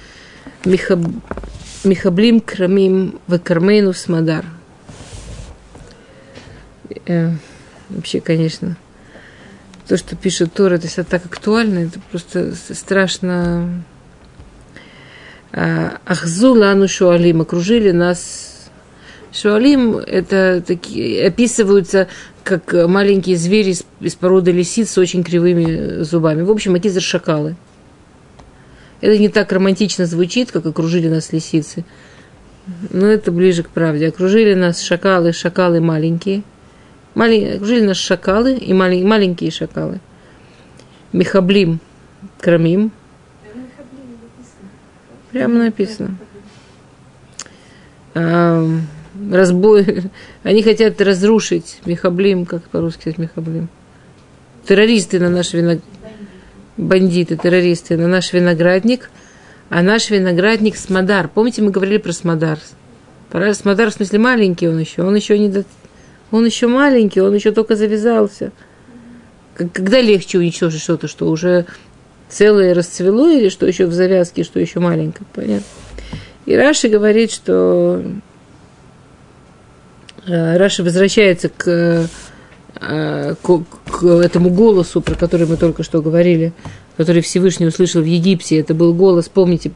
михаблим 0.65 2.39
крамим 2.41 3.19
векармейну 3.27 3.93
смадар. 3.93 4.45
Э, 7.05 7.31
вообще, 7.89 8.21
конечно, 8.21 8.77
то, 9.87 9.97
что 9.97 10.15
пишет 10.15 10.53
Тора, 10.53 10.75
это 10.75 10.87
все 10.87 11.03
так 11.03 11.25
актуально, 11.25 11.79
это 11.79 11.99
просто 12.11 12.53
страшно. 12.55 13.83
А, 15.51 15.99
Ахзу 16.05 16.53
лану 16.53 16.87
шуалим, 16.87 17.41
окружили 17.41 17.91
нас 17.91 18.53
Шуалим 19.33 19.97
это 19.97 20.63
такие, 20.65 21.25
описываются 21.25 22.07
как 22.43 22.71
маленькие 22.73 23.35
звери 23.35 23.71
из, 23.71 23.83
из 23.99 24.13
породы 24.13 24.51
лисиц 24.51 24.91
с 24.91 24.97
очень 24.99 25.23
кривыми 25.23 26.03
зубами. 26.03 26.43
В 26.43 26.51
общем, 26.51 26.75
акизер 26.75 27.01
шакалы. 27.01 27.55
Это 29.03 29.19
не 29.19 29.27
так 29.27 29.51
романтично 29.51 30.05
звучит, 30.05 30.53
как 30.53 30.65
окружили 30.65 31.09
нас 31.09 31.33
лисицы. 31.33 31.83
Но 32.89 33.05
это 33.07 33.33
ближе 33.33 33.61
к 33.63 33.67
правде. 33.67 34.07
Окружили 34.07 34.53
нас 34.53 34.81
шакалы, 34.81 35.33
шакалы 35.33 35.81
маленькие. 35.81 36.43
Малень... 37.13 37.55
Окружили 37.55 37.85
нас 37.85 37.97
шакалы 37.97 38.55
и 38.55 38.71
малень... 38.71 39.05
маленькие 39.05 39.51
шакалы. 39.51 39.99
Михаблим, 41.11 41.81
крамим. 42.39 42.93
Прямо 45.33 45.65
написано. 45.65 46.15
А, 48.13 48.65
разбой... 49.33 50.03
Они 50.43 50.63
хотят 50.63 51.01
разрушить 51.01 51.81
Михаблим, 51.85 52.45
как 52.45 52.63
по-русски 52.69 53.01
сказать 53.01 53.17
Михаблим. 53.17 53.67
Террористы 54.65 55.19
на 55.19 55.29
наш 55.29 55.51
виноградник. 55.51 55.92
Бандиты, 56.77 57.37
террористы 57.37 57.97
на 57.97 58.07
наш 58.07 58.33
виноградник, 58.33 59.09
а 59.69 59.81
наш 59.81 60.09
виноградник 60.09 60.75
Смодар. 60.75 61.27
Помните, 61.27 61.61
мы 61.61 61.71
говорили 61.71 61.97
про 61.97 62.11
Смодар? 62.11 62.59
Смодар 63.53 63.89
в 63.89 63.93
смысле 63.93 64.19
маленький 64.19 64.67
он 64.67 64.79
еще, 64.79 65.03
он 65.03 65.15
еще 65.15 65.37
не 65.39 65.49
до... 65.49 65.65
Он 66.31 66.45
еще 66.45 66.67
маленький, 66.67 67.21
он 67.21 67.33
еще 67.33 67.51
только 67.51 67.75
завязался. 67.75 68.51
Когда 69.55 70.01
легче 70.01 70.39
уничтожить 70.39 70.81
что-то, 70.81 71.07
что 71.07 71.29
уже 71.29 71.65
целое 72.29 72.73
расцвело, 72.73 73.29
или 73.29 73.49
что 73.49 73.67
еще 73.67 73.85
в 73.85 73.93
завязке, 73.93 74.43
что 74.43 74.59
еще 74.59 74.79
маленькое, 74.79 75.27
понятно? 75.33 75.65
И 76.45 76.55
Раши 76.55 76.89
говорит, 76.89 77.31
что 77.31 78.03
Э, 80.25 80.57
Раша 80.57 80.83
возвращается 80.83 81.49
к, 81.49 82.07
э, 82.79 83.35
к 83.41 83.49
этому 84.09 84.49
голосу, 84.49 85.01
про 85.01 85.15
который 85.15 85.47
мы 85.47 85.57
только 85.57 85.83
что 85.83 86.01
говорили, 86.01 86.53
который 86.97 87.21
Всевышний 87.21 87.67
услышал 87.67 88.01
в 88.01 88.05
Египте. 88.05 88.57
Это 88.57 88.73
был 88.73 88.93
голос, 88.93 89.29
помните, 89.29 89.71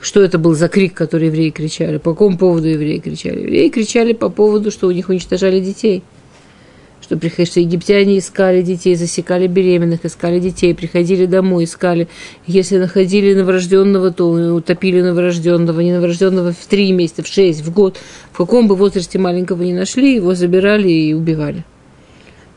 что 0.00 0.22
это 0.22 0.38
был 0.38 0.54
за 0.54 0.68
крик, 0.68 0.94
который 0.94 1.26
евреи 1.26 1.50
кричали? 1.50 1.98
По 1.98 2.12
какому 2.12 2.38
поводу 2.38 2.68
евреи 2.68 2.98
кричали? 2.98 3.40
Евреи 3.40 3.68
кричали 3.68 4.12
по 4.12 4.28
поводу, 4.28 4.70
что 4.70 4.86
у 4.86 4.90
них 4.90 5.08
уничтожали 5.08 5.60
детей– 5.60 6.02
что, 7.06 7.16
что 7.46 7.60
египтяне 7.60 8.18
искали 8.18 8.62
детей, 8.62 8.96
засекали 8.96 9.46
беременных, 9.46 10.04
искали 10.04 10.40
детей, 10.40 10.74
приходили 10.74 11.26
домой, 11.26 11.64
искали. 11.64 12.08
Если 12.46 12.78
находили 12.78 13.34
новорожденного, 13.34 14.12
то 14.12 14.28
утопили 14.28 15.00
новорожденного, 15.02 15.80
не 15.80 15.92
новорожденного 15.92 16.52
в 16.52 16.66
три 16.66 16.90
месяца, 16.92 17.22
в 17.22 17.28
шесть, 17.28 17.62
в 17.62 17.72
год. 17.72 17.98
В 18.32 18.36
каком 18.36 18.66
бы 18.66 18.74
возрасте 18.74 19.18
маленького 19.18 19.62
не 19.62 19.72
нашли, 19.72 20.16
его 20.16 20.34
забирали 20.34 20.88
и 20.88 21.14
убивали. 21.14 21.64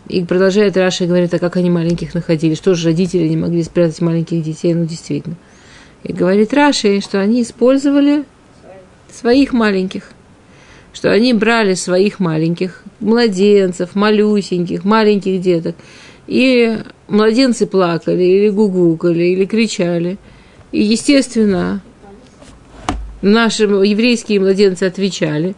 И 0.09 0.23
продолжает 0.25 0.75
Раша 0.75 1.05
и 1.05 1.07
говорит, 1.07 1.33
а 1.33 1.39
как 1.39 1.55
они 1.55 1.69
маленьких 1.69 2.13
находили? 2.13 2.55
Что 2.55 2.73
же 2.73 2.89
родители 2.89 3.27
не 3.27 3.37
могли 3.37 3.63
спрятать 3.63 4.01
маленьких 4.01 4.43
детей? 4.43 4.73
Ну, 4.73 4.85
действительно. 4.85 5.35
И 6.03 6.11
говорит 6.11 6.53
Раша, 6.53 6.99
что 6.99 7.21
они 7.21 7.43
использовали 7.43 8.25
своих 9.11 9.53
маленьких 9.53 10.11
что 10.93 11.11
они 11.11 11.33
брали 11.33 11.75
своих 11.75 12.19
маленьких 12.19 12.83
младенцев, 12.99 13.95
малюсеньких, 13.95 14.83
маленьких 14.83 15.39
деток, 15.39 15.75
и 16.27 16.77
младенцы 17.07 17.65
плакали, 17.67 18.23
или 18.23 18.49
гугукали, 18.49 19.23
или 19.23 19.45
кричали. 19.45 20.17
И, 20.71 20.81
естественно, 20.81 21.81
наши 23.21 23.63
еврейские 23.63 24.39
младенцы 24.39 24.83
отвечали. 24.83 25.55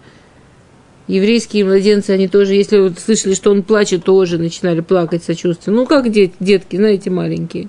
Еврейские 1.11 1.65
младенцы, 1.65 2.11
они 2.11 2.29
тоже, 2.29 2.53
если 2.53 2.77
вот 2.77 2.97
слышали, 2.97 3.33
что 3.33 3.51
он 3.51 3.63
плачет, 3.63 4.05
тоже 4.05 4.37
начинали 4.37 4.79
плакать 4.79 5.21
сочувствие. 5.25 5.75
Ну, 5.75 5.85
как 5.85 6.09
дет, 6.09 6.31
детки, 6.39 6.77
знаете, 6.77 7.09
маленькие. 7.09 7.67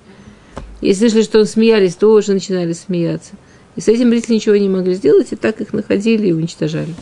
Если 0.81 1.09
слышали, 1.09 1.23
что 1.25 1.41
он 1.41 1.47
смеялись, 1.47 1.97
тоже 1.97 2.35
начинали 2.35 2.73
смеяться. 2.73 3.33
И 3.75 3.81
с 3.81 3.89
этим 3.89 4.11
родители 4.11 4.37
ничего 4.37 4.55
не 4.55 4.69
могли 4.69 4.95
сделать, 4.95 5.33
и 5.33 5.35
так 5.35 5.61
их 5.61 5.73
находили 5.73 6.29
и 6.29 6.33
уничтожали. 6.33 6.95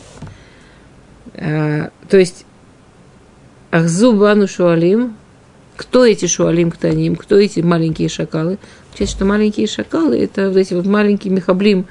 А, 1.35 1.91
то 2.09 2.17
есть 2.17 2.45
Ахзу 3.69 4.13
бану 4.13 4.47
шуалим. 4.47 5.13
Кто 5.75 6.07
эти 6.07 6.25
шуалим 6.25 6.71
ктаним? 6.71 7.17
Кто 7.17 7.35
эти 7.37 7.59
маленькие 7.59 8.09
шакалы? 8.09 8.57
Получается, 8.89 9.15
что 9.15 9.25
маленькие 9.25 9.67
шакалы– 9.67 10.17
это 10.19 10.47
вот 10.47 10.57
эти 10.57 10.73
вот 10.73 10.87
маленькие 10.87 11.31
мехаблим, 11.31 11.85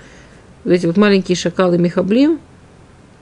вот 0.64 0.72
эти 0.72 0.86
вот 0.86 0.96
маленькие 0.96 1.36
шакалы 1.36 1.78
мехаблим, 1.78 2.40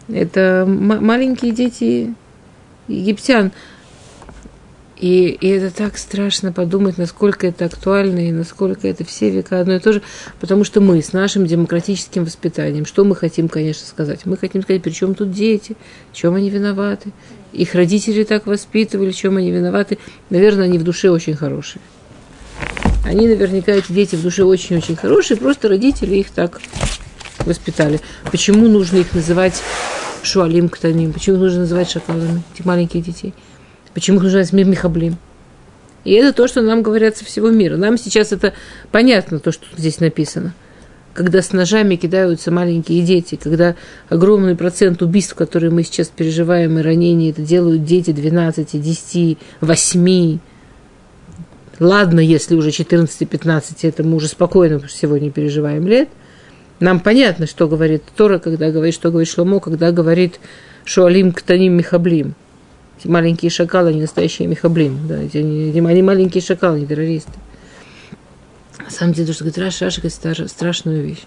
это 0.09 0.65
маленькие 0.67 1.53
дети 1.53 2.15
египтян. 2.89 3.53
И, 4.97 5.29
и 5.29 5.47
это 5.47 5.73
так 5.73 5.97
страшно 5.97 6.53
подумать, 6.53 6.99
насколько 6.99 7.47
это 7.47 7.67
актуально 7.67 8.29
и 8.29 8.33
насколько 8.33 8.89
это 8.89 9.05
все 9.05 9.31
века 9.31 9.61
одно 9.61 9.77
и 9.77 9.79
то 9.79 9.93
же, 9.93 10.03
потому 10.41 10.65
что 10.65 10.81
мы 10.81 11.01
с 11.01 11.13
нашим 11.13 11.47
демократическим 11.47 12.25
воспитанием, 12.25 12.85
что 12.85 13.05
мы 13.05 13.15
хотим, 13.15 13.49
конечно, 13.49 13.87
сказать? 13.87 14.27
Мы 14.27 14.37
хотим 14.37 14.63
сказать, 14.63 14.83
при 14.83 14.91
чем 14.91 15.15
тут 15.15 15.31
дети, 15.31 15.77
в 16.13 16.17
чем 16.17 16.35
они 16.35 16.51
виноваты? 16.51 17.13
Их 17.53 17.77
родители 17.77 18.25
так 18.25 18.47
воспитывали, 18.47 19.13
в 19.13 19.17
чем 19.17 19.37
они 19.37 19.53
виноваты? 19.53 19.99
Наверное, 20.31 20.65
они 20.65 20.79
в 20.79 20.83
душе 20.83 21.11
очень 21.11 21.37
хорошие. 21.37 21.81
Они 23.07 23.29
наверняка, 23.29 23.73
эти 23.73 23.93
дети 23.93 24.17
в 24.17 24.23
душе 24.23 24.43
очень-очень 24.43 24.97
хорошие, 24.97 25.37
просто 25.37 25.69
родители 25.69 26.17
их 26.17 26.31
так 26.31 26.61
воспитали. 27.47 28.01
Почему 28.31 28.69
нужно 28.69 28.99
их 28.99 29.15
называть 29.15 29.63
шуалим 30.23 30.69
ктаним? 30.69 31.13
Почему 31.13 31.37
нужно 31.39 31.61
называть 31.61 31.91
шакалами, 31.91 32.43
этих 32.55 32.65
маленьких 32.65 33.05
детей? 33.05 33.35
Почему 33.95 34.19
их 34.19 34.25
нужно 34.25 34.39
называть 34.41 34.67
Михаблим? 34.67 35.17
И 36.05 36.13
это 36.13 36.33
то, 36.33 36.49
что 36.49 36.63
нам 36.63 36.83
говорят 36.83 37.17
со 37.17 37.25
всего 37.25 37.51
мира. 37.51 37.77
Нам 37.77 37.99
сейчас 37.99 38.33
это 38.33 38.55
понятно, 38.91 39.41
то, 39.41 39.53
что 39.53 39.67
здесь 39.77 40.01
написано. 40.01 40.55
Когда 41.13 41.43
с 41.43 41.53
ножами 41.53 41.97
кидаются 41.97 42.51
маленькие 42.51 43.03
дети, 43.03 43.35
когда 43.35 43.75
огромный 44.09 44.55
процент 44.55 45.03
убийств, 45.03 45.35
которые 45.35 45.71
мы 45.71 45.83
сейчас 45.83 46.09
переживаем, 46.09 46.79
и 46.79 46.83
ранений, 46.83 47.31
это 47.31 47.43
делают 47.43 47.85
дети 47.85 48.13
12, 48.13 48.81
10, 48.81 49.39
8. 49.61 50.39
Ладно, 51.81 52.21
если 52.21 52.55
уже 52.55 52.71
14-15, 52.71 53.63
это 53.83 54.03
мы 54.05 54.17
уже 54.17 54.29
спокойно 54.29 54.81
сегодня 54.89 55.31
переживаем 55.31 55.87
лет. 55.87 56.09
Нам 56.81 57.01
понятно, 57.01 57.47
что 57.47 57.69
говорит 57.69 58.03
Тора, 58.17 58.39
когда 58.39 58.71
говорит, 58.71 58.95
что 58.95 59.11
говорит 59.11 59.29
Шломо, 59.29 59.61
когда 59.61 59.91
говорит 59.93 60.39
שועלים 60.85 61.33
קטנים 61.33 61.75
מחבלים– 61.75 62.35
эти 62.99 63.07
маленькие 63.07 63.51
шакалы, 63.51 63.91
они 63.91 64.01
настоящие 64.01 64.49
מחבלים. 64.49 65.07
Да, 65.07 65.17
они, 65.17 65.71
они 65.71 66.03
маленькие 66.03 66.43
шакалы, 66.43 66.81
не 66.81 66.87
террористы. 66.87 67.33
На 68.79 68.91
самом 68.91 69.13
деле, 69.13 69.29
то, 69.29 69.35
что 69.35 69.45
говорит 69.45 69.59
Раши, 69.59 69.85
Раши 69.85 70.01
говорит 70.01 70.51
страшную 70.51 71.05
вещь. 71.05 71.25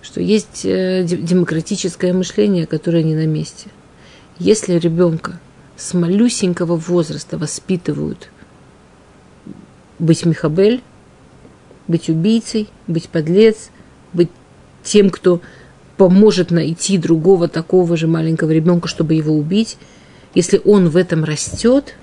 Что 0.00 0.20
есть 0.20 0.64
э, 0.64 1.04
демократическое 1.04 2.12
мышление, 2.12 2.66
которое 2.66 3.02
не 3.02 3.14
на 3.14 3.26
месте. 3.26 3.68
Если 4.38 4.78
ребенка 4.78 5.38
с 5.76 5.92
малюсенького 5.94 6.76
возраста 6.76 7.36
воспитывают 7.36 8.30
быть 9.98 10.24
Михабель, 10.24 10.82
быть 11.88 12.08
убийцей, 12.08 12.68
быть 12.86 13.08
подлец, 13.08 13.70
тем, 14.86 15.10
кто 15.10 15.40
поможет 15.96 16.50
найти 16.50 16.96
другого 16.96 17.48
такого 17.48 17.96
же 17.96 18.06
маленького 18.06 18.50
ребенка, 18.50 18.88
чтобы 18.88 19.14
его 19.14 19.34
убить– 19.34 19.76
если 20.36 20.60
он 20.66 20.90
в 20.90 20.98
этом 20.98 21.24
растет, 21.24 21.94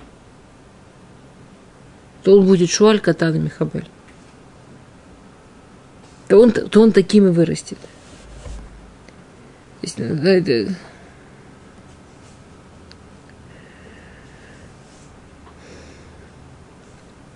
то 2.24 2.36
он 2.36 2.48
будет 2.48 2.72
Шуаль 2.72 3.00
Катана 3.00 3.36
Михабель. 3.36 3.88
То 6.28 6.40
он, 6.40 6.52
то 6.52 6.82
он 6.82 6.92
таким 6.92 7.28
и 7.28 7.30
вырастет. 7.30 7.78
это... 9.84 10.76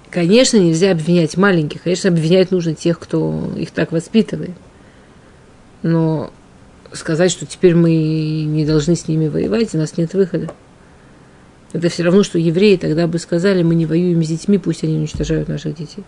Конечно, 0.09 0.57
нельзя 0.57 0.93
обвинять 0.93 1.37
маленьких, 1.37 1.83
конечно, 1.83 2.09
обвинять 2.09 2.49
нужно 2.49 2.73
тех, 2.73 2.97
кто 2.97 3.53
их 3.55 3.69
так 3.69 3.91
воспитывает. 3.91 4.55
Но 5.84 6.32
сказать, 6.93 7.32
что 7.32 7.45
теперь 7.45 7.75
мы 7.75 8.43
не 8.43 8.65
должны 8.65 8.95
с 8.95 9.07
ними 9.07 9.28
воевать, 9.28 9.73
у 9.75 9.78
нас 9.78 9.97
нет 9.97 10.13
выхода. 10.13 10.51
Это 11.73 11.89
все 11.89 12.03
равно, 12.03 12.23
что 12.23 12.39
евреи 12.39 12.78
тогда 12.78 13.07
бы 13.07 13.19
сказали, 13.19 13.61
мы 13.61 13.75
не 13.75 13.86
воюем 13.86 14.23
с 14.23 14.28
детьми, 14.28 14.57
пусть 14.57 14.84
они 14.84 14.95
уничтожают 14.95 15.49
наших 15.49 15.75
детей. 15.75 16.03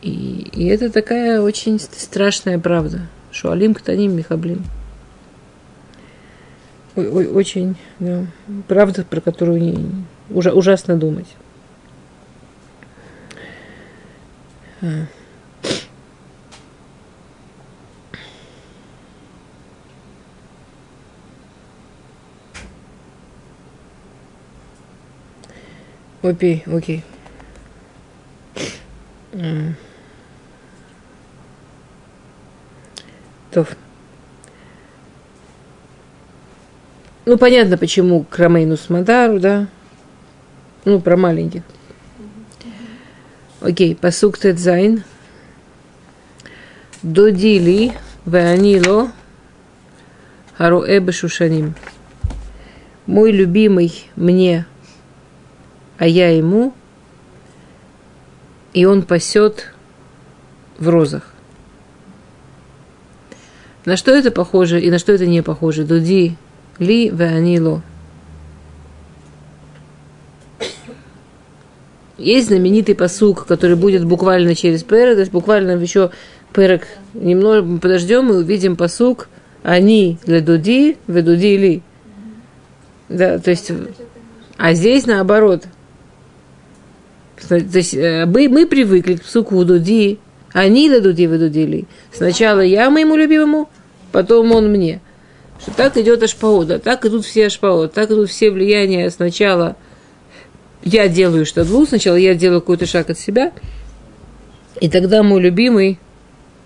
И, 0.00 0.48
и 0.52 0.66
это 0.66 0.90
такая 0.90 1.40
очень 1.40 1.80
страшная 1.80 2.58
правда. 2.58 3.00
Шуалим 3.32 3.74
ктаним 3.74 4.16
михаблим. 4.16 4.64
Ой, 6.94 7.08
ой, 7.08 7.26
очень, 7.26 7.74
да, 7.98 8.24
правда, 8.68 9.02
про 9.02 9.20
которую 9.20 9.60
не, 9.60 9.76
ужа, 10.30 10.52
ужасно 10.52 10.96
думать. 10.96 11.26
Окей, 26.24 26.64
окей. 26.66 27.04
То. 33.50 33.66
Ну, 37.26 37.36
понятно, 37.36 37.76
почему 37.76 38.24
к 38.24 38.38
Ромейну 38.38 38.78
Смадару, 38.78 39.38
да? 39.38 39.66
Ну, 40.86 40.98
про 40.98 41.18
маленьких. 41.18 41.60
Окей, 43.60 43.94
посук 43.94 44.38
Тедзайн. 44.38 45.04
Додили 47.02 47.92
веанило 48.24 49.12
харуэбе 50.56 51.12
шушаним. 51.12 51.74
Мой 53.04 53.30
любимый 53.30 54.08
мне 54.16 54.64
а 55.98 56.06
я 56.06 56.30
ему, 56.30 56.74
и 58.72 58.84
он 58.84 59.02
пасет 59.02 59.72
в 60.78 60.88
розах. 60.88 61.32
На 63.84 63.96
что 63.96 64.12
это 64.12 64.30
похоже 64.30 64.80
и 64.80 64.90
на 64.90 64.98
что 64.98 65.12
это 65.12 65.26
не 65.26 65.42
похоже? 65.42 65.84
Дуди 65.84 66.36
ли 66.78 67.10
веанило. 67.10 67.82
Есть 72.16 72.48
знаменитый 72.48 72.94
посук, 72.94 73.46
который 73.46 73.76
будет 73.76 74.04
буквально 74.04 74.54
через 74.54 74.82
перек, 74.82 75.14
то 75.14 75.20
есть 75.20 75.32
буквально 75.32 75.72
еще 75.72 76.10
перек 76.52 76.86
немного 77.12 77.78
подождем 77.78 78.30
и 78.30 78.36
увидим 78.36 78.76
посук 78.76 79.28
они 79.62 80.18
для 80.24 80.40
дуди, 80.40 80.96
ведуди 81.06 81.56
ли. 81.56 81.82
Да, 83.08 83.38
то 83.38 83.50
есть, 83.50 83.70
а 84.56 84.72
здесь 84.72 85.06
наоборот– 85.06 85.64
то 87.48 87.56
есть 87.56 87.94
э, 87.94 88.26
мы, 88.26 88.48
мы 88.48 88.66
привыкли 88.66 89.16
к 89.16 89.22
псуку 89.22 89.64
дуди, 89.64 90.18
они 90.52 90.88
да 90.88 91.00
дуди 91.00 91.26
выдудили. 91.26 91.84
Сначала 92.12 92.60
я 92.60 92.90
моему 92.90 93.16
любимому, 93.16 93.68
потом 94.12 94.52
он 94.52 94.70
мне. 94.70 95.00
Что 95.60 95.72
так 95.72 95.96
идет 95.96 96.22
ашпаот, 96.22 96.66
да, 96.66 96.78
так 96.78 97.04
идут 97.06 97.24
все 97.24 97.46
ашпаот, 97.46 97.92
так 97.92 98.10
идут 98.10 98.30
все 98.30 98.50
влияния 98.50 99.10
сначала 99.10 99.76
я 100.84 101.08
делаю 101.08 101.46
что-то, 101.46 101.86
сначала 101.86 102.16
я 102.16 102.34
делаю 102.34 102.60
какой-то 102.60 102.86
шаг 102.86 103.10
от 103.10 103.18
себя, 103.18 103.52
и 104.80 104.88
тогда 104.88 105.22
мой 105.22 105.40
любимый 105.40 105.98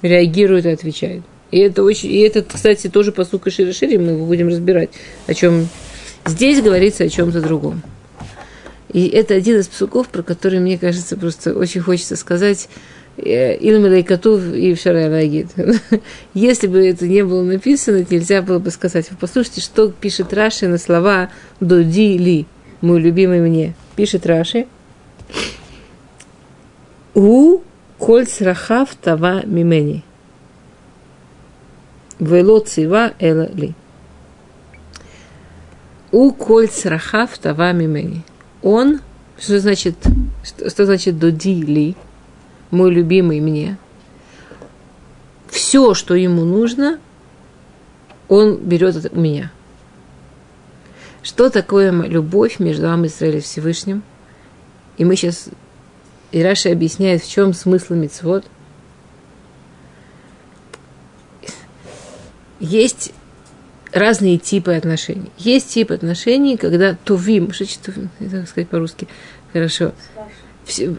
реагирует 0.03 0.67
и 0.67 0.71
отвечает. 0.71 1.23
И 1.51 1.59
это 1.59 1.83
очень, 1.83 2.11
и 2.11 2.19
это, 2.19 2.43
кстати, 2.43 2.89
тоже 2.89 3.13
по 3.13 3.25
сука 3.25 3.51
шире 3.51 3.73
шире 3.73 3.99
мы 3.99 4.17
будем 4.19 4.49
разбирать, 4.49 4.91
о 5.27 5.35
чем 5.35 5.69
здесь 6.27 6.61
говорится 6.61 7.05
о 7.05 7.09
чем-то 7.09 7.41
другом. 7.41 7.83
И 8.93 9.07
это 9.09 9.35
один 9.35 9.59
из 9.59 9.69
псуков, 9.69 10.09
про 10.09 10.23
который, 10.23 10.61
мне 10.61 10.79
кажется, 10.79 11.17
просто 11.17 11.53
очень 11.53 11.83
хочется 11.83 12.17
сказать 12.17 12.69
э, 13.19 13.57
Ильмелей 13.57 14.03
Катув 14.03 14.43
и 14.55 14.75
Шаралагид. 14.75 15.51
Если 16.35 16.67
бы 16.69 16.87
это 16.87 17.07
не 17.07 17.23
было 17.23 17.43
написано, 17.43 18.05
нельзя 18.09 18.41
было 18.41 18.59
бы 18.59 18.71
сказать. 18.71 19.11
Вы 19.11 19.17
послушайте, 19.21 19.61
что 19.61 19.91
пишет 19.91 20.33
Раши 20.33 20.69
на 20.69 20.79
слова 20.79 21.31
«доди 21.61 22.17
ли», 22.17 22.47
мой 22.81 23.01
любимый 23.01 23.41
мне. 23.41 23.75
Пишет 23.95 24.25
Раши. 24.27 24.67
У 27.15 27.61
коль 27.99 28.27
срахав 28.27 28.95
тава 28.95 29.45
мимени. 29.45 30.03
Вело 32.21 32.61
цива 32.61 33.13
эла 33.19 33.51
ли. 33.53 33.75
У 36.11 36.33
коль 36.33 36.69
срахав 36.69 37.37
тава 37.39 37.73
мимени 37.73 38.25
он, 38.63 39.01
что 39.39 39.59
значит, 39.61 39.97
что, 40.43 40.71
что 40.71 40.87
значит 40.87 41.19
додили, 41.19 41.95
мой 42.71 42.91
любимый 42.91 43.41
мне, 43.41 43.79
все, 45.49 45.95
что 45.95 46.15
ему 46.15 46.45
нужно, 46.45 46.99
он 48.29 48.57
берет 48.57 49.11
у 49.13 49.19
меня. 49.19 49.51
Что 51.23 51.51
такое 51.51 51.91
любовь 51.91 52.59
между 52.59 52.89
Ам 52.89 53.07
Израилем 53.07 53.39
и 53.39 53.43
Всевышним? 53.43 54.03
И 54.97 55.05
мы 55.05 55.17
сейчас, 55.17 55.49
и 56.33 56.43
Раша 56.43 56.71
объясняет, 56.71 57.23
в 57.23 57.31
чем 57.31 57.53
смысл 57.55 57.95
мецвод. 57.95 58.45
Есть 62.61 63.13
разные 63.93 64.39
типы 64.39 64.75
отношений. 64.75 65.31
Есть 65.39 65.71
тип 65.71 65.93
отношений, 65.93 66.57
когда 66.57 66.97
тувим, 67.05 67.53
что 67.53 67.65
тувим, 67.83 68.11
так 68.19 68.49
сказать 68.49 68.69
по-русски, 68.69 69.09
хорошо. 69.53 69.93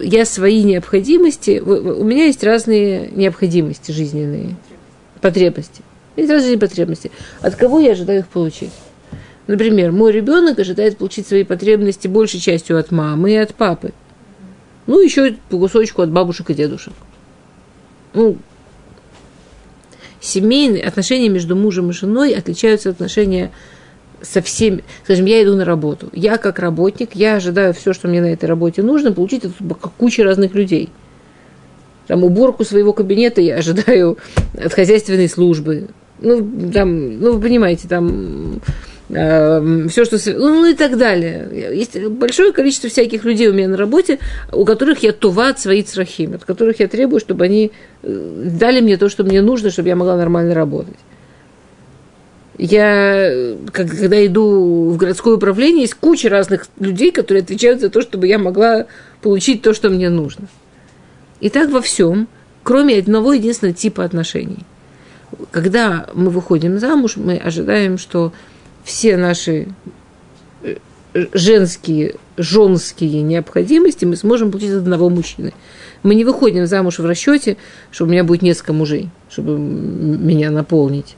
Я 0.01 0.25
свои 0.25 0.63
необходимости, 0.63 1.59
у 1.59 2.03
меня 2.03 2.25
есть 2.25 2.43
разные 2.43 3.09
необходимости 3.11 3.91
жизненные, 3.91 4.55
потребности. 5.21 5.83
Есть 6.15 6.31
разные 6.31 6.57
потребности. 6.57 7.11
От 7.41 7.55
кого 7.55 7.79
я 7.79 7.91
ожидаю 7.91 8.19
их 8.19 8.27
получить? 8.27 8.71
Например, 9.45 9.91
мой 9.91 10.11
ребенок 10.11 10.59
ожидает 10.59 10.97
получить 10.97 11.27
свои 11.27 11.43
потребности 11.43 12.07
большей 12.07 12.39
частью 12.39 12.77
от 12.77 12.91
мамы 12.91 13.31
и 13.31 13.35
от 13.35 13.55
папы. 13.55 13.93
Ну, 14.85 15.01
еще 15.01 15.35
по 15.49 15.57
кусочку 15.59 16.01
от 16.01 16.09
бабушек 16.09 16.49
и 16.49 16.53
дедушек. 16.53 16.93
Ну, 18.13 18.37
семейные 20.21 20.83
отношения 20.83 21.29
между 21.29 21.55
мужем 21.55 21.89
и 21.89 21.93
женой 21.93 22.33
отличаются 22.33 22.89
от 22.89 22.95
отношения 22.95 23.51
со 24.21 24.41
всеми, 24.41 24.83
скажем, 25.03 25.25
я 25.25 25.43
иду 25.43 25.55
на 25.55 25.65
работу, 25.65 26.09
я 26.13 26.37
как 26.37 26.59
работник, 26.59 27.11
я 27.15 27.35
ожидаю 27.35 27.73
все, 27.73 27.93
что 27.93 28.07
мне 28.07 28.21
на 28.21 28.33
этой 28.33 28.45
работе 28.45 28.81
нужно, 28.81 29.13
получить 29.13 29.45
от 29.45 29.53
кучи 29.97 30.21
разных 30.21 30.55
людей. 30.55 30.89
Там 32.07 32.23
уборку 32.23 32.65
своего 32.65 32.91
кабинета 32.91 33.39
я 33.39 33.57
ожидаю 33.57 34.17
от 34.53 34.73
хозяйственной 34.73 35.29
службы. 35.29 35.89
Ну, 36.19 36.71
там, 36.73 37.19
ну, 37.19 37.33
вы 37.33 37.41
понимаете, 37.41 37.87
там 37.87 38.61
все, 39.09 40.05
что... 40.05 40.17
Ну, 40.37 40.65
и 40.65 40.75
так 40.75 40.97
далее. 40.97 41.49
Есть 41.73 41.99
большое 42.09 42.51
количество 42.51 42.89
всяких 42.89 43.23
людей 43.23 43.47
у 43.47 43.53
меня 43.53 43.67
на 43.67 43.77
работе, 43.77 44.19
у 44.51 44.65
которых 44.65 45.01
я 45.01 45.13
туват 45.13 45.59
свои 45.59 45.81
црахим, 45.81 46.35
от 46.35 46.45
которых 46.45 46.79
я 46.79 46.87
требую, 46.87 47.19
чтобы 47.19 47.45
они 47.45 47.71
э, 48.03 48.43
дали 48.59 48.81
мне 48.81 48.97
то, 48.97 49.09
что 49.09 49.23
мне 49.23 49.41
нужно, 49.41 49.71
чтобы 49.71 49.89
я 49.89 49.95
могла 49.95 50.15
нормально 50.15 50.53
работать. 50.53 50.97
Я, 52.59 53.55
когда 53.71 54.25
иду 54.25 54.91
в 54.91 54.97
городское 54.97 55.35
управление, 55.35 55.83
есть 55.83 55.95
куча 55.95 56.29
разных 56.29 56.67
людей, 56.79 57.11
которые 57.11 57.41
отвечают 57.41 57.79
за 57.79 57.89
то, 57.89 58.01
чтобы 58.01 58.27
я 58.27 58.37
могла 58.37 58.85
получить 59.21 59.63
то, 59.63 59.73
что 59.73 59.89
мне 59.89 60.09
нужно. 60.09 60.47
И 61.39 61.49
так 61.49 61.71
во 61.71 61.81
всем, 61.81 62.27
кроме 62.63 62.99
одного 62.99 63.33
единственного 63.33 63.75
типа 63.75 64.03
отношений. 64.03 64.65
Когда 65.51 66.07
мы 66.13 66.29
выходим 66.29 66.79
замуж, 66.79 67.15
мы 67.15 67.37
ожидаем, 67.37 67.97
что 67.97 68.33
все 68.89 69.17
наши 69.17 69.67
э, 70.63 70.75
женские, 71.33 72.15
женские 72.37 73.21
необходимости 73.21 74.03
мы 74.03 74.15
сможем 74.15 74.49
получить 74.49 74.71
от 74.71 74.77
одного 74.77 75.11
мужчины. 75.11 75.53
Мы 76.01 76.15
не 76.15 76.25
выходим 76.25 76.65
замуж 76.65 76.97
в 76.97 77.05
расчете, 77.05 77.57
что 77.91 78.05
у 78.05 78.07
меня 78.07 78.23
будет 78.23 78.41
несколько 78.41 78.73
мужей, 78.73 79.09
чтобы 79.29 79.59
меня 79.59 80.49
наполнить. 80.49 81.15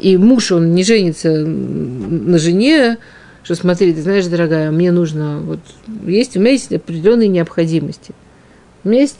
И 0.00 0.16
муж, 0.16 0.50
он 0.50 0.74
не 0.74 0.82
женится 0.82 1.30
на 1.46 2.38
жене, 2.38 2.98
что 3.44 3.54
смотри, 3.54 3.94
ты 3.94 4.02
знаешь, 4.02 4.26
дорогая, 4.26 4.72
мне 4.72 4.90
нужно, 4.90 5.38
вот, 5.38 5.60
есть, 6.04 6.36
у 6.36 6.40
меня 6.40 6.50
есть 6.50 6.72
определенные 6.72 7.28
необходимости. 7.28 8.12
У 8.82 8.88
меня 8.88 9.02
есть 9.02 9.18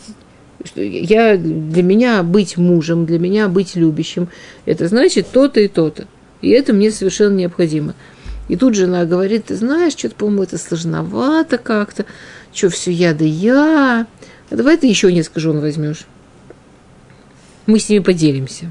я, 0.74 1.36
для 1.36 1.82
меня 1.84 2.24
быть 2.24 2.56
мужем, 2.56 3.06
для 3.06 3.20
меня 3.20 3.46
быть 3.46 3.76
любящим, 3.76 4.28
это 4.64 4.88
значит 4.88 5.28
то-то 5.30 5.60
и 5.60 5.68
то-то. 5.68 6.08
И 6.46 6.50
это 6.50 6.72
мне 6.72 6.92
совершенно 6.92 7.34
необходимо. 7.34 7.96
И 8.46 8.54
тут 8.54 8.76
жена 8.76 9.04
говорит, 9.04 9.46
ты 9.46 9.56
знаешь, 9.56 9.94
что-то, 9.94 10.14
по-моему, 10.14 10.44
это 10.44 10.58
сложновато 10.58 11.58
как-то, 11.58 12.06
что 12.54 12.68
все 12.68 12.92
я 12.92 13.14
да 13.14 13.24
я. 13.24 14.06
А 14.48 14.54
давай 14.54 14.76
ты 14.76 14.86
еще 14.86 15.12
несколько 15.12 15.40
жен 15.40 15.58
возьмешь. 15.58 16.06
Мы 17.66 17.80
с 17.80 17.88
ними 17.88 18.00
поделимся. 18.00 18.70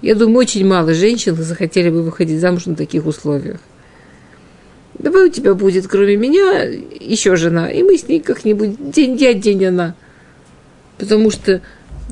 Я 0.00 0.14
думаю, 0.14 0.38
очень 0.38 0.64
мало 0.64 0.94
женщин 0.94 1.34
захотели 1.34 1.90
бы 1.90 2.04
выходить 2.04 2.40
замуж 2.40 2.66
на 2.66 2.76
таких 2.76 3.04
условиях. 3.04 3.58
Давай 4.96 5.26
у 5.26 5.32
тебя 5.32 5.54
будет, 5.54 5.88
кроме 5.88 6.14
меня, 6.14 6.62
еще 6.62 7.34
жена, 7.34 7.68
и 7.68 7.82
мы 7.82 7.98
с 7.98 8.06
ней 8.06 8.20
как-нибудь 8.20 8.92
день 8.92 9.16
я, 9.16 9.34
день 9.34 9.64
она. 9.64 9.96
Потому 10.98 11.32
что 11.32 11.62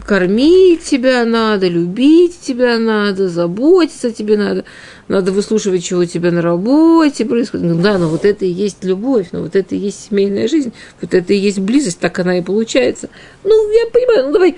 кормить 0.05 0.83
тебя 0.83 1.25
надо, 1.25 1.69
любить 1.69 2.41
тебя 2.41 2.79
надо, 2.79 3.29
заботиться 3.29 4.11
тебе 4.11 4.37
надо, 4.37 4.65
надо 5.09 5.33
выслушивать, 5.33 5.85
чего 5.85 6.01
у 6.01 6.05
тебя 6.05 6.31
на 6.31 6.43
работе 6.43 7.25
происходит. 7.25 7.67
Ну 7.67 7.83
да, 7.83 7.99
но 7.99 8.09
вот 8.09 8.25
это 8.25 8.45
и 8.45 8.51
есть 8.51 8.85
любовь, 8.85 9.29
но 9.33 9.43
вот 9.43 9.57
это 9.57 9.75
и 9.75 9.79
есть 9.79 10.09
семейная 10.09 10.49
жизнь, 10.49 10.73
вот 11.01 11.15
это 11.15 11.33
и 11.33 11.37
есть 11.37 11.59
близость, 11.59 11.99
так 11.99 12.19
она 12.19 12.39
и 12.39 12.43
получается. 12.43 13.09
Ну, 13.45 13.73
я 13.73 13.91
понимаю, 13.91 14.27
ну 14.27 14.33
давай, 14.33 14.57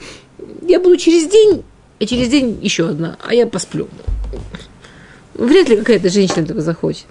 я 0.66 0.80
буду 0.80 0.96
через 0.96 1.28
день, 1.28 1.64
а 1.98 2.06
через 2.06 2.28
день 2.28 2.58
еще 2.62 2.88
одна, 2.88 3.16
а 3.26 3.34
я 3.34 3.46
посплю. 3.46 3.88
Вряд 5.34 5.68
ли 5.68 5.76
какая-то 5.76 6.08
женщина 6.08 6.42
этого 6.42 6.60
захочет. 6.60 7.06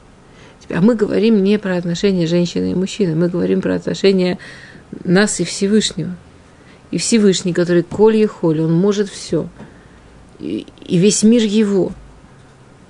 А 0.70 0.82
мы 0.82 0.94
говорим 0.94 1.44
не 1.44 1.58
про 1.58 1.78
отношения 1.78 2.28
женщины 2.28 2.72
и 2.72 2.76
мужчины, 2.76 3.16
мы 3.16 3.28
говорим 3.28 3.60
про 3.60 3.76
отношения 3.76 4.38
нас 5.04 5.40
и 5.40 5.44
Всевышнего– 5.44 6.16
и 6.92 6.98
Всевышний, 6.98 7.54
который 7.54 7.84
Коль 7.84 8.26
Холь, 8.28 8.62
он 8.62 8.74
может 8.74 9.10
все. 9.10 9.48
И, 10.40 10.66
и 10.86 10.98
весь 10.98 11.24
мир 11.24 11.44
его. 11.44 11.92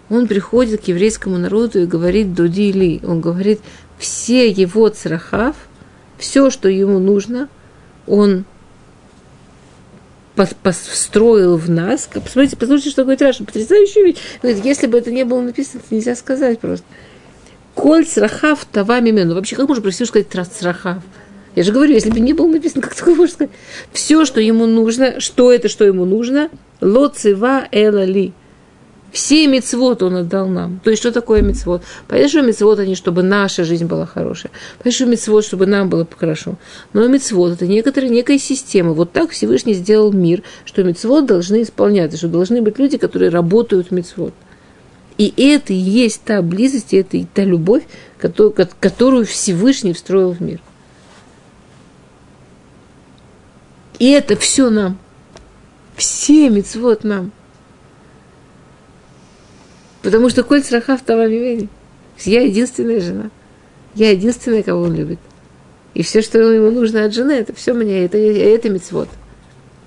Он 0.09 0.27
приходит 0.27 0.81
к 0.81 0.87
еврейскому 0.87 1.37
народу 1.37 1.81
и 1.81 1.85
говорит 1.85 2.33
Дуди 2.33 2.71
Ли. 2.71 3.01
Он 3.03 3.21
говорит, 3.21 3.59
все 3.97 4.49
его 4.49 4.89
црахав, 4.89 5.55
все, 6.17 6.49
что 6.49 6.69
ему 6.69 6.99
нужно, 6.99 7.49
он 8.07 8.45
построил 10.63 11.57
в 11.57 11.69
нас. 11.69 12.09
Посмотрите, 12.11 12.55
посмотрите, 12.55 12.89
что 12.89 13.03
говорит 13.03 13.21
Раша. 13.21 13.43
Потрясающая 13.43 14.03
вещь. 14.03 14.17
Если 14.63 14.87
бы 14.87 14.97
это 14.97 15.11
не 15.11 15.25
было 15.25 15.41
написано, 15.41 15.81
это 15.85 15.93
нельзя 15.93 16.15
сказать 16.15 16.59
просто. 16.59 16.85
Коль 17.75 18.05
црахав 18.05 18.65
това 18.65 18.99
мимену. 19.01 19.35
Вообще, 19.35 19.55
как 19.55 19.67
можно 19.67 19.83
про 19.83 19.91
сказать 19.91 20.27
црахав? 20.29 21.03
Я 21.59 21.65
же 21.65 21.73
говорю, 21.73 21.93
если 21.93 22.09
бы 22.09 22.21
не 22.21 22.31
было 22.31 22.47
написано, 22.47 22.81
как 22.81 22.95
такое 22.95 23.15
можно 23.15 23.33
сказать? 23.33 23.51
Все, 23.91 24.23
что 24.23 24.39
ему 24.39 24.65
нужно, 24.65 25.19
что 25.19 25.51
это, 25.51 25.67
что 25.67 25.83
ему 25.83 26.05
нужно, 26.05 26.49
лоцева 26.79 27.67
эла 27.73 28.05
ли. 28.05 28.31
Все 29.11 29.45
мецвод 29.45 30.01
он 30.01 30.15
отдал 30.15 30.47
нам. 30.47 30.79
То 30.85 30.89
есть, 30.89 31.01
что 31.01 31.11
такое 31.11 31.41
мецвод? 31.41 31.83
Понятно, 32.07 32.29
что 32.29 32.41
мецвод 32.43 32.79
они, 32.79 32.95
чтобы 32.95 33.23
наша 33.23 33.65
жизнь 33.65 33.87
была 33.87 34.05
хорошая. 34.05 34.53
Понятно, 34.77 34.91
что 34.91 35.05
мецвод, 35.07 35.43
чтобы 35.43 35.65
нам 35.65 35.89
было 35.89 36.07
хорошо. 36.17 36.55
Но 36.93 37.05
мецвод 37.09 37.51
это 37.51 37.67
некоторая, 37.67 38.09
некая 38.09 38.39
система. 38.39 38.93
Вот 38.93 39.11
так 39.11 39.31
Всевышний 39.31 39.73
сделал 39.73 40.13
мир, 40.13 40.43
что 40.63 40.85
мецвод 40.85 41.25
должны 41.25 41.63
исполняться, 41.63 42.17
что 42.17 42.29
должны 42.29 42.61
быть 42.61 42.79
люди, 42.79 42.97
которые 42.97 43.31
работают 43.31 43.87
в 43.87 43.91
мецвод. 43.91 44.33
И 45.17 45.33
это 45.35 45.73
и 45.73 45.75
есть 45.75 46.21
та 46.23 46.41
близость, 46.41 46.93
это 46.93 47.17
и 47.17 47.25
та 47.25 47.43
любовь, 47.43 47.83
которую 48.17 49.25
Всевышний 49.25 49.91
встроил 49.91 50.31
в 50.31 50.39
мир. 50.39 50.61
И 53.99 54.09
это 54.11 54.35
все 54.35 54.69
нам. 54.69 54.97
Все 55.95 56.49
мецвод 56.49 57.03
нам. 57.03 57.31
Потому 60.01 60.29
что 60.29 60.43
Коль 60.43 60.63
Срахав 60.63 61.01
Тавамивени. 61.01 61.69
Я 62.19 62.41
единственная 62.41 63.01
жена. 63.01 63.29
Я 63.95 64.11
единственная, 64.11 64.63
кого 64.63 64.83
он 64.83 64.95
любит. 64.95 65.19
И 65.93 66.03
все, 66.03 66.21
что 66.21 66.39
ему 66.39 66.71
нужно 66.71 67.05
от 67.05 67.13
жены, 67.13 67.33
это 67.33 67.53
все 67.53 67.73
мне, 67.73 68.05
это, 68.05 68.17
это 68.17 68.69
мецвод. 68.69 69.09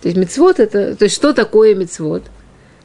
То 0.03 0.09
есть 0.09 0.19
мецвод 0.19 0.61
это, 0.61 0.97
то 0.97 1.05
есть 1.05 1.15
что 1.15 1.33
такое 1.33 1.75
мецвод? 1.75 2.25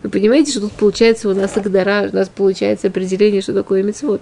Вы 0.03 0.09
понимаете, 0.09 0.51
что 0.51 0.61
тут 0.61 0.73
получается 0.73 1.27
у 1.27 1.33
нас 1.33 1.57
Агдара, 1.57 2.09
у 2.11 2.15
нас 2.15 2.29
получается 2.29 2.87
определение, 2.87 3.41
что 3.41 3.53
такое 3.53 3.81
мецвод. 3.83 4.21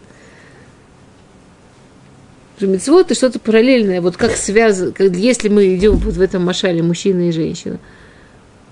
Мецвод 2.61 3.07
это 3.07 3.15
что-то 3.15 3.39
параллельное, 3.39 3.99
вот 3.99 4.15
как 4.15 4.31
связано, 4.31 4.93
если 4.99 5.49
мы 5.49 5.75
идем 5.75 5.95
вот 5.97 6.13
в 6.13 6.21
этом 6.21 6.45
машале 6.45 6.81
мужчина 6.81 7.27
и 7.27 7.31
женщина, 7.31 7.79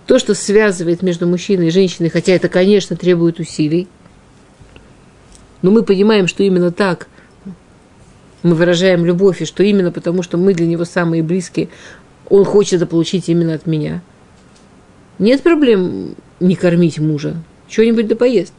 то, 0.07 0.19
что 0.19 0.33
связывает 0.35 1.01
между 1.01 1.27
мужчиной 1.27 1.67
и 1.67 1.71
женщиной, 1.71 2.09
хотя 2.09 2.33
это, 2.33 2.47
конечно, 2.47 2.95
требует 2.95 3.39
усилий, 3.39 3.87
но 5.61 5.71
мы 5.71 5.83
понимаем, 5.83 6.27
что 6.27 6.43
именно 6.43 6.71
так 6.71 7.07
мы 8.41 8.55
выражаем 8.55 9.05
любовь, 9.05 9.41
и 9.41 9.45
что 9.45 9.63
именно 9.63 9.91
потому, 9.91 10.23
что 10.23 10.37
мы 10.37 10.53
для 10.53 10.67
него 10.67 10.85
самые 10.85 11.23
близкие, 11.23 11.69
он 12.29 12.45
хочет 12.45 12.73
это 12.73 12.85
получить 12.85 13.29
именно 13.29 13.53
от 13.53 13.65
меня. 13.65 14.01
Нет 15.19 15.41
проблем 15.41 16.15
не 16.39 16.55
кормить 16.55 16.99
мужа. 16.99 17.35
Что-нибудь 17.69 18.07
да 18.07 18.15
поест. 18.15 18.53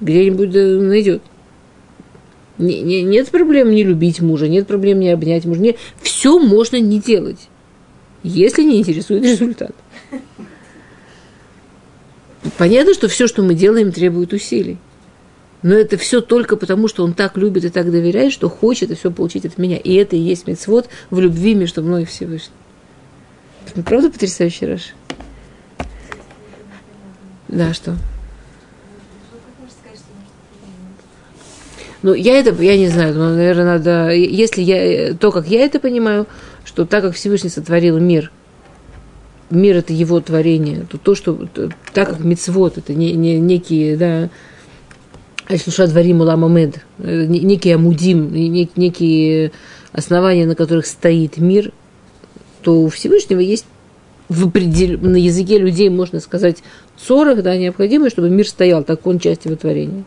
Где-нибудь 0.00 0.50
да 0.50 0.60
найдет. 0.60 1.22
Не, 2.58 2.82
не, 2.82 3.02
нет 3.02 3.30
проблем 3.30 3.70
не 3.70 3.82
любить 3.82 4.20
мужа, 4.20 4.48
нет 4.48 4.66
проблем 4.66 5.00
не 5.00 5.10
обнять 5.10 5.44
мужа. 5.44 5.60
Не, 5.60 5.76
все 6.00 6.38
можно 6.38 6.78
не 6.80 7.00
делать, 7.00 7.48
если 8.22 8.62
не 8.62 8.78
интересует 8.78 9.22
результат. 9.22 9.74
Понятно, 12.58 12.92
что 12.94 13.08
все, 13.08 13.26
что 13.26 13.42
мы 13.42 13.54
делаем, 13.54 13.92
требует 13.92 14.32
усилий. 14.32 14.78
Но 15.62 15.74
это 15.74 15.96
все 15.96 16.20
только 16.20 16.56
потому, 16.56 16.88
что 16.88 17.04
он 17.04 17.14
так 17.14 17.36
любит 17.36 17.64
и 17.64 17.68
так 17.68 17.90
доверяет, 17.90 18.32
что 18.32 18.48
хочет 18.48 18.90
это 18.90 18.98
все 18.98 19.12
получить 19.12 19.46
от 19.46 19.58
меня. 19.58 19.76
И 19.76 19.94
это 19.94 20.16
и 20.16 20.18
есть 20.18 20.48
мецвод 20.48 20.88
в 21.10 21.20
любви 21.20 21.54
между 21.54 21.82
мной 21.82 22.02
и 22.02 22.04
Всевышним. 22.06 22.52
Правда 23.84 24.10
потрясающий 24.10 24.66
Раш? 24.66 24.94
Да, 27.48 27.72
что? 27.72 27.96
Ну, 32.02 32.14
я 32.14 32.38
это, 32.38 32.60
я 32.62 32.76
не 32.76 32.88
знаю, 32.88 33.14
но, 33.14 33.30
наверное, 33.30 33.78
надо, 33.78 34.10
если 34.10 34.62
я, 34.62 35.14
то, 35.14 35.30
как 35.30 35.46
я 35.46 35.64
это 35.64 35.78
понимаю, 35.78 36.26
что 36.64 36.84
так 36.84 37.02
как 37.02 37.14
Всевышний 37.14 37.50
сотворил 37.50 37.98
мир, 37.98 38.32
мир 39.50 39.76
это 39.76 39.92
его 39.92 40.20
творение, 40.20 40.84
то 40.90 40.98
то, 40.98 41.14
что, 41.14 41.34
то, 41.52 41.70
так 41.92 42.08
как 42.08 42.20
мицвод 42.20 42.78
это 42.78 42.94
не, 42.94 43.12
не, 43.12 43.38
некие, 43.38 43.96
да, 43.96 44.30
Альшуша 45.46 45.86
дворим 45.86 46.20
уламамед, 46.22 46.84
некий 46.98 47.70
амудим, 47.70 48.32
некие 48.32 49.52
основания, 49.92 50.46
на 50.46 50.54
которых 50.54 50.86
стоит 50.86 51.36
мир, 51.36 51.72
то 52.62 52.82
у 52.82 52.88
Всевышнего 52.88 53.40
есть 53.40 53.66
в 54.28 54.46
определ... 54.46 54.98
на 55.00 55.16
языке 55.16 55.58
людей, 55.58 55.88
можно 55.88 56.20
сказать, 56.20 56.62
40, 56.96 57.42
да, 57.42 57.56
необходимо, 57.56 58.08
чтобы 58.08 58.30
мир 58.30 58.48
стоял, 58.48 58.82
так 58.82 59.06
он 59.06 59.18
часть 59.18 59.44
его 59.44 59.56
творения. 59.56 60.04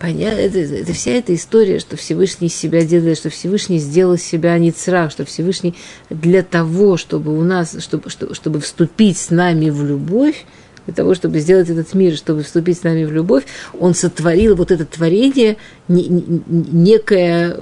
Понятно, 0.00 0.40
это, 0.40 0.58
это 0.58 0.92
вся 0.92 1.12
эта 1.12 1.34
история, 1.34 1.78
что 1.78 1.96
Всевышний 1.96 2.48
себя 2.48 2.84
делает, 2.84 3.18
что 3.18 3.30
Всевышний 3.30 3.78
сделал 3.78 4.16
себя 4.16 4.56
не 4.58 4.72
цра, 4.72 5.10
что 5.10 5.24
Всевышний 5.24 5.74
для 6.10 6.42
того, 6.42 6.96
чтобы 6.96 7.36
у 7.36 7.42
нас, 7.42 7.76
чтобы, 7.80 8.10
чтобы, 8.10 8.34
чтобы 8.34 8.60
вступить 8.60 9.18
с 9.18 9.30
нами 9.30 9.70
в 9.70 9.84
любовь, 9.84 10.44
для 10.86 10.94
того, 10.94 11.14
чтобы 11.14 11.40
сделать 11.40 11.68
этот 11.68 11.92
мир, 11.94 12.16
чтобы 12.16 12.42
вступить 12.42 12.78
с 12.78 12.82
нами 12.82 13.04
в 13.04 13.12
любовь, 13.12 13.44
он 13.78 13.94
сотворил 13.94 14.56
вот 14.56 14.70
это 14.70 14.86
творение, 14.86 15.58
не, 15.86 16.08
не, 16.08 16.42
некое, 16.46 17.58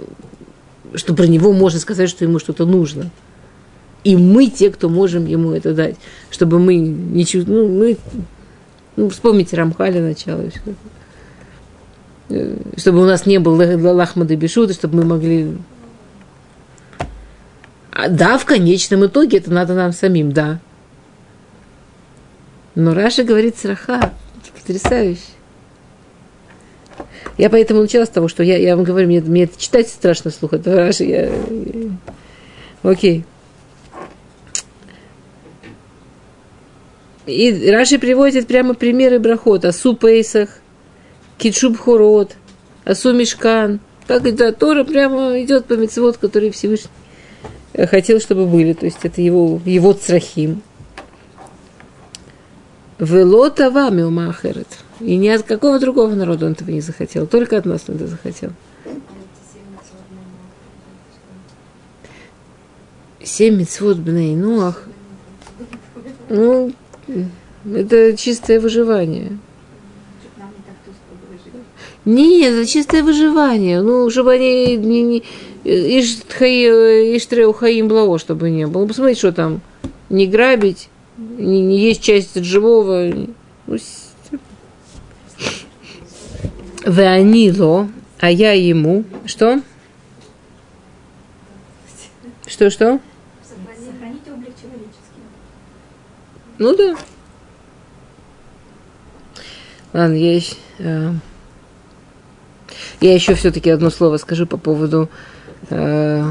что 0.95 1.15
про 1.15 1.27
него 1.27 1.53
можно 1.53 1.81
сказать, 1.81 2.09
что 2.09 2.25
ему 2.25 2.39
что-то 2.39 2.67
нужно. 2.67 3.11
И 4.05 4.17
мы 4.17 4.47
те, 4.47 4.71
кто 4.71 4.89
можем 4.89 5.27
ему 5.27 5.51
это 5.51 5.75
дать, 5.75 5.97
чтобы 6.31 6.61
мы 6.61 6.77
не 6.77 7.27
чувствовали, 7.27 7.63
ну, 7.63 7.79
мы, 7.79 7.97
ну, 8.95 9.09
вспомните 9.11 9.57
Рамхаля 9.57 10.01
начало 10.01 10.43
и 10.43 10.51
все 10.51 10.61
чтобы 12.77 13.03
у 13.03 13.05
нас 13.05 13.27
не 13.27 13.39
было 13.39 13.77
лахмада 13.93 14.37
бешута, 14.37 14.73
чтобы 14.73 14.99
мы 14.99 15.05
могли... 15.05 15.57
А, 17.93 18.09
да, 18.09 18.37
в 18.37 18.45
конечном 18.45 19.07
итоге 19.07 19.39
это 19.39 19.53
надо 19.53 19.75
нам 19.75 19.93
самим, 19.93 20.33
да. 20.33 20.59
Но 22.75 22.95
Раша 22.95 23.23
говорит 23.23 23.57
сраха, 23.57 24.13
потрясающе. 24.55 25.21
Я 27.39 27.49
поэтому 27.49 27.83
начала 27.83 28.05
с 28.05 28.11
того, 28.11 28.29
что 28.29 28.43
я, 28.43 28.57
я 28.57 28.77
вам 28.77 28.85
говорю, 28.85 29.07
мне, 29.07 29.21
мне 29.21 29.45
это 29.45 29.59
читать 29.61 29.89
страшно 29.89 30.31
слух, 30.31 30.53
это 30.53 30.75
Раша, 30.75 31.05
я... 31.05 31.31
Окей. 32.83 33.25
И 37.27 37.71
Раши 37.71 37.99
приводит 37.99 38.47
прямо 38.47 38.75
примеры 38.75 39.19
брахот, 39.19 39.65
о 39.65 39.73
супейсах– 39.73 40.59
Китшуб 41.39 41.79
Хорот, 41.79 42.37
Асу 42.85 43.13
Мишкан, 43.13 43.81
Как 44.07 44.25
это 44.27 44.53
Тора 44.53 44.85
прямо 44.85 45.43
идет 45.43 45.67
по 45.67 45.75
мецвод, 45.75 46.17
который 46.17 46.51
Всевышний 46.51 46.91
хотел, 47.85 48.21
чтобы 48.21 48.47
были. 48.47 48.73
То 48.73 48.87
есть 48.87 48.99
это 49.03 49.21
его, 49.21 49.61
его 49.65 49.93
црахим. 49.93 50.63
Велота 52.99 53.71
вами 53.71 54.03
умахерет. 54.03 54.69
И 55.01 55.17
ни 55.17 55.29
от 55.29 55.43
какого 55.43 55.79
другого 55.79 56.15
народа 56.15 56.47
он 56.47 56.53
этого 56.53 56.71
не 56.71 56.81
захотел. 56.81 57.27
Только 57.27 57.59
от 57.59 57.67
нас 57.67 57.85
он 57.89 57.97
это 57.97 58.07
захотел. 58.07 58.51
Семь 63.23 63.57
мецвод 63.57 63.99
бней 63.99 64.35
нуах. 64.35 64.85
Ну, 66.31 66.73
это 67.65 68.17
чистое 68.17 68.61
выживание. 68.61 69.39
Нет, 72.07 72.53
это 72.53 72.67
чистое 72.67 73.03
выживание. 73.03 73.83
Ну, 73.83 74.09
чтобы 74.11 74.35
они 74.35 74.77
не, 74.77 75.03
не, 75.03 75.25
Иштреу 75.65 77.53
Хаим 77.53 77.89
Блао, 77.89 78.17
чтобы 78.19 78.49
не 78.49 78.67
было. 78.67 78.87
Посмотрите, 78.87 79.19
что 79.19 79.33
там. 79.33 79.61
Не 80.09 80.29
грабить, 80.29 80.89
не, 81.17 81.61
не 81.61 81.79
есть 81.81 82.01
часть 82.01 82.37
от 82.37 82.45
живого. 82.45 83.13
Ну, 83.67 83.79
Веанило, 86.87 87.89
а 88.21 88.31
я 88.31 88.53
ему. 88.53 89.05
Что? 89.25 89.61
Что, 92.47 92.71
что? 92.71 93.01
Сохранить 93.43 94.23
облик 94.29 94.55
человеческий. 94.63 95.23
Ну 96.59 96.77
да. 96.77 96.97
Ладно, 99.93 100.15
э, 100.79 101.11
я 103.01 103.15
еще 103.15 103.35
все-таки 103.35 103.71
одно 103.71 103.91
слово 103.91 104.17
скажу 104.17 104.47
по 104.47 104.57
поводу 104.57 105.09
э, 105.71 106.25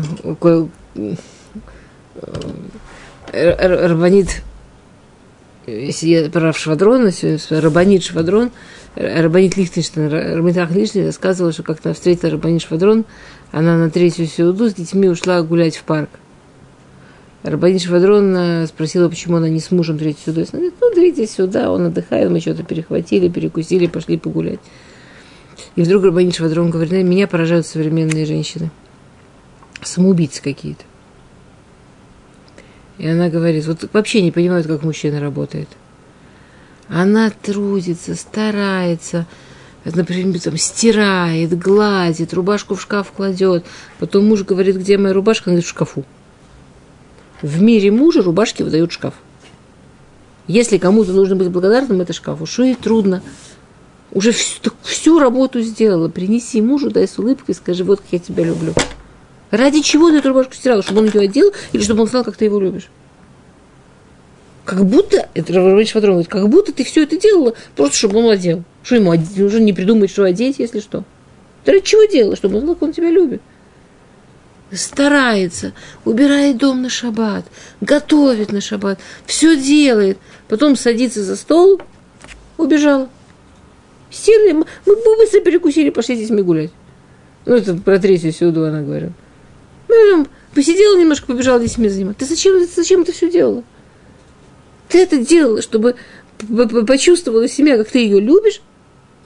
э, 3.32 3.88
Рабанит, 3.88 4.42
если 5.68 6.08
я 6.08 6.30
про 6.30 6.54
Швадрон, 6.54 7.12
Рабанит 7.50 8.04
Швадрон, 8.04 8.52
Рабанит 8.96 9.58
Лихтенштейн, 9.58 10.10
Рабанит 10.10 10.58
Лихтенштейн 10.58 11.08
рассказывала, 11.08 11.52
что 11.52 11.64
как-то 11.64 11.94
встретила 11.94 12.32
Рабанит 12.32 12.62
Швадрон, 12.62 13.06
она 13.52 13.78
на 13.78 13.90
третью 13.90 14.28
сеуду 14.28 14.70
с 14.70 14.74
детьми 14.74 15.10
ушла 15.10 15.42
гулять 15.42 15.78
в 15.78 15.84
парк. 15.84 16.10
Рабанит 17.44 17.84
Швадрон 17.84 18.66
спросила, 18.68 19.08
почему 19.08 19.38
она 19.38 19.50
не 19.50 19.60
с 19.60 19.70
мужем 19.70 20.00
третью 20.00 20.34
сюда. 20.34 20.42
Она 20.42 20.62
говорит, 20.62 20.74
ну, 20.82 20.92
третья 20.96 21.28
сюда, 21.28 21.72
он 21.72 21.86
отдыхает, 21.86 22.32
мы 22.32 22.40
что-то 22.40 22.64
перехватили, 22.64 23.30
перекусили, 23.30 23.86
пошли 23.86 24.18
погулять. 24.18 24.60
И 25.76 25.82
вдруг 25.82 26.04
Рабанит 26.06 26.36
Швадрон 26.36 26.70
говорит, 26.70 26.94
меня 27.04 27.28
поражают 27.28 27.68
современные 27.68 28.26
женщины. 28.26 28.72
Самоубийцы 29.82 30.42
какие-то. 30.42 30.84
И 32.98 33.08
она 33.08 33.30
говорит, 33.30 33.66
вот 33.66 33.90
вообще 33.92 34.22
не 34.22 34.32
понимают, 34.32 34.68
как 34.68 34.84
мужчина 34.84 35.20
работает. 35.20 35.68
Она 36.88 37.30
трудится, 37.30 38.16
старается, 38.16 39.26
например, 39.84 40.40
там, 40.40 40.56
стирает, 40.56 41.58
гладит, 41.58 42.34
рубашку 42.34 42.76
в 42.76 42.82
шкаф 42.82 43.12
кладет. 43.12 43.66
Потом 44.00 44.28
муж 44.28 44.44
говорит, 44.44 44.78
где 44.78 44.98
моя 44.98 45.14
рубашка? 45.14 45.50
Она 45.50 45.56
говорит, 45.56 45.66
в 45.66 45.70
шкафу. 45.70 46.06
В 47.42 47.62
мире 47.62 47.92
мужа 47.92 48.22
рубашки 48.22 48.64
выдают 48.64 48.94
шкаф. 48.94 49.16
Если 50.48 50.78
кому-то 50.78 51.12
нужно 51.12 51.36
быть 51.36 51.50
благодарным, 51.50 52.00
это 52.02 52.14
шкаф. 52.14 52.42
Уж 52.42 52.60
и 52.60 52.76
трудно. 52.76 53.22
Уже 54.16 54.32
всю, 54.32 54.72
всю 54.82 55.20
работу 55.20 55.62
сделала. 55.62 56.08
Принеси 56.08 56.62
мужу, 56.62 56.90
дай 56.90 57.06
с 57.08 57.20
улыбкой, 57.20 57.54
скажи, 57.54 57.84
вот 57.84 58.00
как 58.00 58.08
я 58.14 58.20
тебя 58.20 58.46
люблю. 58.46 58.74
Ради 59.52 59.82
чего 59.82 60.10
ты 60.10 60.18
эту 60.18 60.30
рубашку 60.30 60.54
стирала? 60.54 60.82
Чтобы 60.82 61.02
он 61.02 61.08
ее 61.08 61.22
одел 61.22 61.52
или 61.74 61.84
чтобы 61.84 62.02
он 62.02 62.08
знал, 62.08 62.24
как 62.24 62.38
ты 62.38 62.46
его 62.46 62.60
любишь? 62.60 62.90
Как 64.64 64.86
будто, 64.86 65.30
это 65.34 65.54
Раврович 65.54 65.94
говорит, 65.94 66.28
как 66.30 66.48
будто 66.50 66.72
ты 66.72 66.86
все 66.86 67.04
это 67.04 67.20
делала, 67.20 67.54
просто 67.76 67.98
чтобы 67.98 68.20
он 68.20 68.32
одел. 68.32 68.64
Что 68.84 68.96
ему 68.96 69.12
уже 69.12 69.60
не 69.60 69.74
придумать, 69.74 70.10
что 70.10 70.24
одеть, 70.24 70.60
если 70.60 70.80
что? 70.80 71.04
Ты 71.66 71.74
ради 71.74 71.86
чего 71.86 72.06
делала? 72.06 72.38
Чтобы 72.38 72.56
он 72.56 72.62
знал, 72.62 72.76
как 72.76 72.84
он 72.84 72.94
тебя 72.94 73.12
любит 73.12 73.42
старается, 74.72 75.74
убирает 76.04 76.58
дом 76.58 76.82
на 76.82 76.90
шаббат, 76.90 77.46
готовит 77.82 78.52
на 78.52 78.62
шаббат, 78.62 79.00
все 79.26 79.56
делает, 79.56 80.18
потом 80.48 80.76
садится 80.76 81.24
за 81.24 81.36
стол, 81.36 81.82
убежала. 82.58 83.10
Сели, 84.16 84.54
мы, 84.54 84.66
мы 84.86 85.18
быстро 85.18 85.42
перекусили, 85.42 85.90
пошли 85.90 86.16
с 86.16 86.20
детьми 86.20 86.42
гулять. 86.42 86.72
Ну, 87.46 87.56
это 87.56 87.76
про 87.76 88.00
третью 88.00 88.32
сюду 88.32 88.64
она 88.64 88.82
говорила. 88.82 89.12
Ну, 89.90 90.26
посидела 90.54 90.98
немножко, 90.98 91.28
побежала 91.28 91.60
детьми 91.60 91.90
заниматься. 91.90 92.20
Ты 92.20 92.26
зачем, 92.26 92.66
зачем 92.66 93.02
это 93.02 93.12
все 93.12 93.30
делала? 93.30 93.64
Ты 94.88 95.00
это 95.00 95.18
делала, 95.18 95.62
чтобы 95.62 95.96
почувствовала 96.88 97.48
себя, 97.48 97.78
как 97.78 97.90
ты 97.90 98.00
ее 98.00 98.20
любишь, 98.20 98.62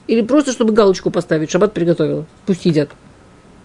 или 0.06 0.22
просто 0.22 0.52
чтобы 0.52 0.72
галочку 0.72 1.10
поставить, 1.10 1.50
шаббат 1.50 1.72
приготовила. 1.72 2.26
Пусть 2.46 2.66
едят. 2.66 2.90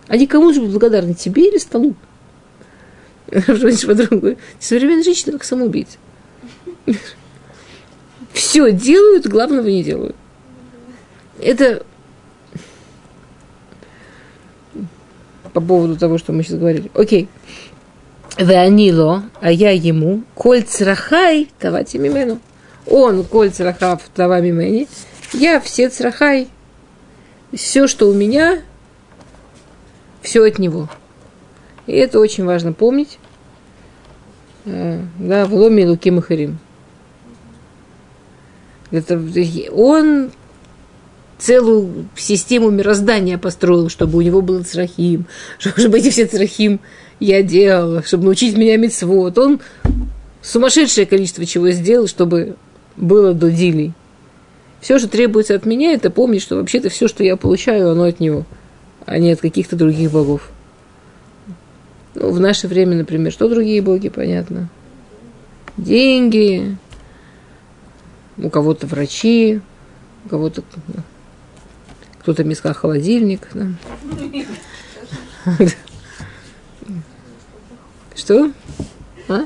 Они 0.08 0.28
кому 0.28 0.54
же 0.54 0.62
благодарны, 0.62 1.16
тебе 1.16 1.50
или 1.50 1.58
столу? 1.58 1.96
Современные 3.32 5.04
женщины 5.04 5.32
как 5.34 5.44
самоубийцы. 5.44 5.98
Все 8.32 8.72
делают, 8.72 9.26
главного 9.26 9.68
не 9.68 9.84
делают. 9.84 10.16
Это 11.40 11.84
по 15.54 15.62
поводу 15.62 15.98
того, 15.98 16.18
что 16.18 16.34
мы 16.34 16.44
сейчас 16.44 16.58
говорили. 16.58 16.92
Окей. 16.94 17.30
Веанило, 18.38 19.24
а 19.40 19.50
я 19.50 19.72
ему, 19.72 20.24
коль 20.34 20.64
црахай, 20.64 21.50
давайте 21.62 21.98
мимену. 21.98 22.40
Он, 22.86 23.24
коль 23.24 23.52
црахав, 23.52 24.02
тава 24.14 24.42
мимени. 24.42 24.88
Я 25.32 25.62
все 25.62 25.90
црахай. 25.90 26.50
Все, 27.54 27.88
что 27.88 28.10
у 28.10 28.14
меня, 28.14 28.62
все 30.22 30.44
от 30.44 30.60
него. 30.60 30.90
И 31.88 31.94
это 31.94 32.20
очень 32.20 32.44
важно 32.44 32.74
помнить. 32.74 33.18
Э, 34.66 35.00
да, 35.20 35.46
в 35.46 35.54
ломе 35.54 35.88
Луки 35.88 36.12
Махарим. 36.12 36.60
Это, 38.92 39.22
он 39.72 40.32
целую 41.38 42.08
систему 42.16 42.70
мироздания 42.70 43.38
построил, 43.38 43.90
чтобы 43.90 44.18
у 44.18 44.22
него 44.22 44.42
был 44.42 44.64
црахим, 44.64 45.26
чтобы 45.58 46.00
эти 46.00 46.10
все 46.10 46.26
црахим 46.26 46.80
я 47.20 47.44
делала, 47.44 48.04
чтобы 48.04 48.26
научить 48.26 48.58
меня 48.58 48.78
мецвод. 48.78 49.38
Он 49.38 49.60
сумасшедшее 50.42 51.06
количество 51.06 51.46
чего 51.46 51.70
сделал, 51.72 52.08
чтобы 52.08 52.56
было 52.98 53.34
до 53.34 53.52
дилей. 53.52 53.94
Все, 54.82 55.00
что 55.00 55.08
требуется 55.08 55.56
от 55.56 55.66
меня, 55.66 55.94
это 55.94 56.10
помнить, 56.10 56.42
что 56.42 56.58
вообще-то 56.58 56.90
все, 56.90 57.08
что 57.08 57.24
я 57.24 57.38
получаю, 57.38 57.92
оно 57.92 58.04
от 58.04 58.20
него 58.20 58.46
а 59.06 59.20
не 59.20 59.32
от 59.32 59.42
каких-то 59.42 59.76
других 59.76 60.12
богов. 60.12 60.50
Ну, 62.16 62.32
в 62.32 62.40
наше 62.40 62.68
время, 62.68 62.98
например, 62.98 63.32
что 63.32 63.50
другие 63.50 63.82
боги, 63.82 64.10
понятно? 64.10 64.70
Деньги, 65.78 66.78
у 68.38 68.50
кого-то 68.50 68.88
врачи, 68.88 69.62
у 70.26 70.30
кого-то 70.30 70.64
кто-то 72.26 72.44
миска 72.44 72.74
холодильник. 72.74 73.48
Да. 73.54 73.68
Что? 78.16 78.52
А? 79.28 79.42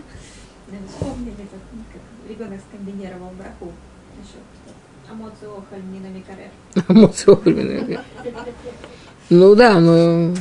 Ну 9.30 9.56
да, 9.56 9.80
но 9.82 10.34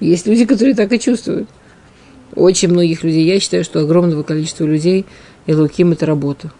есть 0.00 0.26
люди, 0.26 0.44
которые 0.44 0.74
так 0.74 0.92
и 0.92 1.00
чувствуют. 1.00 1.48
Очень 2.34 2.68
многих 2.68 3.04
людей. 3.04 3.24
Я 3.24 3.40
считаю, 3.40 3.64
что 3.64 3.80
огромного 3.80 4.22
количества 4.22 4.64
людей 4.64 5.06
и 5.46 5.54
Луким 5.54 5.92
это 5.92 6.04
работа. 6.04 6.52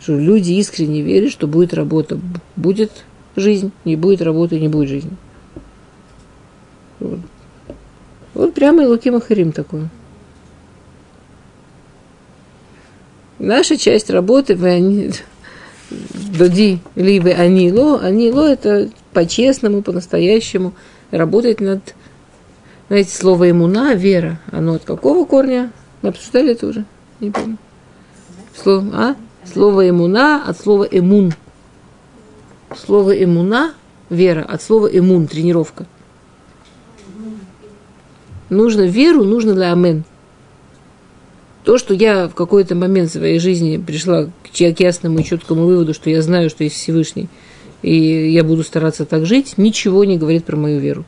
Что 0.00 0.18
люди 0.18 0.52
искренне 0.52 1.02
верят, 1.02 1.32
что 1.32 1.46
будет 1.46 1.74
работа. 1.74 2.18
Будет 2.56 3.04
жизнь, 3.36 3.72
не 3.84 3.96
будет 3.96 4.22
работы, 4.22 4.58
не 4.58 4.68
будет 4.68 4.88
жизни. 4.88 5.16
Вот, 7.00 7.20
вот 8.34 8.54
прямо 8.54 8.82
Илуким 8.82 9.16
Ахарим 9.16 9.52
такой. 9.52 9.88
Наша 13.38 13.76
часть 13.76 14.10
работы, 14.10 14.54
они, 14.64 15.12
Доди, 15.90 16.80
либо 16.96 17.30
Анило, 17.30 18.00
Анило 18.00 18.46
это 18.46 18.90
по-честному, 19.12 19.82
по-настоящему, 19.82 20.74
работать 21.10 21.60
над, 21.60 21.94
знаете, 22.88 23.10
слово 23.10 23.50
имуна, 23.50 23.94
вера, 23.94 24.40
оно 24.50 24.74
от 24.74 24.84
какого 24.84 25.24
корня? 25.24 25.72
Мы 26.02 26.10
обсуждали 26.10 26.52
это 26.52 26.66
уже? 26.66 26.84
Не 27.20 27.30
помню. 27.30 27.58
Слово, 28.54 28.90
а? 28.92 29.16
Слово 29.52 29.88
имуна 29.88 30.44
от 30.46 30.58
слова 30.58 30.84
эмун. 30.90 31.32
Слово 32.76 33.22
имуна 33.22 33.74
Вера. 34.10 34.42
От 34.42 34.62
слова 34.62 34.86
эмун, 34.86 35.26
тренировка. 35.26 35.86
Нужно 38.50 38.82
веру, 38.86 39.24
нужно 39.24 39.54
для 39.54 39.72
амен. 39.72 40.04
То, 41.64 41.76
что 41.76 41.92
я 41.92 42.28
в 42.28 42.34
какой-то 42.34 42.74
момент 42.74 43.10
своей 43.10 43.38
жизни 43.38 43.76
пришла 43.76 44.24
к 44.24 44.80
ясному 44.80 45.18
и 45.18 45.24
четкому 45.24 45.66
выводу, 45.66 45.92
что 45.92 46.08
я 46.08 46.22
знаю, 46.22 46.48
что 46.48 46.64
есть 46.64 46.76
Всевышний, 46.76 47.28
и 47.82 48.30
я 48.30 48.42
буду 48.42 48.62
стараться 48.62 49.04
так 49.04 49.26
жить, 49.26 49.58
ничего 49.58 50.04
не 50.04 50.16
говорит 50.16 50.46
про 50.46 50.56
мою 50.56 50.80
веру. 50.80 51.04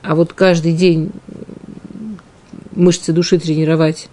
А 0.00 0.14
вот 0.14 0.32
каждый 0.32 0.72
день 0.72 1.10
мышцы 2.72 3.12
души 3.12 3.38
тренировать, 3.38 4.08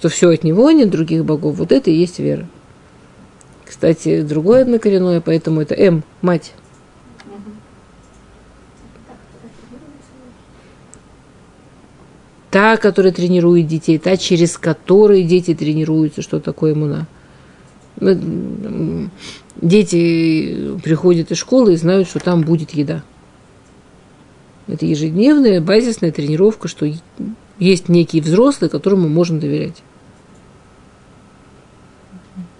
что 0.00 0.08
все 0.08 0.30
от 0.30 0.44
него, 0.44 0.66
а 0.66 0.72
нет 0.72 0.88
других 0.88 1.26
богов, 1.26 1.56
вот 1.56 1.72
это 1.72 1.90
и 1.90 1.94
есть 1.94 2.20
вера. 2.20 2.46
Кстати, 3.66 4.22
другое 4.22 4.62
однокоренное, 4.62 5.20
поэтому 5.20 5.60
это 5.60 5.74
М, 5.74 6.04
мать. 6.22 6.54
Та, 12.50 12.78
которая 12.78 13.12
тренирует 13.12 13.66
детей, 13.66 13.98
та, 13.98 14.16
через 14.16 14.56
которую 14.56 15.24
дети 15.24 15.54
тренируются, 15.54 16.22
что 16.22 16.40
такое 16.40 16.72
иммуна. 16.72 17.06
Ну, 18.00 19.10
дети 19.60 20.78
приходят 20.82 21.30
из 21.30 21.36
школы 21.36 21.74
и 21.74 21.76
знают, 21.76 22.08
что 22.08 22.20
там 22.20 22.40
будет 22.40 22.70
еда. 22.70 23.02
Это 24.66 24.86
ежедневная 24.86 25.60
базисная 25.60 26.10
тренировка, 26.10 26.68
что 26.68 26.90
есть 27.58 27.90
некий 27.90 28.22
взрослый, 28.22 28.70
которому 28.70 29.06
можем 29.06 29.40
доверять. 29.40 29.82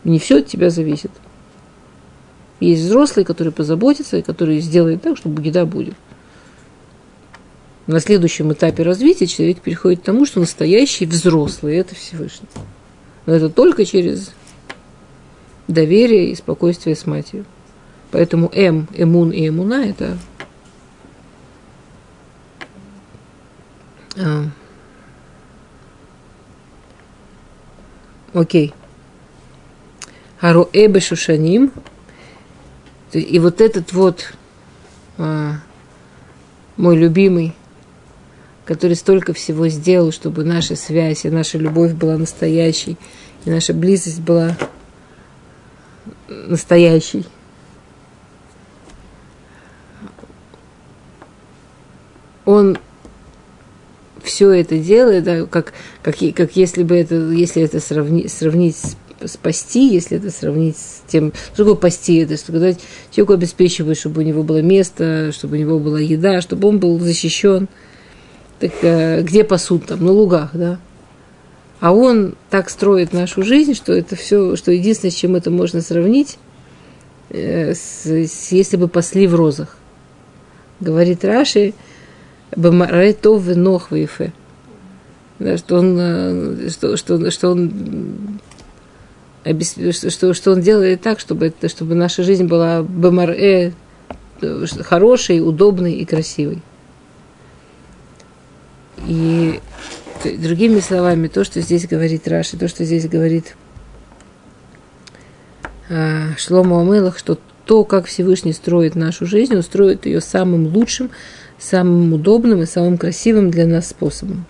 Не 0.05 0.19
все 0.19 0.39
от 0.39 0.47
тебя 0.47 0.71
зависит. 0.71 1.11
Есть 2.61 2.83
взрослый, 2.83 3.25
который 3.25 3.53
позаботится 3.53 4.19
и 4.19 4.23
который 4.23 4.61
сделает 4.61 5.03
так, 5.03 5.17
чтобы 5.17 5.43
еда 5.43 5.65
будет. 5.65 5.95
На 7.87 8.01
следующем 8.01 8.53
этапе 8.53 8.83
развития 8.83 9.27
человек 9.27 9.61
переходит 9.61 10.01
к 10.01 10.05
тому, 10.05 10.27
что 10.27 10.41
настоящий 10.41 11.07
взрослый– 11.07 11.77
это 11.79 11.95
Всевышний. 11.95 12.49
Но 13.27 13.35
это 13.35 13.49
только 13.49 13.85
через 13.85 14.33
доверие 15.67 16.31
и 16.31 16.35
спокойствие 16.35 16.95
с 16.95 17.07
матерью. 17.07 17.47
Поэтому 18.11 18.51
М, 18.55 18.89
Эмун 18.95 19.31
и 19.31 19.49
Эмуна– 19.49 19.85
это 19.87 20.19
А. 24.17 24.45
Окей. 28.35 28.75
Харуэ 30.41 30.87
бешушаним. 30.87 31.71
И 33.13 33.39
вот 33.39 33.61
этот 33.61 33.93
вот 33.93 34.33
а, 35.19 35.57
мой 36.77 36.97
любимый, 36.97 37.55
который 38.65 38.97
столько 38.97 39.33
всего 39.33 39.69
сделал, 39.69 40.13
чтобы 40.13 40.45
наша 40.45 40.77
связь 40.77 41.25
и 41.25 41.31
наша 41.31 41.59
любовь 41.59 41.93
была 41.93 42.17
настоящей, 42.17 42.97
и 43.45 43.51
наша 43.51 43.75
близость 43.75 44.21
была 44.21 44.57
настоящей. 46.29 47.27
Он 52.45 52.79
все 54.23 54.51
это 54.53 54.79
делает, 54.79 55.25
да, 55.25 55.45
как, 55.47 55.73
как, 56.03 56.17
как 56.35 56.57
если 56.57 56.83
бы 56.83 56.97
это, 56.97 57.17
если 57.31 57.63
это 57.63 57.81
сравни, 57.81 58.29
сравнить 58.29 58.77
с 58.77 58.97
спасти, 59.27 59.93
если 59.93 60.17
это 60.17 60.31
сравнить 60.31 60.77
с 60.77 61.03
тем, 61.07 61.33
что 61.55 61.65
такое 61.65 61.75
пасти, 61.75 62.23
это 62.23 62.37
что 62.37 62.53
когда 62.53 62.73
человеку 63.11 63.33
обеспечивают, 63.35 63.99
чтобы 63.99 64.23
у 64.23 64.25
него 64.25 64.43
было 64.43 64.63
место, 64.63 65.33
чтобы 65.33 65.57
у 65.57 65.61
него 65.61 65.79
была 65.79 66.01
еда, 66.01 66.41
чтобы 66.41 66.69
он 66.69 66.79
был 66.79 66.99
защищен. 66.99 67.69
Так 68.59 68.73
э, 68.83 69.23
где 69.23 69.45
пасут 69.45 69.87
там? 69.87 70.05
На 70.05 70.13
лугах, 70.13 70.51
да? 70.53 70.79
А 71.81 71.93
он 71.93 72.35
так 72.51 72.69
строит 72.69 73.13
нашу 73.13 73.43
жизнь, 73.43 73.75
что 73.75 73.93
это 73.93 74.15
все, 74.15 74.55
что 74.57 74.71
единственное, 74.71 75.13
с 75.13 75.15
чем 75.15 75.35
это 75.35 75.51
можно 75.51 75.81
сравнить, 75.81 76.39
э, 77.31 77.75
с, 77.75 78.05
с, 78.07 78.53
если 78.53 78.77
бы 78.77 78.87
пасли 78.89 79.27
в 79.27 79.35
розах. 79.35 79.77
Говорит 80.79 81.25
Раши, 81.25 81.73
Бамаретов 82.55 83.47
нох 83.47 83.93
вейфе. 83.93 84.33
Да, 85.39 85.57
что 85.57 85.77
он, 85.77 85.97
э, 85.99 86.69
что, 86.69 86.99
что, 86.99 87.31
что 87.31 87.51
он 87.51 88.41
что, 89.45 90.35
что 90.35 90.53
он 90.53 90.61
делает 90.61 91.01
так, 91.01 91.19
чтобы, 91.19 91.47
это, 91.47 91.69
чтобы 91.69 91.95
наша 91.95 92.23
жизнь 92.23 92.47
была 92.47 92.83
бамаре, 92.83 93.73
хорошей, 94.83 95.41
удобной 95.41 95.95
и 95.95 96.05
красивой. 96.05 96.63
И 99.07 99.61
другими 100.25 100.81
словами, 100.81 101.29
то, 101.29 101.45
что 101.45 101.61
здесь 101.61 101.87
говорит 101.87 102.29
Раши, 102.29 102.59
то, 102.59 102.69
что 102.69 102.85
здесь 102.85 103.09
говорит 103.09 103.57
а, 105.89 106.37
Шлома 106.37 106.83
Амелах, 106.83 107.19
что 107.19 107.39
то, 107.65 107.85
как 107.85 108.07
Всевышний 108.07 108.53
строит 108.53 108.95
нашу 108.95 109.27
жизнь, 109.27 109.55
он 109.55 109.63
строит 109.63 110.05
ее 110.05 110.21
самым 110.21 110.67
лучшим, 110.67 111.11
самым 111.59 112.13
удобным 112.13 112.63
и 112.63 112.67
самым 112.67 112.99
красивым 112.99 113.51
для 113.51 113.67
нас 113.67 113.89
способом. 113.89 114.45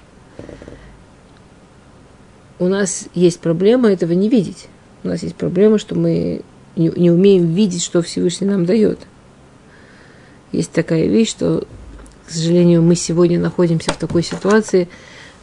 У 2.58 2.66
нас 2.66 3.06
есть 3.14 3.40
проблема 3.40 3.90
этого 3.90 4.12
не 4.12 4.28
видеть. 4.28 4.68
У 5.02 5.08
нас 5.08 5.22
есть 5.22 5.36
проблема, 5.36 5.78
что 5.78 5.94
мы 5.94 6.42
не, 6.76 6.88
не 6.96 7.10
умеем 7.10 7.52
видеть, 7.52 7.82
что 7.82 8.02
Всевышний 8.02 8.46
нам 8.46 8.66
дает. 8.66 8.98
Есть 10.52 10.72
такая 10.72 11.06
вещь, 11.06 11.30
что, 11.30 11.66
к 12.26 12.30
сожалению, 12.30 12.82
мы 12.82 12.96
сегодня 12.96 13.38
находимся 13.38 13.92
в 13.92 13.96
такой 13.96 14.22
ситуации 14.22 14.88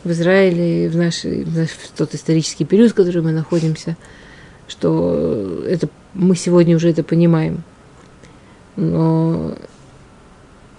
в 0.03 0.12
Израиле, 0.12 0.89
в, 0.89 0.95
наш, 0.95 1.24
в, 1.24 1.58
наш, 1.58 1.70
в 1.70 1.91
тот 1.97 2.14
исторический 2.14 2.66
период, 2.66 2.91
в 2.91 2.95
который 2.95 3.22
мы 3.22 3.32
находимся, 3.32 3.97
что 4.68 5.64
это, 5.68 5.89
мы 6.14 6.36
сегодня 6.36 6.76
уже 6.76 6.89
это 6.89 7.03
понимаем. 7.03 7.64
Но 8.76 9.55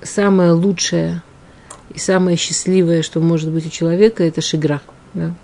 самое 0.03 0.53
лучшее 0.53 1.23
и 1.93 1.99
самое 1.99 2.37
счастливое, 2.37 3.03
что 3.03 3.21
может 3.21 3.51
быть 3.51 3.67
у 3.67 3.71
человека, 3.71 4.23
это 4.23 4.41
шигра. 4.41 4.81
Да? 5.15 5.35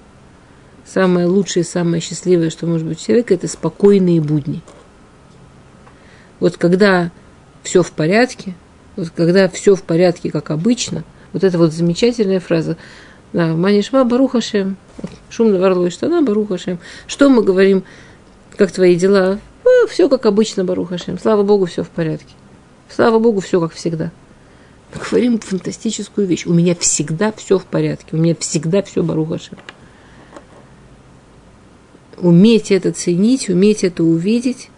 Самое 0.85 1.27
лучшее 1.27 1.65
самое 1.65 2.03
счастливое, 2.03 2.51
что 2.51 2.67
может 2.67 2.87
быть 2.87 3.01
у 3.01 3.05
человека, 3.05 3.35
это 3.35 3.49
спокойные 3.49 4.21
будни. 4.21 4.61
Вот 6.41 6.59
когда 6.59 7.11
все 7.63 7.83
в 7.83 7.91
порядке, 7.91 8.55
вот 8.97 9.11
когда 9.11 9.49
все 9.49 9.75
в 9.75 9.83
порядке, 9.83 10.31
как 10.31 10.51
обычно, 10.51 11.05
вот 11.33 11.43
эта 11.43 11.57
вот 11.57 11.73
замечательная 11.73 12.39
фраза, 12.39 12.77
да, 13.33 13.55
Манишма 13.55 14.05
Барухашем, 14.05 14.77
шумно 15.31 15.59
варлой 15.59 15.91
штана 15.91 16.23
Барухашем. 16.23 16.79
Что 17.07 17.31
мы 17.31 17.43
говорим, 17.43 17.83
как 18.57 18.71
твои 18.71 18.95
дела? 18.95 19.39
Ну, 19.65 19.87
все 19.89 20.09
как 20.09 20.27
обычно, 20.27 20.65
Барухашем. 20.65 21.19
Слава 21.19 21.43
Богу, 21.43 21.65
все 21.65 21.83
в 21.83 21.89
порядке. 21.89 22.35
Слава 22.89 23.19
Богу, 23.19 23.41
все 23.41 23.59
как 23.59 23.73
всегда. 23.73 24.13
Мы 24.95 25.01
говорим 25.11 25.41
фантастическую 25.41 26.27
вещь. 26.27 26.47
У 26.47 26.53
меня 26.53 26.77
всегда 26.77 27.33
все 27.33 27.59
в 27.59 27.65
порядке. 27.65 28.09
У 28.13 28.17
меня 28.19 28.37
всегда 28.39 28.83
все 28.83 29.03
Барухашем 29.03 29.59
уметь 32.19 32.71
это 32.71 32.93
ценить, 32.93 33.49
уметь 33.49 33.85
это 33.85 34.03
увидеть. 34.05 34.71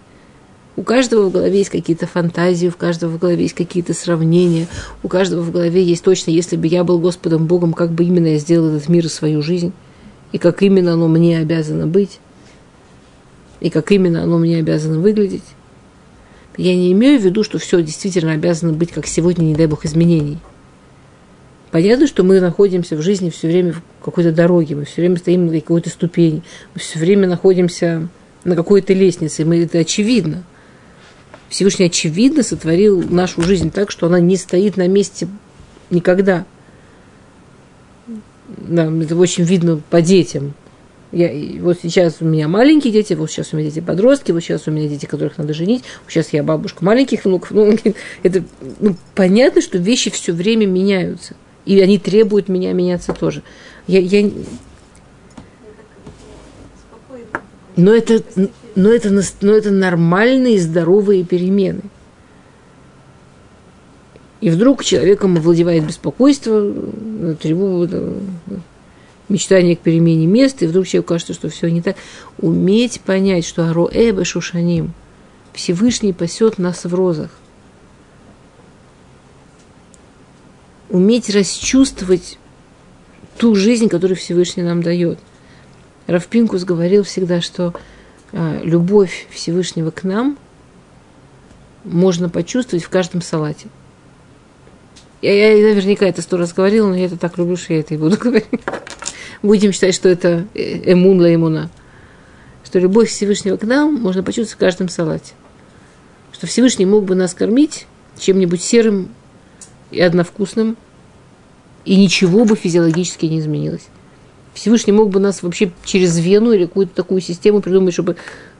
У 0.76 0.82
каждого 0.82 1.28
в 1.28 1.32
голове 1.32 1.59
есть 1.59 1.70
какие-то 1.70 2.07
фантазии, 2.07 2.68
у 2.68 2.72
каждого 2.72 3.12
в 3.12 3.18
голове 3.18 3.45
есть 3.45 3.55
какие-то 3.55 3.95
сравнения, 3.95 4.66
у 5.03 5.09
каждого 5.09 5.41
в 5.41 5.51
голове 5.51 5.82
есть 5.82 6.05
точно, 6.05 6.30
если 6.30 6.57
бы 6.57 6.66
я 6.66 6.84
был 6.84 6.99
Господом 6.99 7.47
Богом, 7.47 7.72
как 7.72 7.93
бы 7.93 8.05
именно 8.05 8.26
я 8.26 8.39
сделал 8.39 8.74
этот 8.74 8.89
мир 8.89 9.07
и 9.07 9.09
свою 9.09 9.41
жизнь, 9.41 9.72
и 10.32 10.39
как 10.39 10.62
именно 10.62 10.93
оно 10.93 11.09
мне 11.09 11.39
обязано 11.39 11.87
быть, 11.87 12.20
и 13.61 13.70
как 13.70 13.91
именно 13.91 14.22
оно 14.22 14.37
мне 14.37 14.59
обязано 14.59 14.99
выглядеть. 14.99 15.45
Я 16.59 16.74
не 16.74 16.93
имею 16.93 17.18
в 17.20 17.24
виду, 17.24 17.43
что 17.43 17.59
все 17.59 17.82
действительно 17.82 18.32
обязано 18.32 18.74
быть, 18.74 18.93
как 18.93 19.07
сегодня, 19.07 19.45
не 19.45 19.55
дай 19.55 19.66
бог, 19.66 19.87
изменений– 19.87 20.39
Понятно, 21.70 22.06
что 22.06 22.22
мы 22.22 22.40
находимся 22.40 22.96
в 22.96 23.02
жизни 23.02 23.30
все 23.30 23.48
время 23.48 23.72
в 23.72 23.82
какой-то 24.04 24.32
дороге, 24.32 24.76
мы 24.76 24.84
все 24.84 25.02
время 25.02 25.16
стоим 25.16 25.46
на 25.46 25.52
какой-то 25.52 25.90
ступени, 25.90 26.42
мы 26.74 26.80
все 26.80 26.98
время 26.98 27.26
находимся 27.26 28.08
на 28.44 28.54
какой-то 28.54 28.92
лестнице, 28.92 29.44
мы, 29.44 29.64
это 29.64 29.78
очевидно. 29.78 30.44
Всевышний 31.48 31.86
очевидно 31.86 32.42
сотворил 32.42 33.02
нашу 33.02 33.42
жизнь 33.42 33.70
так, 33.70 33.90
что 33.90 34.06
она 34.06 34.20
не 34.20 34.36
стоит 34.36 34.76
на 34.76 34.86
месте 34.86 35.28
никогда. 35.90 36.44
Да, 38.46 38.90
это 39.02 39.16
очень 39.16 39.44
видно 39.44 39.80
по 39.90 40.00
детям. 40.00 40.54
Я, 41.12 41.30
вот 41.62 41.78
сейчас 41.82 42.16
у 42.20 42.24
меня 42.24 42.48
маленькие 42.48 42.92
дети, 42.92 43.14
вот 43.14 43.30
сейчас 43.30 43.52
у 43.52 43.56
меня 43.56 43.70
дети 43.70 43.82
подростки, 43.82 44.32
вот 44.32 44.40
сейчас 44.40 44.66
у 44.66 44.70
меня 44.70 44.88
дети, 44.88 45.06
которых 45.06 45.38
надо 45.38 45.54
женить, 45.54 45.82
вот 46.04 46.12
сейчас 46.12 46.32
я 46.32 46.42
бабушка 46.42 46.84
маленьких 46.84 47.24
внуков. 47.24 47.52
Ну, 47.52 47.76
это 48.22 48.44
ну, 48.80 48.96
понятно, 49.14 49.62
что 49.62 49.78
вещи 49.78 50.10
все 50.10 50.32
время 50.32 50.66
меняются. 50.66 51.34
И 51.66 51.80
они 51.80 51.98
требуют 51.98 52.48
меня 52.48 52.72
меняться 52.72 53.12
тоже. 53.12 53.42
Я, 53.86 54.00
я... 54.00 54.30
Но 57.76 57.92
это, 57.92 58.22
но 58.74 58.88
это, 58.90 59.10
но 59.42 59.52
это 59.52 59.70
нормальные 59.70 60.58
здоровые 60.60 61.24
перемены. 61.24 61.82
И 64.40 64.48
вдруг 64.48 64.84
человеком 64.84 65.36
овладевает 65.36 65.86
беспокойство, 65.86 66.72
тревога, 67.40 68.14
мечтание 69.28 69.76
к 69.76 69.80
перемене 69.80 70.26
места, 70.26 70.64
и 70.64 70.68
вдруг 70.68 70.86
человеку 70.86 71.08
кажется, 71.08 71.34
что 71.34 71.48
все 71.48 71.68
не 71.68 71.82
так. 71.82 71.96
Уметь 72.38 73.00
понять, 73.00 73.44
что 73.44 73.68
Ароэбе 73.68 74.24
Шушаним, 74.24 74.92
Всевышний 75.52 76.12
пасет 76.12 76.58
нас 76.58 76.84
в 76.84 76.94
розах. 76.94 77.30
Уметь 80.89 81.30
расчувствовать 81.30 82.39
ту 83.39 83.55
жизнь, 83.55 83.89
которую 83.89 84.16
Всевышний 84.16 84.62
нам 84.62 84.82
дает. 84.82 85.18
Равпинкус 86.07 86.64
говорил 86.64 87.03
всегда, 87.03 87.41
что 87.41 87.74
а, 88.32 88.61
любовь 88.62 89.26
Всевышнего 89.30 89.91
к 89.91 90.05
нам 90.05 90.39
можно 91.84 92.28
почувствовать 92.28 92.84
в 92.84 92.89
каждом 92.89 93.22
салате. 93.22 93.68
Я, 95.22 95.55
я 95.55 95.74
наверняка 95.74 96.07
это 96.07 96.22
сто 96.22 96.37
раз 96.37 96.53
говорила, 96.53 96.89
но 96.89 96.95
я 96.95 97.07
это 97.07 97.16
так 97.16 97.39
люблю, 97.39 97.57
что 97.57 97.72
я 97.72 97.80
это 97.80 97.95
и 97.95 97.97
буду 97.97 98.16
говорить. 98.20 98.47
Будем 99.43 99.72
считать, 99.72 99.95
что 99.95 100.09
это 100.09 100.47
э, 100.55 100.93
эмун 100.93 101.20
ла 101.20 101.34
эмуна. 101.34 101.70
Что 102.64 102.78
любовь 102.78 103.09
Всевышнего 103.09 103.57
к 103.57 103.62
нам 103.62 103.95
можно 103.95 104.22
почувствовать 104.22 104.57
в 104.57 104.59
каждом 104.59 104.89
салате. 104.89 105.34
Что 106.32 106.47
Всевышний 106.47 106.87
мог 106.87 107.05
бы 107.05 107.14
нас 107.14 107.34
кормить 107.34 107.87
чем-нибудь 108.18 108.62
серым 108.62 109.11
и 109.91 110.01
одновкусным, 110.01 110.76
и 111.84 111.97
ничего 111.97 112.45
бы 112.45 112.57
физиологически 112.57 113.26
не 113.26 113.39
изменилось. 113.39 113.87
Всевышний 114.55 114.93
мог 114.93 115.11
бы 115.11 115.20
нас 115.20 115.43
вообще 115.43 115.70
через 115.84 116.18
вену 116.18 116.53
или 116.53 116.64
какую-то 116.64 116.95
такую 116.95 117.20
систему 117.20 117.61
придумать, 117.61 117.93
чтобы 117.93 118.16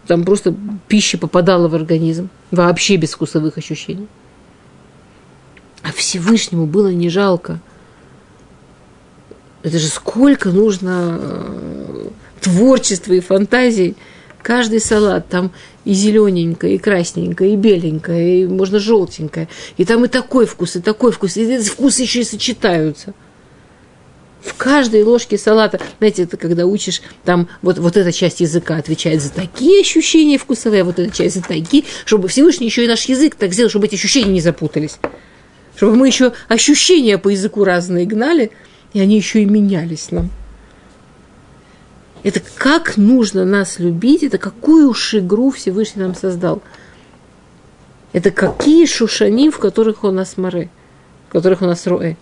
там 0.07 0.25
просто 0.25 0.55
пища 0.89 1.19
попадала 1.19 1.69
в 1.69 1.75
организм, 1.75 2.29
вообще 2.51 2.97
без 2.97 3.13
вкусовых 3.13 3.59
ощущений. 3.59 4.07
А 5.83 5.93
Всевышнему 5.93 6.67
было 6.67 6.89
не 6.89 7.09
жалко. 7.09 7.61
Это 9.63 9.79
же 9.79 9.89
сколько 9.89 10.51
нужно 10.51 11.19
э, 11.19 12.09
творчества 12.41 13.15
и 13.15 13.21
фантазий. 13.21 13.97
Каждый 14.47 14.79
салат 14.79 15.29
там 15.29 15.51
и 15.85 15.93
зелененькое, 15.93 16.77
и 16.77 16.79
красненькое, 16.79 17.55
и 17.55 17.57
беленькое, 17.57 18.43
и 18.43 18.47
можно 18.47 18.79
желтенькое. 18.79 19.49
И 19.77 19.85
там 19.85 20.05
и 20.05 20.09
такой 20.09 20.47
вкус, 20.47 20.77
и 20.77 20.81
такой 20.81 21.11
вкус. 21.11 21.37
И 21.37 21.43
эти 21.43 21.69
вкусы 21.69 22.03
еще 22.03 22.21
и 22.21 22.25
сочетаются. 22.25 23.13
В 24.41 24.55
каждой 24.55 25.03
ложке 25.03 25.37
салата, 25.37 25.81
знаете, 25.99 26.23
это 26.23 26.37
когда 26.37 26.65
учишь, 26.65 27.03
там 27.25 27.49
вот, 27.61 27.79
вот 27.79 27.97
эта 27.97 28.13
часть 28.13 28.39
языка 28.39 28.77
отвечает 28.77 29.21
за 29.21 29.33
такие 29.33 29.81
ощущения 29.81 30.39
вкусовые, 30.39 30.83
а 30.83 30.85
вот 30.85 31.01
эта 31.01 31.13
часть 31.13 31.35
за 31.35 31.43
такие, 31.43 31.83
чтобы 32.05 32.29
Всевышний 32.29 32.69
еще 32.69 32.85
и 32.85 32.89
наш 32.89 33.07
язык 33.07 33.35
так 33.35 33.53
сделал, 33.53 33.69
чтобы 33.69 33.87
эти 33.87 33.97
ощущения 33.97 34.31
не 34.31 34.41
запутались 34.41 35.01
чтобы 35.77 35.97
мы 35.97 36.07
еще 36.07 36.33
ощущения 36.49 37.19
по 37.19 37.29
языку 37.29 37.63
разные 37.63 38.07
гнали, 38.07 38.51
и 38.95 39.01
они 39.01 39.17
еще 39.17 39.43
и 39.43 39.45
менялись 39.45 40.11
нам. 40.11 40.31
Это 42.27 42.43
как 42.57 42.97
нужно 42.97 43.45
нас 43.45 43.79
любить, 43.79 44.25
это 44.25 44.37
какую 44.37 44.89
уж 44.91 45.15
игру 45.15 45.53
Всевышний 45.53 46.03
нам 46.03 46.17
создал. 46.17 46.61
Это 48.13 48.33
какие 48.33 48.85
шушани, 48.87 49.49
в 49.49 49.61
которых 49.61 50.03
у 50.03 50.11
нас 50.11 50.37
море, 50.37 50.69
в 51.29 51.33
которых 51.33 51.63
у 51.63 51.67
нас 51.67 51.87
роэ. 51.87 52.17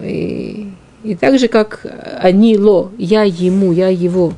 И, 0.00 0.72
и 1.04 1.16
так 1.16 1.38
же, 1.38 1.48
как 1.48 1.84
они 2.18 2.56
ло, 2.56 2.90
я 2.96 3.24
ему, 3.24 3.72
я 3.72 3.88
его. 3.88 4.32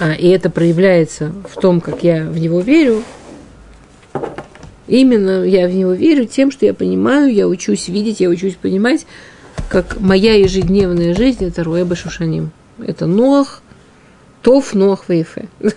А, 0.00 0.12
и 0.12 0.26
это 0.30 0.50
проявляется 0.50 1.32
в 1.48 1.60
том, 1.60 1.80
как 1.80 2.02
я 2.02 2.24
в 2.24 2.40
него 2.40 2.58
верю, 2.58 3.04
Именно 4.88 5.44
я 5.44 5.68
в 5.68 5.72
него 5.72 5.92
верю 5.92 6.26
тем, 6.26 6.50
что 6.50 6.66
я 6.66 6.74
понимаю, 6.74 7.32
я 7.32 7.46
учусь 7.46 7.86
видеть, 7.86 8.18
я 8.18 8.28
учусь 8.28 8.56
понимать, 8.56 9.06
как 9.68 10.00
моя 10.00 10.34
ежедневная 10.34 11.14
жизнь, 11.14 11.44
это 11.44 11.62
Руэба 11.62 11.94
Шушаним. 11.94 12.50
Это 12.78 13.06
Ноах 13.06 13.62
Тоф, 14.42 14.74
Ноах 14.74 15.08
Вейфе. 15.08 15.48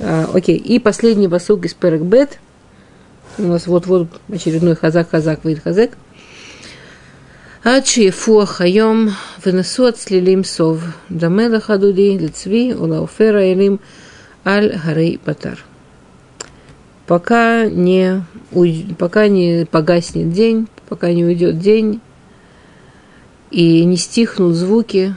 А, 0.00 0.28
окей, 0.34 0.56
и 0.56 0.80
последний 0.80 1.28
басук 1.28 1.66
из 1.66 1.72
Перекбет. 1.72 2.40
У 3.38 3.44
нас 3.44 3.68
вот-вот 3.68 4.08
очередной 4.28 4.74
хазак, 4.74 5.10
хазак, 5.10 5.44
выйдет 5.44 5.62
хазак. 5.62 5.92
Ачи 7.62 8.10
фуахайом 8.10 9.12
вынесу 9.44 9.86
от 9.86 9.98
слилим 9.98 10.44
сов. 10.44 10.82
Дамела 11.08 11.60
хадуди 11.60 12.18
лицви 12.18 12.74
улауфера 12.74 13.52
Илим 13.52 13.78
аль 14.44 14.76
гарей 14.84 15.18
патар. 15.24 15.64
Пока 17.06 17.66
не, 17.66 18.24
пока 18.98 19.28
не 19.28 19.64
погаснет 19.70 20.32
день, 20.32 20.68
пока 20.88 21.12
не 21.12 21.24
уйдет 21.24 21.58
день, 21.58 22.00
и 23.54 23.84
не 23.84 23.96
стихнут 23.96 24.56
звуки. 24.56 25.14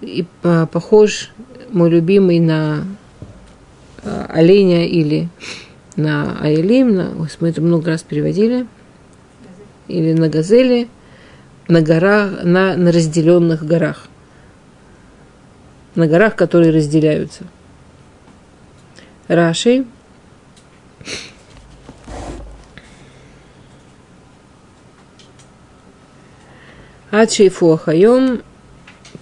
И 0.00 0.24
похож 0.40 1.30
мой 1.70 1.90
любимый 1.90 2.40
на 2.40 2.86
а, 4.02 4.26
оленя 4.30 4.86
или 4.86 5.28
на 5.96 6.40
айлим, 6.40 6.94
на, 6.94 7.28
мы 7.40 7.50
это 7.50 7.60
много 7.60 7.90
раз 7.90 8.02
переводили, 8.02 8.66
или 9.86 10.14
на 10.14 10.30
газели, 10.30 10.88
на 11.68 11.82
горах, 11.82 12.42
на, 12.44 12.76
на 12.76 12.90
разделенных 12.90 13.66
горах, 13.66 14.08
на 15.94 16.06
горах, 16.06 16.34
которые 16.34 16.72
разделяются. 16.72 17.44
Раши. 19.28 19.84
Ачейфу 27.14 27.70
Ахайом, 27.70 28.42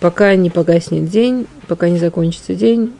пока 0.00 0.34
не 0.34 0.48
погаснет 0.48 1.10
день, 1.10 1.46
пока 1.68 1.90
не 1.90 1.98
закончится 1.98 2.54
день, 2.54 2.94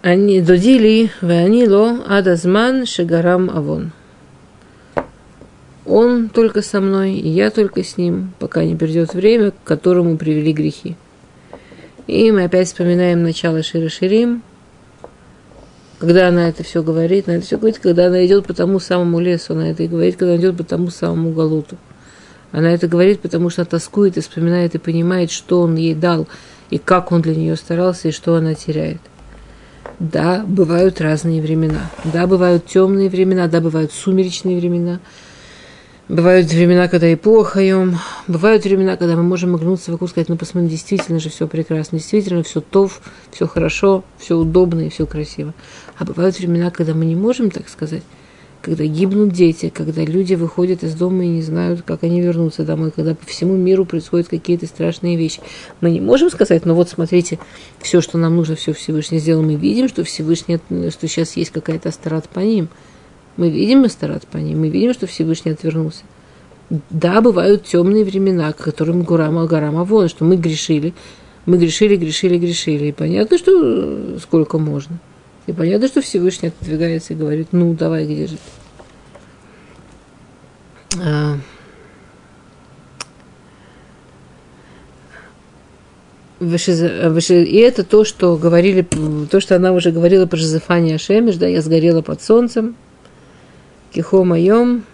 они 0.00 0.40
додили 0.40 1.10
ванило 1.20 2.04
адазман 2.08 2.86
шегарам 2.86 3.50
авон. 3.50 3.92
Он 5.84 6.30
только 6.30 6.62
со 6.62 6.80
мной, 6.80 7.16
и 7.16 7.28
я 7.28 7.50
только 7.50 7.84
с 7.84 7.98
ним, 7.98 8.32
пока 8.38 8.64
не 8.64 8.76
придет 8.76 9.12
время, 9.12 9.50
к 9.50 9.62
которому 9.62 10.16
привели 10.16 10.54
грехи. 10.54 10.96
И 12.06 12.32
мы 12.32 12.44
опять 12.44 12.68
вспоминаем 12.68 13.22
начало 13.22 13.62
Шира 13.62 13.90
Ширим, 13.90 14.42
когда 15.98 16.28
она 16.28 16.48
это 16.48 16.62
все 16.62 16.82
говорит, 16.82 17.28
она 17.28 17.38
это 17.38 17.46
все 17.46 17.56
говорит, 17.56 17.78
когда 17.78 18.06
она 18.06 18.24
идет 18.26 18.46
по 18.46 18.54
тому 18.54 18.80
самому 18.80 19.20
лесу, 19.20 19.54
она 19.54 19.70
это 19.70 19.82
и 19.82 19.88
говорит, 19.88 20.16
когда 20.16 20.34
она 20.34 20.40
идет 20.40 20.56
по 20.56 20.64
тому 20.64 20.90
самому 20.90 21.32
галуту. 21.32 21.76
Она 22.52 22.70
это 22.70 22.86
говорит, 22.88 23.20
потому 23.20 23.50
что 23.50 23.64
тоскует 23.64 24.16
и 24.16 24.20
вспоминает 24.20 24.74
и 24.74 24.78
понимает, 24.78 25.30
что 25.30 25.62
он 25.62 25.76
ей 25.76 25.94
дал, 25.94 26.28
и 26.70 26.78
как 26.78 27.12
он 27.12 27.22
для 27.22 27.34
нее 27.34 27.56
старался, 27.56 28.08
и 28.08 28.12
что 28.12 28.34
она 28.34 28.54
теряет. 28.54 29.00
Да, 29.98 30.44
бывают 30.46 31.00
разные 31.00 31.40
времена. 31.40 31.90
Да, 32.04 32.26
бывают 32.26 32.66
темные 32.66 33.08
времена, 33.08 33.48
да, 33.48 33.60
бывают 33.60 33.92
сумеречные 33.92 34.58
времена– 34.58 35.00
Бывают 36.08 36.52
времена, 36.52 36.86
когда 36.86 37.08
и 37.08 37.16
плохо 37.16 37.60
ем. 37.60 37.98
Бывают 38.28 38.62
времена, 38.62 38.96
когда 38.96 39.16
мы 39.16 39.24
можем 39.24 39.56
огнуться 39.56 39.90
вокруг, 39.90 40.08
сказать, 40.08 40.28
ну 40.28 40.36
посмотри, 40.36 40.68
действительно 40.68 41.18
же 41.18 41.30
все 41.30 41.48
прекрасно, 41.48 41.98
действительно 41.98 42.44
все 42.44 42.60
тов, 42.60 43.00
все 43.32 43.48
хорошо, 43.48 44.04
все 44.16 44.36
удобно 44.36 44.82
и 44.82 44.88
все 44.88 45.04
красиво. 45.04 45.52
А 45.98 46.04
бывают 46.04 46.38
времена, 46.38 46.70
когда 46.70 46.94
мы 46.94 47.04
не 47.04 47.14
можем 47.14 47.50
так 47.50 47.68
сказать, 47.68 48.02
когда 48.62 48.84
гибнут 48.84 49.32
дети, 49.32 49.70
когда 49.74 50.02
люди 50.02 50.34
выходят 50.34 50.82
из 50.82 50.94
дома 50.94 51.24
и 51.24 51.28
не 51.28 51.42
знают, 51.42 51.82
как 51.82 52.02
они 52.02 52.20
вернутся 52.20 52.64
домой, 52.64 52.90
когда 52.90 53.14
по 53.14 53.24
всему 53.26 53.56
миру 53.56 53.84
происходят 53.84 54.28
какие-то 54.28 54.66
страшные 54.66 55.16
вещи. 55.16 55.40
Мы 55.80 55.90
не 55.90 56.00
можем 56.00 56.30
сказать, 56.30 56.64
ну 56.64 56.74
вот 56.74 56.88
смотрите, 56.88 57.38
все, 57.80 58.00
что 58.00 58.18
нам 58.18 58.36
нужно, 58.36 58.56
все 58.56 58.72
Всевышний 58.72 59.18
сделал. 59.18 59.42
Мы 59.42 59.54
видим, 59.54 59.88
что 59.88 60.04
Всевышний, 60.04 60.58
что 60.90 61.08
сейчас 61.08 61.36
есть 61.36 61.50
какая-то 61.50 61.88
астарат 61.88 62.28
по 62.28 62.40
ним– 62.40 62.68
мы 63.36 63.50
видим 63.50 63.84
Астарат 63.84 64.26
по 64.26 64.38
ним, 64.38 64.60
мы 64.60 64.68
видим, 64.68 64.94
что 64.94 65.06
Всевышний 65.06 65.52
отвернулся. 65.52 66.04
Да, 66.90 67.20
бывают 67.20 67.64
темные 67.64 68.04
времена, 68.04 68.52
к 68.52 68.56
которым 68.56 69.02
Гурама 69.02 69.46
Гарама 69.46 69.84
вон, 69.84 70.08
что 70.08 70.24
мы 70.24 70.36
грешили, 70.36 70.94
мы 71.44 71.58
грешили, 71.58 71.96
грешили, 71.96 72.38
грешили. 72.38 72.86
И 72.86 72.92
понятно, 72.92 73.38
что 73.38 73.52
э, 73.54 74.18
сколько 74.20 74.58
можно. 74.58 74.98
И 75.46 75.52
понятно, 75.52 75.88
что 75.88 76.00
Всевышний 76.00 76.48
отодвигается 76.48 77.12
и 77.12 77.16
говорит, 77.16 77.48
ну, 77.52 77.72
давай, 77.74 78.04
где 78.04 78.26
же 78.26 78.36
а... 80.98 81.36
И 86.38 87.56
это 87.56 87.82
то, 87.82 88.04
что 88.04 88.36
говорили, 88.36 88.86
то, 89.30 89.40
что 89.40 89.56
она 89.56 89.72
уже 89.72 89.90
говорила 89.90 90.26
про 90.26 90.36
Жозефания 90.36 90.98
Шемиш, 90.98 91.36
да, 91.36 91.46
я 91.46 91.62
сгорела 91.62 92.02
под 92.02 92.20
солнцем, 92.20 92.76
Кихо 93.92 94.24
моем. 94.24 94.84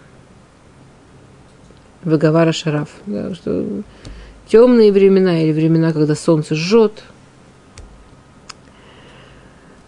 Вагавара 2.05 2.53
Шараф. 2.53 2.89
Да, 3.07 3.35
что 3.35 3.83
темные 4.47 4.93
времена 4.93 5.43
или 5.43 5.51
времена, 5.53 5.93
когда 5.93 6.15
солнце 6.15 6.55
жжет. 6.55 7.03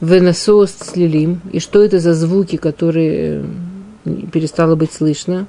Венесос 0.04 0.74
слилим. 0.78 1.40
И 1.52 1.60
что 1.60 1.82
это 1.82 1.98
за 1.98 2.14
звуки, 2.14 2.56
которые 2.56 3.44
перестало 4.32 4.76
быть 4.76 4.92
слышно? 4.92 5.46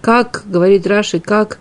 Как, 0.00 0.42
говорит 0.46 0.86
Раши, 0.86 1.20
как, 1.20 1.58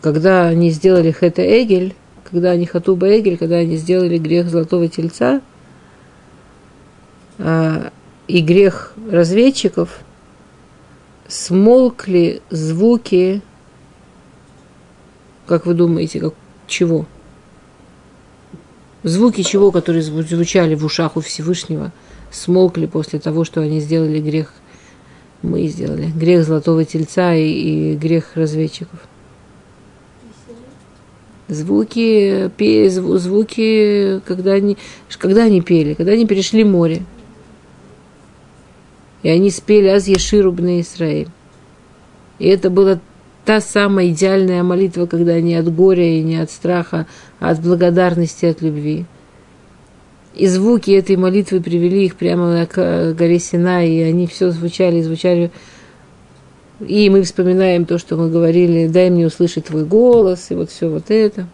когда 0.00 0.46
они 0.46 0.70
сделали 0.70 1.10
Хета 1.12 1.42
Эгель, 1.42 1.94
когда 2.30 2.50
они 2.50 2.66
Хатуба 2.66 3.18
Эгель, 3.18 3.38
когда 3.38 3.56
они 3.56 3.76
сделали 3.76 4.18
грех 4.18 4.48
Золотого 4.48 4.88
Тельца 4.88 5.40
а, 7.38 7.90
и 8.26 8.40
грех 8.40 8.94
разведчиков, 9.10 10.00
смолкли 11.28 12.42
звуки, 12.50 13.42
как 15.46 15.66
вы 15.66 15.74
думаете, 15.74 16.20
как, 16.20 16.34
чего? 16.66 17.06
Звуки 19.02 19.42
чего, 19.42 19.70
которые 19.70 20.02
звучали 20.02 20.74
в 20.74 20.84
ушах 20.84 21.16
у 21.16 21.20
Всевышнего, 21.20 21.92
смолкли 22.30 22.86
после 22.86 23.18
того, 23.18 23.44
что 23.44 23.60
они 23.60 23.80
сделали 23.80 24.20
грех, 24.20 24.52
мы 25.42 25.66
сделали, 25.68 26.06
грех 26.06 26.44
Золотого 26.44 26.84
Тельца 26.84 27.34
и, 27.34 27.92
и 27.92 27.96
грех 27.96 28.32
разведчиков 28.34 28.98
звуки, 31.48 32.50
пе, 32.56 32.90
звуки, 32.90 34.20
когда 34.26 34.52
они, 34.52 34.76
когда 35.18 35.44
они 35.44 35.60
пели, 35.60 35.94
когда 35.94 36.12
они 36.12 36.26
перешли 36.26 36.64
море. 36.64 37.02
И 39.22 39.28
они 39.28 39.50
спели 39.50 39.88
«Аз 39.88 40.06
Еширу 40.06 40.52
бне 40.52 40.80
Исраиль». 40.80 41.28
И 42.38 42.46
это 42.46 42.70
была 42.70 43.00
та 43.48 43.62
самая 43.62 44.10
идеальная 44.10 44.62
молитва, 44.62 45.06
когда 45.06 45.40
не 45.40 45.54
от 45.54 45.74
горя 45.74 46.04
и 46.04 46.22
не 46.22 46.36
от 46.36 46.50
страха, 46.50 47.06
а 47.40 47.48
от 47.48 47.62
благодарности, 47.62 48.44
от 48.44 48.60
любви. 48.60 49.06
И 50.34 50.46
звуки 50.46 50.90
этой 50.90 51.16
молитвы 51.16 51.62
привели 51.62 52.04
их 52.04 52.16
прямо 52.16 52.66
к 52.66 53.14
горе 53.14 53.38
Сина, 53.38 53.86
и 53.86 54.02
они 54.02 54.26
все 54.26 54.50
звучали, 54.50 55.00
звучали 55.00 55.50
и 56.80 57.08
мы 57.08 57.22
вспоминаем 57.22 57.86
то, 57.86 57.96
что 57.96 58.18
мы 58.18 58.28
говорили, 58.30 58.86
дай 58.86 59.08
мне 59.08 59.26
услышать 59.26 59.64
твой 59.64 59.86
голос, 59.86 60.50
и 60.50 60.54
вот 60.54 60.68
все 60.68 60.90
вот 60.90 61.04
это. 61.10 61.46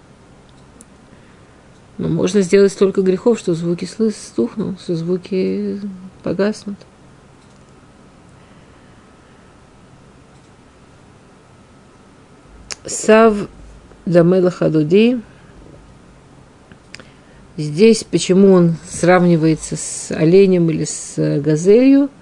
Но 1.99 2.09
можно 2.09 2.41
сделать 2.41 2.73
столько 2.73 3.03
грехов, 3.03 3.39
что 3.39 3.55
звуки 3.55 3.85
стухнут, 3.85 4.81
что 4.81 4.97
звуки 4.97 5.79
погаснут. 6.25 6.79
Сав 12.87 13.49
Дамела 14.07 14.51
Хадуди. 14.51 15.21
Здесь 17.57 18.05
почему 18.05 18.53
он 18.53 18.77
сравнивается 18.89 19.77
с 19.77 20.11
оленем 20.11 20.71
или 20.71 20.85
с 20.85 21.41
газелью– 21.41 22.11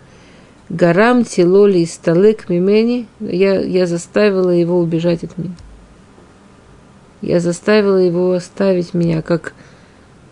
Гарам 0.73 1.27
тилоли 1.27 1.81
и 1.81 1.87
сталек 1.87 2.49
мимени, 2.49 3.07
я, 3.21 3.61
я 3.61 3.87
заставила 3.87 4.49
его 4.49 4.79
убежать 4.79 5.23
от 5.23 5.37
меня. 5.37 5.55
Я 7.21 7.41
заставила 7.41 7.99
его 7.99 8.33
оставить 8.33 8.95
меня, 8.95 9.21
как, 9.21 9.53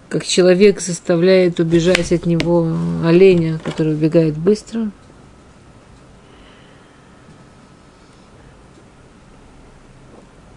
как 0.08 0.24
человек 0.24 0.80
заставляет 0.80 1.60
убежать 1.60 2.10
от 2.10 2.24
него 2.24 2.72
оленя, 3.04 3.60
который 3.62 3.92
убегает 3.92 4.34
быстро. 4.34 4.90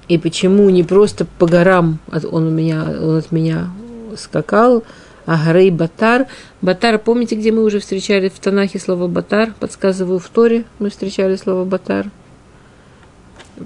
И 0.08 0.18
почему 0.18 0.70
не 0.70 0.84
просто 0.84 1.26
по 1.26 1.47
горам 1.47 1.99
он, 2.12 2.47
у 2.47 2.49
меня, 2.49 2.84
он 2.84 3.18
от 3.18 3.32
меня 3.32 3.70
скакал, 4.18 4.84
Агарей 5.26 5.72
Батар. 5.72 6.28
Батар, 6.62 6.99
помните, 6.99 7.36
где 7.36 7.51
мы 7.51 7.64
уже 7.64 7.80
встречали 7.80 8.30
в 8.30 8.39
Танахе 8.39 8.80
слово 8.80 9.08
Батар? 9.08 9.54
Подсказываю 9.60 10.20
в 10.20 10.28
Торе, 10.28 10.66
мы 10.80 10.89
встречали 10.89 11.36
слово 11.36 11.64
Батар. 11.64 12.10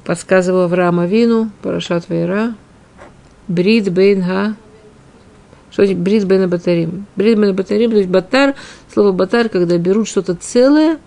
Подсказываю 0.03 0.65
Авраама 0.65 1.07
Вину, 1.07 1.49
Парашат 1.61 2.09
Вейра. 2.09 2.53
Брид 3.47 3.91
Бейн 3.91 4.21
Га. 4.21 4.55
Что 5.71 5.85
значит 5.85 5.99
Брид 5.99 6.25
Бейн 6.25 6.49
Батарим? 6.49 7.05
Брид 7.15 7.39
Бейн 7.39 7.55
Батарим, 7.55 7.91
то 7.91 7.97
есть 7.97 8.09
Батар, 8.09 8.55
слово 8.93 9.11
Батар, 9.11 9.49
когда 9.49 9.77
берут 9.77 10.07
что-то 10.07 10.35
целое 10.35 10.99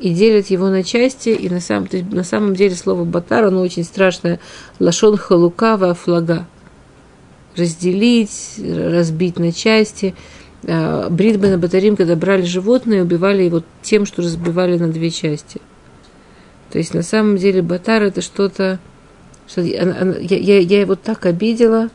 и 0.00 0.14
делят 0.14 0.46
его 0.48 0.68
на 0.68 0.82
части, 0.82 1.28
и 1.30 1.48
на 1.48 1.60
самом, 1.60 1.86
то 1.86 1.96
есть, 1.96 2.10
на 2.10 2.24
самом 2.24 2.54
деле 2.54 2.74
слово 2.74 3.04
Батар, 3.04 3.44
оно 3.44 3.60
очень 3.60 3.84
страшное. 3.84 4.40
Лашон 4.78 5.16
Халукава 5.16 5.94
Флага 5.94 6.46
разделить, 7.56 8.54
разбить 8.58 9.38
на 9.38 9.52
части. 9.52 10.14
А, 10.66 11.08
Бритбена 11.10 11.58
Батарим, 11.58 11.96
когда 11.96 12.16
брали 12.16 12.42
животное, 12.42 13.02
убивали 13.02 13.42
его 13.42 13.62
тем, 13.82 14.06
что 14.06 14.22
разбивали 14.22 14.78
на 14.78 14.88
две 14.88 15.10
части. 15.10 15.60
То 16.70 16.78
есть 16.78 16.94
на 16.94 17.02
самом 17.02 17.36
деле 17.36 17.62
Батар 17.62 18.02
это 18.02 18.20
что-то, 18.20 18.78
что 19.48 19.60
я, 19.60 19.82
я, 20.20 20.58
я 20.58 20.80
его 20.80 20.94
так 20.94 21.26
обидела, 21.26 21.90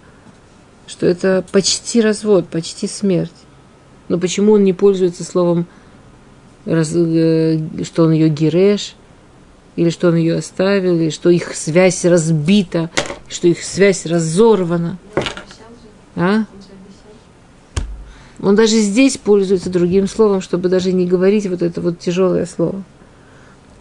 что 0.87 1.05
это 1.05 1.43
почти 1.51 2.01
развод, 2.01 2.47
почти 2.49 2.87
смерть. 2.87 3.31
Но 4.09 4.19
почему 4.19 4.53
он 4.53 4.63
не 4.63 4.73
пользуется 4.73 5.23
словом, 5.23 5.65
раз, 6.65 6.91
э, 6.93 7.59
что 7.83 8.03
он 8.03 8.11
ее 8.11 8.29
гереш, 8.29 8.95
или 9.75 9.89
что 9.89 10.09
он 10.09 10.15
ее 10.15 10.37
оставил, 10.37 10.95
или 10.95 11.09
что 11.09 11.29
их 11.29 11.55
связь 11.55 12.05
разбита, 12.05 12.89
что 13.27 13.47
их 13.47 13.63
связь 13.63 14.05
разорвана. 14.05 14.97
А? 16.15 16.45
Он 18.41 18.55
даже 18.55 18.79
здесь 18.79 19.17
пользуется 19.17 19.69
другим 19.69 20.07
словом, 20.07 20.41
чтобы 20.41 20.69
даже 20.69 20.91
не 20.91 21.05
говорить 21.05 21.47
вот 21.47 21.61
это 21.61 21.81
вот 21.81 21.99
тяжелое 21.99 22.45
слово. 22.45 22.83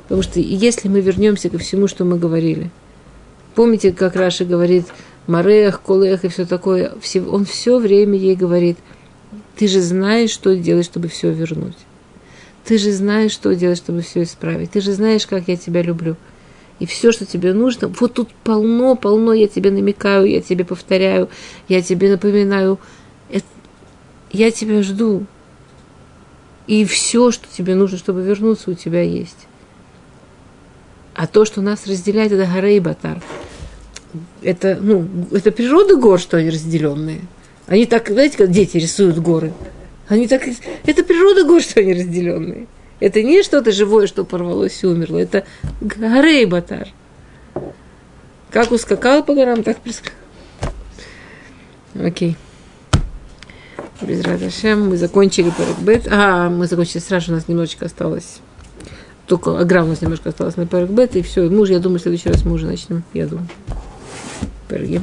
Потому 0.04 0.22
что 0.22 0.40
если 0.40 0.88
мы 0.88 1.00
вернемся 1.00 1.48
ко 1.48 1.58
всему, 1.58 1.88
что 1.88 2.04
мы 2.04 2.18
говорили, 2.18 2.70
помните, 3.54 3.92
как 3.92 4.16
Раша 4.16 4.44
говорит, 4.44 4.86
Марех, 5.26 5.80
Колех 5.80 6.24
и 6.24 6.28
все 6.28 6.44
такое, 6.44 6.92
он 7.30 7.44
все 7.44 7.78
время 7.78 8.18
ей 8.18 8.36
говорит, 8.36 8.76
ты 9.56 9.68
же 9.68 9.80
знаешь, 9.80 10.30
что 10.30 10.54
делать, 10.56 10.84
чтобы 10.84 11.08
все 11.08 11.30
вернуть. 11.30 11.76
Ты 12.64 12.78
же 12.78 12.92
знаешь, 12.92 13.32
что 13.32 13.54
делать, 13.54 13.78
чтобы 13.78 14.00
все 14.00 14.22
исправить. 14.22 14.70
Ты 14.70 14.80
же 14.80 14.92
знаешь, 14.92 15.26
как 15.26 15.48
я 15.48 15.56
тебя 15.56 15.82
люблю 15.82 16.16
и 16.78 16.86
все, 16.86 17.12
что 17.12 17.24
тебе 17.24 17.52
нужно, 17.52 17.88
вот 17.88 18.14
тут 18.14 18.30
полно, 18.42 18.96
полно, 18.96 19.32
я 19.32 19.46
тебе 19.46 19.70
намекаю, 19.70 20.26
я 20.26 20.40
тебе 20.40 20.64
повторяю, 20.64 21.28
я 21.68 21.82
тебе 21.82 22.10
напоминаю, 22.10 22.78
это, 23.30 23.46
я 24.32 24.50
тебя 24.50 24.82
жду. 24.82 25.24
И 26.66 26.84
все, 26.84 27.30
что 27.30 27.46
тебе 27.46 27.74
нужно, 27.74 27.98
чтобы 27.98 28.22
вернуться, 28.22 28.70
у 28.70 28.74
тебя 28.74 29.02
есть. 29.02 29.46
А 31.14 31.26
то, 31.26 31.44
что 31.44 31.60
нас 31.60 31.86
разделяет, 31.86 32.32
это 32.32 32.50
горы 32.50 32.76
и 32.76 32.80
батар. 32.80 33.22
Это, 34.42 34.78
ну, 34.80 35.06
это 35.30 35.52
природа 35.52 35.96
гор, 35.96 36.18
что 36.18 36.38
они 36.38 36.50
разделенные. 36.50 37.20
Они 37.66 37.86
так, 37.86 38.08
знаете, 38.08 38.38
как 38.38 38.50
дети 38.50 38.78
рисуют 38.78 39.18
горы. 39.18 39.52
Они 40.08 40.28
так, 40.28 40.42
это 40.84 41.02
природа 41.02 41.44
гор, 41.44 41.62
что 41.62 41.80
они 41.80 41.94
разделенные. 41.94 42.66
Это 43.00 43.22
не 43.22 43.42
что-то 43.42 43.72
живое, 43.72 44.06
что 44.06 44.24
порвалось 44.24 44.82
и 44.82 44.86
умерло. 44.86 45.18
Это 45.18 45.44
горей 45.80 46.44
батар. 46.44 46.88
Как 48.50 48.70
ускакал 48.70 49.24
по 49.24 49.34
горам, 49.34 49.62
так 49.62 49.78
прискакал. 49.80 50.18
Окей. 52.00 52.36
Без 54.00 54.22
Радашем 54.22 54.88
мы 54.88 54.96
закончили 54.96 55.50
Паракбет. 55.50 56.06
А, 56.10 56.50
мы 56.50 56.66
закончили 56.66 57.00
сразу, 57.00 57.32
у 57.32 57.34
нас 57.34 57.48
немножечко 57.48 57.86
осталось. 57.86 58.40
Только 59.26 59.58
агра 59.58 59.82
у 59.82 59.86
нас 59.86 60.02
немножко 60.02 60.28
осталось 60.28 60.56
на 60.56 60.66
Паракбет, 60.66 61.16
и 61.16 61.22
все. 61.22 61.48
Муж, 61.48 61.70
я 61.70 61.78
думаю, 61.78 61.98
в 61.98 62.02
следующий 62.02 62.28
раз 62.28 62.44
мы 62.44 62.52
уже 62.52 62.66
начнем, 62.66 63.02
я 63.14 63.26
думаю. 63.26 63.48
Парагим. 64.68 65.02